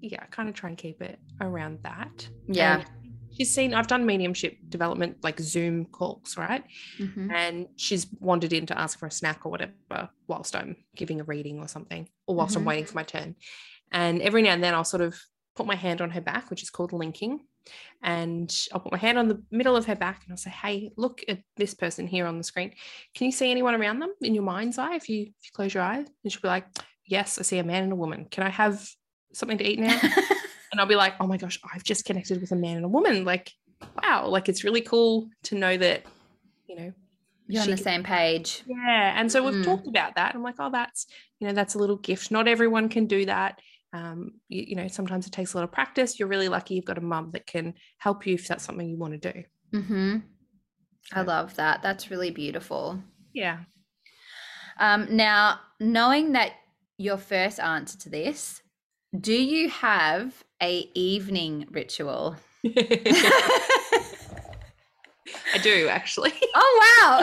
[0.00, 2.28] yeah, I kind of try and keep it around that.
[2.46, 2.78] Yeah.
[2.80, 2.84] And
[3.36, 6.64] she's seen, I've done mediumship development, like Zoom calls, right?
[6.98, 7.30] Mm-hmm.
[7.30, 11.24] And she's wandered in to ask for a snack or whatever whilst I'm giving a
[11.24, 12.66] reading or something, or whilst I'm Mhm.
[12.66, 13.34] waiting for my turn.
[13.90, 15.18] And every now and then I'll sort of
[15.58, 17.40] put my hand on her back, which is called linking.
[18.02, 20.90] And I'll put my hand on the middle of her back and I'll say, Hey,
[20.96, 22.72] look at this person here on the screen.
[23.14, 25.74] Can you see anyone around them in your mind's eye if you if you close
[25.74, 26.06] your eyes?
[26.24, 26.66] And she'll be like,
[27.04, 28.26] Yes, I see a man and a woman.
[28.30, 28.88] Can I have
[29.34, 29.98] something to eat now?
[30.72, 32.88] and I'll be like, oh my gosh, I've just connected with a man and a
[32.88, 33.24] woman.
[33.24, 33.50] Like,
[34.02, 36.04] wow, like it's really cool to know that,
[36.68, 36.92] you know,
[37.46, 38.62] You're on the same page.
[38.66, 39.14] yeah.
[39.18, 39.64] And so we've Mm.
[39.64, 40.34] talked about that.
[40.34, 41.06] I'm like, oh, that's,
[41.40, 42.30] you know, that's a little gift.
[42.30, 43.58] Not everyone can do that.
[43.92, 46.18] Um, you, you know, sometimes it takes a lot of practice.
[46.18, 48.98] You're really lucky you've got a mum that can help you if that's something you
[48.98, 49.42] want to do.
[49.74, 50.16] Mm-hmm.
[51.12, 51.82] I love that.
[51.82, 53.02] That's really beautiful.
[53.32, 53.60] Yeah.
[54.78, 56.52] Um, now, knowing that
[56.98, 58.62] your first answer to this,
[59.18, 62.36] do you have a evening ritual?
[65.54, 66.32] I do actually.
[66.54, 67.22] oh wow!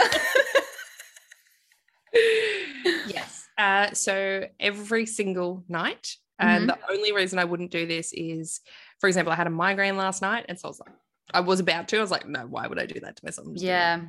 [3.08, 3.48] yes.
[3.58, 6.49] Uh, so every single night, Mm-hmm.
[6.49, 8.60] and the only reason I wouldn't do this is,
[8.99, 10.95] for example, I had a migraine last night, and so I was like,
[11.34, 11.98] I was about to.
[11.98, 13.48] I was like, no, why would I do that to myself?
[13.48, 13.78] I'm just doing it.
[13.78, 14.02] yeah.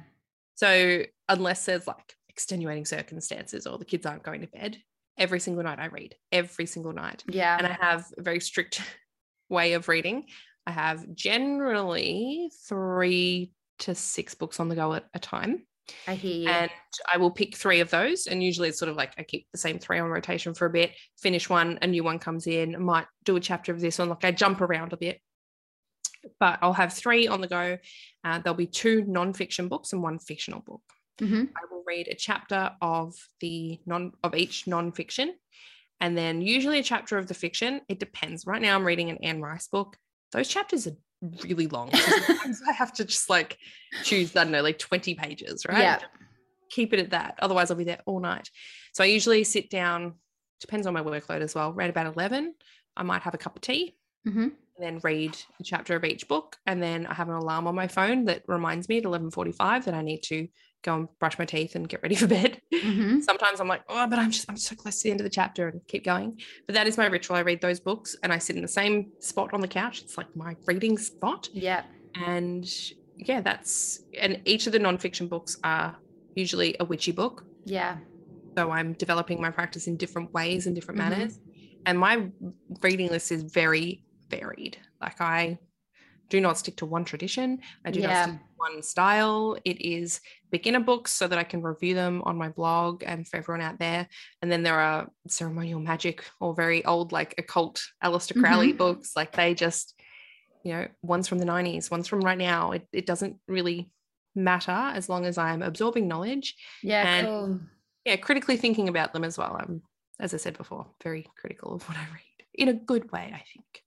[0.57, 4.77] So unless there's like extenuating circumstances or the kids aren't going to bed,
[5.19, 6.15] every single night I read.
[6.32, 7.57] Every single night, Yeah.
[7.59, 8.82] and I have a very strict
[9.48, 10.27] way of reading.
[10.66, 15.66] I have generally three to six books on the go at a time.
[16.07, 16.49] I hear you.
[16.49, 16.71] and
[17.13, 18.27] I will pick three of those.
[18.27, 20.71] And usually it's sort of like I keep the same three on rotation for a
[20.71, 23.99] bit, finish one, a new one comes in, I might do a chapter of this
[23.99, 25.21] one, like I jump around a bit.
[26.41, 27.79] But I'll have three on the go.
[28.25, 30.83] Uh, there'll be two non-fiction books and one fictional book.
[31.21, 31.51] Mhm.
[31.57, 35.35] I will read a chapter of the non of each non-fiction,
[36.01, 37.81] and then usually a chapter of the fiction.
[37.89, 38.45] It depends.
[38.45, 39.97] Right now I'm reading an Anne Rice book.
[40.33, 41.90] Those chapters are really long.
[41.94, 43.59] Sometimes I have to just like
[44.02, 45.78] choose, I don't know, like 20 pages, right?
[45.78, 45.98] Yeah.
[46.70, 47.36] Keep it at that.
[47.40, 48.51] Otherwise, I'll be there all night.
[48.93, 50.14] So I usually sit down,
[50.60, 52.55] depends on my workload as well, read about 11.
[52.97, 54.43] I might have a cup of tea Mhm.
[54.44, 56.56] and then read a chapter of each book.
[56.66, 59.94] And then I have an alarm on my phone that reminds me at 11.45 that
[59.94, 60.48] I need to
[60.87, 62.61] go and brush my teeth and get ready for bed.
[62.73, 63.23] Mhm.
[63.23, 65.31] Sometimes I'm like, oh, but I'm just I'm so close to the end of the
[65.41, 66.41] chapter and keep going.
[66.67, 67.37] But that is my ritual.
[67.37, 70.01] I read those books and I sit in the same spot on the couch.
[70.03, 71.49] It's like my reading spot.
[71.53, 71.83] Yeah.
[72.15, 72.67] And
[73.19, 75.97] yeah, that's and each of the nonfiction books are
[76.35, 77.45] usually a witchy book.
[77.65, 77.99] Yeah.
[78.57, 81.11] So I'm developing my practice in different ways and different Mhm.
[81.11, 81.41] manners.
[81.85, 82.29] And my
[82.83, 84.79] reading list is very varied.
[85.01, 85.59] Like I
[86.29, 87.61] do not stick to one tradition.
[87.85, 88.23] I do not Yeah.
[88.27, 89.57] stick to one style.
[89.65, 90.20] It is
[90.51, 93.78] beginner books so that I can review them on my blog and for everyone out
[93.78, 94.09] there.
[94.43, 98.78] And then there are ceremonial magic or very old, like occult Aleister Crowley Mhm.
[98.78, 99.15] books.
[99.16, 99.95] Like they just,
[100.65, 102.73] you know, one's from the 90s, one's from right now.
[102.73, 103.91] It, it doesn't really
[104.35, 107.03] matter as long as I'm absorbing knowledge Yeah.
[107.07, 107.61] And- cool.
[108.05, 109.57] yeah, critically thinking about them as well.
[109.59, 109.83] I'm,
[110.20, 113.43] as I said before, very critical of what I read in a good way, I
[113.53, 113.83] think.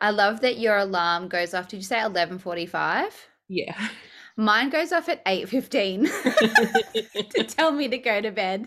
[0.00, 1.68] I love that your alarm goes off.
[1.68, 3.14] Did you say eleven forty-five?
[3.48, 3.88] Yeah.
[4.36, 8.66] Mine goes off at eight fifteen to tell me to go to bed,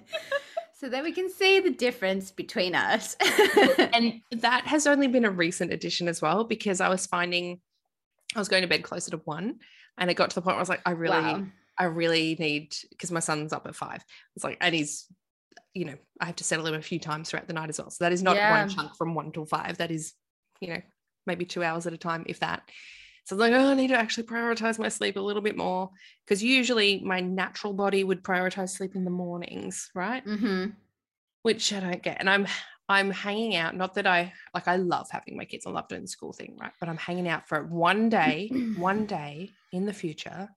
[0.80, 3.16] so that we can see the difference between us.
[3.94, 7.60] and that has only been a recent addition as well because I was finding
[8.36, 9.60] I was going to bed closer to one
[9.98, 11.44] and it got to the point where I was like, I really, Wow.
[11.80, 14.04] I really need because my son's up at five.
[14.36, 15.08] It's like, and he's,
[15.74, 17.90] you know, I have to settle him a few times throughout the night as well.
[17.90, 18.52] So that is not Yeah.
[18.52, 19.78] one chunk from one till five.
[19.78, 20.14] That is,
[20.60, 20.82] you know,
[21.26, 22.70] maybe two hours at a time, if that.
[23.26, 25.90] So I'm like, oh, I need to actually prioritize my sleep a little bit more
[26.26, 30.24] because usually my natural body would prioritize sleep in the mornings, right?
[30.26, 30.76] hmm
[31.44, 32.18] Which I don't get.
[32.20, 32.48] And I'm
[32.90, 33.76] I'm hanging out.
[33.76, 35.66] Not that I like I love having my kids.
[35.66, 36.74] I love doing the school thing, right?
[36.80, 40.50] But I'm hanging out for one day, one day in the future,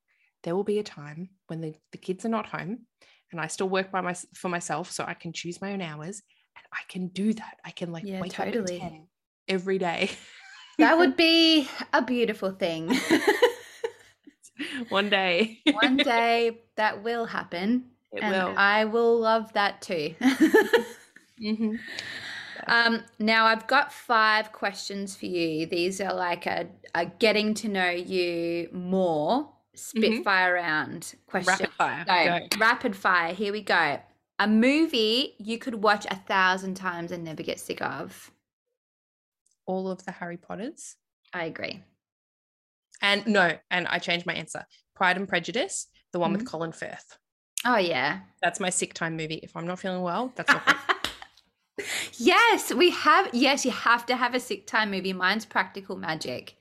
[0.43, 2.87] there will be a time when the, the kids are not home
[3.33, 4.91] and I still work by my for myself.
[4.91, 6.23] So I can choose my own hours
[6.57, 7.59] and I can do that.
[7.65, 8.41] I can like Yeah, wake totally.
[8.41, 9.09] up at 10
[9.47, 10.11] every day.
[10.79, 12.97] That would be a beautiful thing.
[14.89, 15.61] one day.
[15.73, 17.85] One day that will happen.
[18.13, 18.55] it and will.
[18.57, 20.15] I will love that too.
[21.41, 21.79] Mhm.
[22.67, 25.67] um, now I've got five questions for you.
[25.67, 31.53] These are like a, a getting to know you more spitfire round question.
[31.53, 32.05] Rapid fire.
[32.07, 32.59] So, Go.
[32.61, 33.33] rapid fire.
[33.35, 34.01] Here we go.
[34.41, 38.31] A movie you could watch a thousand times and never get sick of.
[39.69, 40.97] All of the Harry Potters.
[41.33, 41.85] I agree.
[43.01, 44.67] And no, and I changed my answer.
[44.97, 46.49] Pride and Prejudice, the one with mm-hmm.
[46.49, 47.19] Colin Firth.
[47.65, 48.21] Oh yeah.
[48.43, 49.41] That's my sick time movie.
[49.43, 50.77] If I'm not feeling well, that's not
[52.19, 53.31] yes, we have.
[53.33, 55.13] Yes, you have to have a sick time movie.
[55.13, 56.57] Mine's Practical Magic.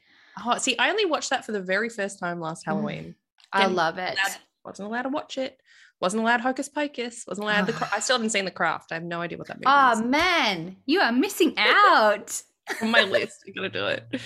[0.46, 2.72] Oh, see, I only watched that for the very first time last mm.
[2.72, 3.16] Halloween.
[3.52, 4.14] I Didn't- love it.
[4.14, 5.58] Allowed- wasn't allowed to watch it.
[6.02, 7.24] Wasn't allowed Hocus Pocus.
[7.26, 7.90] Wasn't allowed the.
[7.92, 8.92] I still haven't seen The Craft.
[8.92, 10.02] I have no idea what that movie Oh is.
[10.02, 12.44] man, you are missing out.
[12.82, 14.22] On my list, you gotta do it.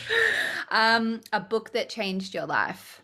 [0.72, 3.02] um, a book that changed your life.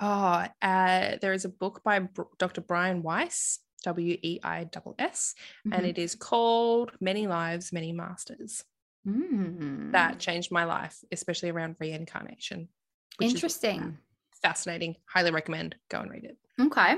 [0.00, 2.08] Oh, uh, there is a book by
[2.38, 2.60] Dr.
[2.60, 5.34] Brian Weiss, W E I S S,
[5.66, 5.72] Mm-hmm.
[5.72, 8.64] and it is called Many Lives, Many Masters.
[9.06, 9.92] Mm.
[9.92, 12.68] That changed my life, especially around reincarnation.
[13.20, 13.98] interesting.
[14.42, 14.96] fascinating.
[15.06, 15.76] Highly recommend.
[15.88, 16.36] Go and read it.
[16.60, 16.96] Okay.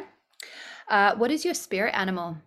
[0.88, 2.38] Uh, what is your spirit animal?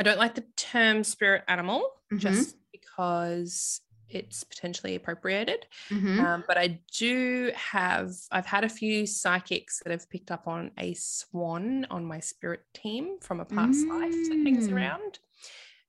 [0.00, 2.18] I don't like the term spirit animal Mhm.
[2.18, 2.56] just
[2.96, 5.66] because it's potentially appropriated.
[5.90, 6.20] Mhm.
[6.24, 10.70] Um, but I do have, I've had a few psychics that have picked up on
[10.78, 14.74] a swan on my spirit team from a past life that hangs Mm.
[14.74, 15.18] around.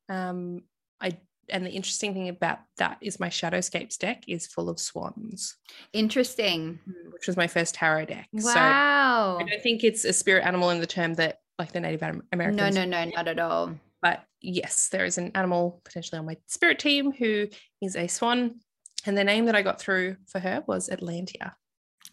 [0.09, 0.63] Um,
[0.99, 1.17] I
[1.49, 5.55] and the interesting thing about that is my Shadowscapes deck is full of swans,
[5.93, 6.79] Interesting.
[7.13, 8.27] which was my first tarot deck.
[8.37, 9.37] So Wow.
[9.39, 12.27] I don't think it's a spirit animal in the term that like the Native Am-
[12.33, 12.75] Americans.
[12.75, 13.79] no, no, no, not at all.
[14.07, 17.47] But yes, there is an animal potentially on my spirit team who
[17.81, 18.61] is a swan.
[19.05, 21.51] And the name that I got through for her was Atlantia.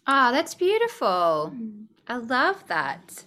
[0.05, 1.53] Ah, that's beautiful.
[2.09, 3.23] I love that.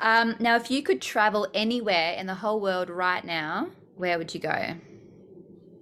[0.00, 4.34] Um, now, if you could travel anywhere in the whole world right now, where would
[4.34, 4.74] you go?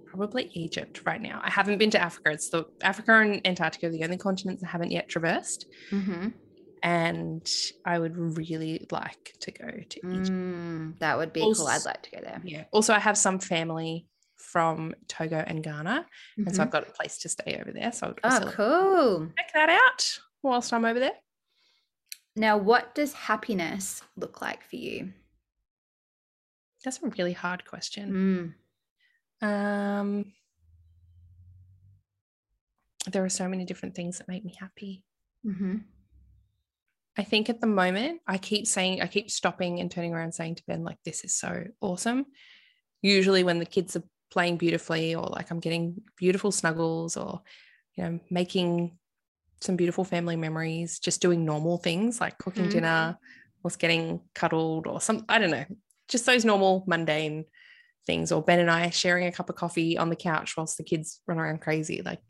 [0.05, 1.41] Probably Egypt right now.
[1.43, 2.29] I haven't been to Africa.
[2.29, 5.65] It's the Africa and Antarctica are the only continents I haven't yet traversed.
[5.89, 6.27] Mm-hmm.
[6.83, 7.49] And
[7.85, 10.29] I would really like to go to Egypt.
[10.37, 11.67] Mm, that would be cool.
[11.67, 12.41] I'd like to go there.
[12.43, 12.65] Yeah.
[12.71, 14.05] Also, I have some family
[14.35, 16.05] from Togo and Ghana.
[16.37, 16.65] And so Mhm.
[16.65, 17.91] I've got a place to stay over there.
[17.93, 19.27] So I would Oh, also cool.
[19.37, 21.13] check that out whilst I'm over there.
[22.35, 25.13] Now, what does happiness look like for you?
[26.83, 28.55] That's a really hard question.
[29.41, 29.47] Mm.
[29.47, 30.33] Um,
[33.11, 35.03] there are so many different things that make me happy.
[35.43, 35.77] hmm
[37.17, 40.55] I think at the moment, I keep saying, I keep stopping and turning around saying
[40.55, 42.25] to Ben, like, this is so awesome.
[43.01, 47.41] Usually, when the kids are playing beautifully, or like I'm getting beautiful snuggles, or,
[47.95, 48.97] you know, making
[49.61, 52.71] some beautiful family memories, just doing normal things like cooking Mhm.
[52.71, 53.17] dinner
[53.63, 55.65] or getting cuddled or some, I don't know,
[56.09, 57.45] just those normal mundane
[58.05, 58.31] things.
[58.31, 61.21] Or Ben and I sharing a cup of coffee on the couch whilst the kids
[61.27, 62.01] run around crazy.
[62.01, 62.23] Like,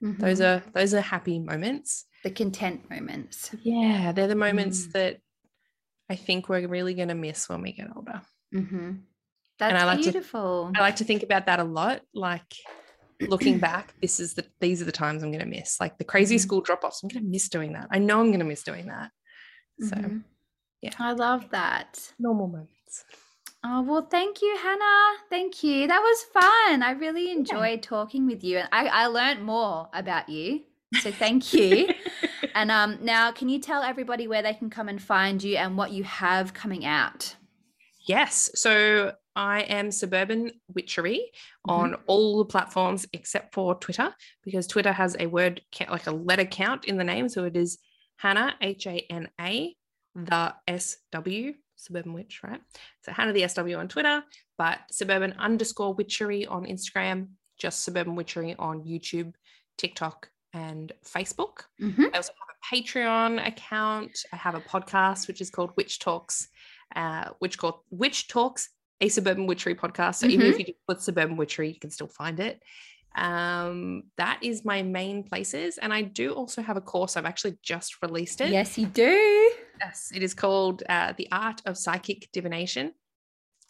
[0.00, 0.44] those Mhm.
[0.44, 2.06] are, those are happy moments.
[2.24, 3.54] The content moments.
[3.62, 4.92] Yeah, they're the moments Mm.
[4.92, 5.20] that
[6.08, 8.20] I think we're really going to miss when we get older.
[8.52, 8.92] hmm
[9.58, 10.72] That's I like to- beautiful.
[10.74, 12.02] I like to think about that a lot.
[12.14, 12.54] Like
[13.20, 15.80] looking back, this is the these are the times I'm going to miss.
[15.80, 16.40] Like the crazy Mhm.
[16.40, 17.88] school drop offs, I'm going to miss doing that.
[17.90, 19.10] I know I'm going to miss doing that.
[19.80, 20.24] So Mhm.
[20.82, 20.92] yeah.
[20.98, 22.12] I love that.
[22.18, 23.04] normal moments.
[23.62, 25.18] Oh, well, thank you, Hana.
[25.28, 25.86] Thank you.
[25.86, 26.82] That was fun.
[26.82, 28.56] I really enjoyed talking with you.
[28.58, 30.64] And I, I learned more about you.
[31.00, 31.88] So thank you.
[32.54, 35.76] and um, now, can you tell everybody where they can come and find you and
[35.76, 37.34] what you have coming out?
[38.06, 38.50] Yes.
[38.54, 41.30] So I am Suburban Witchery
[41.66, 46.12] on all the platforms except for Twitter, because Twitter has a word count, like a
[46.12, 47.28] letter count in the name.
[47.28, 47.78] So it is
[48.16, 49.74] Hana, H A N A,
[50.14, 52.60] the S W, Suburban Witch, right?
[53.02, 54.22] So Hana the SW on Twitter,
[54.58, 59.32] but Suburban underscore Witchery on Instagram, just Suburban Witchery on YouTube,
[59.78, 61.64] TikTok, and Facebook.
[61.80, 62.06] Mm-hmm.
[62.12, 64.18] I also have a Patreon account.
[64.32, 66.48] I have a podcast which is called Witch Talks,
[66.96, 68.68] uh, which called Witch Talks,
[69.00, 70.16] a suburban witchery podcast.
[70.16, 72.62] So even if you just put suburban witchery, you can still find it.
[73.16, 77.16] Um, that is my main places, and I do also have a course.
[77.16, 78.50] I've actually just released it.
[78.50, 79.52] Yes, you do.
[79.80, 82.92] Yes, it is called uh, The Art of Psychic Divination.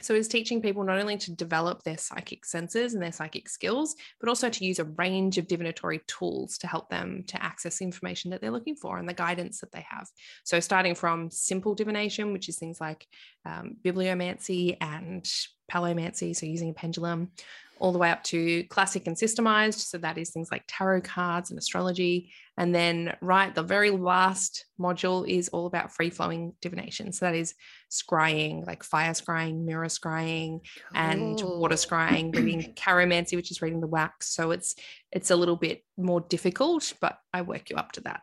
[0.00, 3.96] So it's teaching people not only to develop their psychic senses and their psychic skills,
[4.20, 8.30] but also to use a range of divinatory tools to help them to access information
[8.30, 10.08] that they're looking for and the guidance that they have.
[10.44, 13.06] So starting from simple divination, which is things like
[13.44, 15.24] um, bibliomancy and
[15.70, 17.30] palomancy, so using a pendulum,
[17.78, 19.78] all the way up to classic and systemized.
[19.78, 22.30] So that is things like tarot cards and astrology.
[22.60, 27.10] And then, right, the very last module is all about free flowing divination.
[27.10, 27.54] So that is
[27.90, 30.60] scrying, like fire scrying, mirror scrying,
[30.94, 34.34] and water scrying, reading caromancy, which is reading the wax.
[34.34, 34.76] So it's
[35.10, 38.20] it's a little bit more difficult, but I work you up to that.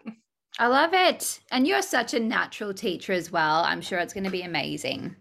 [0.60, 1.40] I love it.
[1.50, 3.64] And you're such a natural teacher as well.
[3.64, 5.16] I'm sure it's going to be amazing.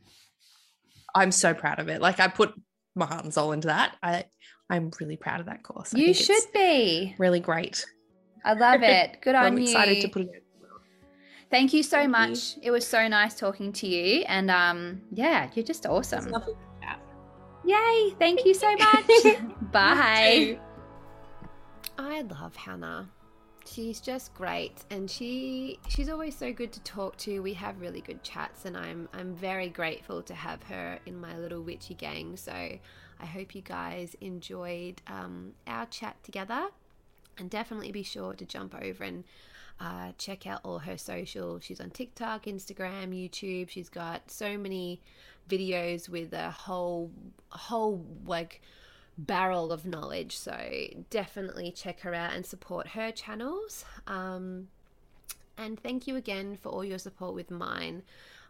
[1.14, 2.02] I'm so proud of it.
[2.02, 2.52] Like I put
[2.94, 3.96] my heart and soul into that.
[4.02, 4.24] I
[4.68, 5.94] I'm really proud of that course.
[5.94, 7.14] I you should be.
[7.16, 7.86] really great.
[8.46, 9.20] I love it.
[9.20, 9.64] Good on I'm you.
[9.64, 10.42] excited to put it.
[11.50, 12.10] Thank you so Thank you.
[12.12, 12.56] much.
[12.62, 14.24] It was so nice talking to you.
[14.26, 16.30] And um, yeah, you're just awesome.
[16.30, 16.54] lovely.
[17.64, 18.14] Yay.
[18.18, 19.10] Thank you so much.
[19.72, 20.58] Bye.
[21.98, 23.10] I love Hana.
[23.64, 27.40] She's just great and she she's always so good to talk to.
[27.40, 31.36] We have really good chats and I'm I'm very grateful to have her in my
[31.36, 32.36] little witchy gang.
[32.36, 36.68] So I hope you guys enjoyed um, our chat together
[37.38, 39.24] and definitely be sure to jump over and
[39.80, 41.60] uh, check out all her social.
[41.60, 43.68] She's on TikTok, Instagram, YouTube.
[43.68, 45.00] She's got so many
[45.48, 47.10] videos with a whole
[47.50, 48.62] whole like
[49.18, 50.36] barrel of knowledge.
[50.36, 50.56] So
[51.10, 53.84] definitely check her out and support her channels.
[54.06, 54.68] Um,
[55.58, 58.02] and thank you again for all your support with mine.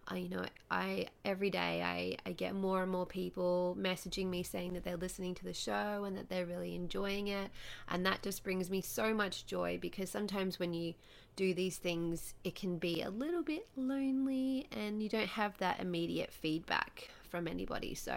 [0.08, 4.42] I, you know, I every day I, I get more and more people messaging me
[4.42, 7.50] saying that they're listening to the show and that they're really enjoying it,
[7.88, 10.94] and that just brings me so much joy because sometimes when you
[11.36, 15.80] do these things, it can be a little bit lonely and you don't have that
[15.80, 17.94] immediate feedback from anybody.
[17.94, 18.14] So,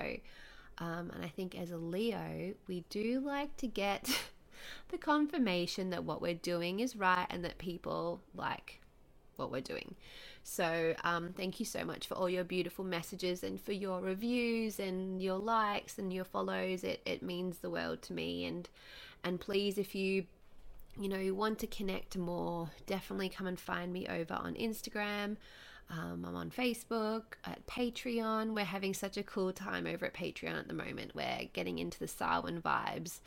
[0.78, 4.10] um, and I think as a Leo, we do like to get
[4.90, 8.80] the confirmation that what we're doing is right and that people like
[9.36, 9.96] what we're doing.
[10.50, 14.80] So, um, thank you so much for all your beautiful messages and for your reviews
[14.80, 16.84] and your likes and your follows.
[16.84, 18.46] It, it means the world to me.
[18.46, 18.68] And
[19.24, 20.26] and please, if you
[21.00, 25.38] you know want to connect more, definitely come and find me over on Instagram.
[25.92, 28.56] Um, I'm on Facebook, at Patreon.
[28.56, 31.14] We're having such a cool time over at Patreon at the moment.
[31.14, 33.20] We're getting into the Samhain vibes.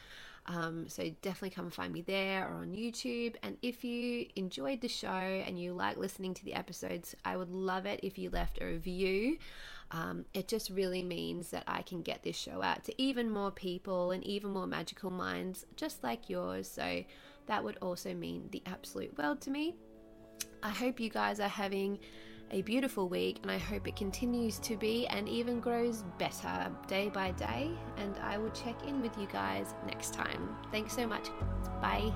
[0.47, 3.37] Um, so definitely come find me there or on YouTube.
[3.43, 7.51] And if you enjoyed the show and you like listening to the episodes, I would
[7.51, 9.39] love it if you left a review.
[9.93, 13.51] Um, it just really means that I can get this show out to even more
[13.51, 16.69] people and even more magical minds just like yours.
[16.69, 17.05] So
[17.47, 19.77] that would also mean the absolute world to me.
[20.63, 21.99] I hope you guys are having
[22.53, 27.09] a beautiful week and I hope it continues to be and even grows better day
[27.09, 27.71] by day.
[27.97, 30.57] And I will check in with you guys next time.
[30.71, 31.29] Thanks so much.
[31.81, 32.13] Bye.